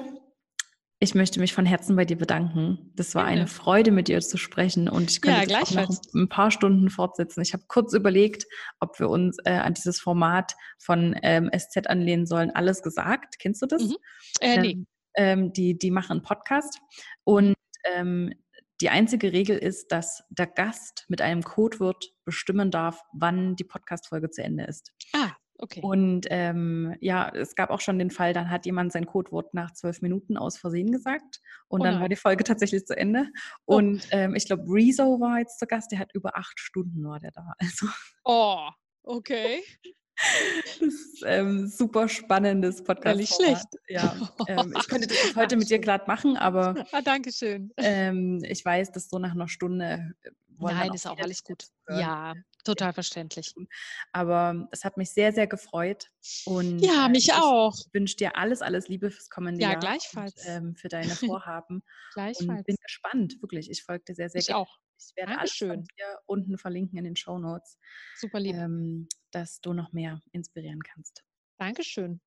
ich 0.99 1.13
möchte 1.13 1.39
mich 1.39 1.53
von 1.53 1.65
Herzen 1.65 1.95
bei 1.95 2.05
dir 2.05 2.17
bedanken. 2.17 2.91
Das 2.95 3.13
war 3.13 3.25
eine 3.25 3.45
Freude, 3.47 3.91
mit 3.91 4.07
dir 4.07 4.21
zu 4.21 4.37
sprechen 4.37 4.89
und 4.89 5.11
ich 5.11 5.21
könnte 5.21 5.51
ja, 5.51 5.59
noch 5.59 5.89
ein 6.15 6.29
paar 6.29 6.49
Stunden 6.49 6.89
fortsetzen. 6.89 7.41
Ich 7.41 7.53
habe 7.53 7.63
kurz 7.67 7.93
überlegt, 7.93 8.45
ob 8.79 8.99
wir 8.99 9.09
uns 9.09 9.37
äh, 9.45 9.51
an 9.51 9.73
dieses 9.73 9.99
Format 9.99 10.53
von 10.79 11.15
ähm, 11.21 11.51
SZ 11.55 11.87
anlehnen 11.87 12.25
sollen. 12.25 12.51
Alles 12.51 12.81
gesagt. 12.81 13.37
Kennst 13.39 13.61
du 13.61 13.65
das? 13.67 13.83
Mhm. 13.83 13.97
Äh, 14.39 14.61
nee. 14.61 14.85
Ähm, 15.15 15.53
die, 15.53 15.77
die 15.77 15.91
machen 15.91 16.11
einen 16.11 16.23
Podcast 16.23 16.79
und 17.23 17.53
ähm, 17.83 18.33
die 18.84 18.89
einzige 18.89 19.31
Regel 19.31 19.57
ist, 19.57 19.93
dass 19.93 20.25
der 20.29 20.45
Gast 20.45 21.05
mit 21.07 21.21
einem 21.21 21.41
Codewort 21.41 22.11
bestimmen 22.25 22.69
darf, 22.69 23.01
wann 23.13 23.55
die 23.55 23.63
Podcast-Folge 23.63 24.29
zu 24.29 24.43
Ende 24.43 24.65
ist. 24.65 24.91
Ah, 25.13 25.31
okay. 25.57 25.79
Und 25.81 26.27
ähm, 26.29 26.93
ja, 26.99 27.29
es 27.34 27.55
gab 27.55 27.69
auch 27.69 27.79
schon 27.79 27.97
den 27.97 28.11
Fall, 28.11 28.34
dann 28.34 28.49
hat 28.49 28.65
jemand 28.65 28.91
sein 28.91 29.05
Codewort 29.05 29.53
nach 29.53 29.71
zwölf 29.71 30.01
Minuten 30.01 30.36
aus 30.36 30.57
Versehen 30.57 30.91
gesagt 30.91 31.39
und 31.69 31.79
oh 31.79 31.84
dann 31.86 32.01
war 32.01 32.09
die 32.09 32.17
Folge 32.17 32.43
tatsächlich 32.43 32.86
zu 32.86 32.97
Ende. 32.97 33.29
Oh. 33.67 33.77
Und 33.77 34.05
ähm, 34.11 34.36
ich 34.36 34.47
glaube, 34.47 34.63
Rezo 34.67 35.21
war 35.21 35.39
jetzt 35.39 35.59
zu 35.59 35.65
Gast, 35.65 35.93
der 35.93 35.99
hat 35.99 36.13
über 36.13 36.38
acht 36.38 36.59
Stunden 36.59 37.05
war 37.05 37.21
der 37.21 37.31
da. 37.31 37.53
Also. 37.59 37.88
Oh, 38.25 38.67
okay. 39.03 39.63
Das 40.80 40.93
ist 40.93 41.24
ähm, 41.26 41.68
super 41.68 42.07
spannendes 42.09 42.84
Podcast. 42.84 43.18
Nicht 43.18 43.34
schlecht. 43.34 43.68
Ja, 43.88 44.16
ähm, 44.47 44.74
ich 44.78 44.88
könnte 44.88 45.07
das 45.07 45.18
heute 45.36 45.55
mit 45.55 45.70
dir 45.70 45.80
glatt 45.80 46.07
machen, 46.07 46.38
aber 46.38 46.76
ah, 46.91 47.01
danke 47.01 47.32
schön. 47.32 47.72
Ähm, 47.78 48.43
ich 48.43 48.64
weiß, 48.64 48.91
dass 48.91 49.09
so 49.09 49.20
nach 49.20 49.32
einer 49.32 49.47
Stunde 49.47 50.14
äh, 50.24 50.32
Nein, 50.59 50.91
auch 50.91 50.95
ist 50.95 51.07
auch 51.07 51.20
alles 51.20 51.43
gut. 51.43 51.66
Ja, 51.89 52.34
total 52.64 52.93
verständlich. 52.93 53.53
Aber 54.11 54.68
es 54.72 54.86
hat 54.86 54.97
mich 54.97 55.11
sehr, 55.11 55.34
sehr 55.34 55.47
gefreut. 55.47 56.09
Und 56.45 56.80
ja, 56.80 57.09
mich 57.09 57.30
ich 57.30 57.34
auch. 57.34 57.76
Ich 57.76 57.93
wünsche 57.93 58.16
dir 58.16 58.38
alles, 58.38 58.61
alles 58.61 58.88
Liebe 58.88 59.11
fürs 59.11 59.30
kommende 59.30 59.61
ja, 59.61 59.72
Jahr. 59.72 59.74
Ja, 59.74 59.80
gleichfalls. 59.80 60.36
Und, 60.36 60.51
ähm, 60.51 60.76
für 60.76 60.88
deine 60.88 61.16
Vorhaben. 61.16 61.84
gleichfalls. 62.14 62.59
Und 62.59 62.66
bin 62.66 62.76
gespannt, 62.82 63.41
wirklich. 63.41 63.70
Ich 63.70 63.84
folge 63.84 64.05
dir 64.05 64.16
sehr, 64.16 64.30
sehr 64.30 64.39
ich 64.39 64.47
gerne. 64.47 64.59
auch. 64.61 64.78
Ich 64.97 65.16
werde 65.16 65.34
Dankeschön. 65.34 65.72
alles 65.72 65.88
hier 65.95 66.20
unten 66.26 66.57
verlinken 66.57 66.97
in 66.97 67.03
den 67.03 67.16
Show 67.16 67.38
Notes. 67.38 67.78
Super 68.16 68.39
lieb. 68.39 68.55
Ähm, 68.55 69.07
dass 69.34 69.61
du 69.61 69.73
noch 69.73 69.91
mehr 69.91 70.21
inspirieren 70.31 70.81
kannst. 70.84 71.23
Dankeschön. 71.57 72.21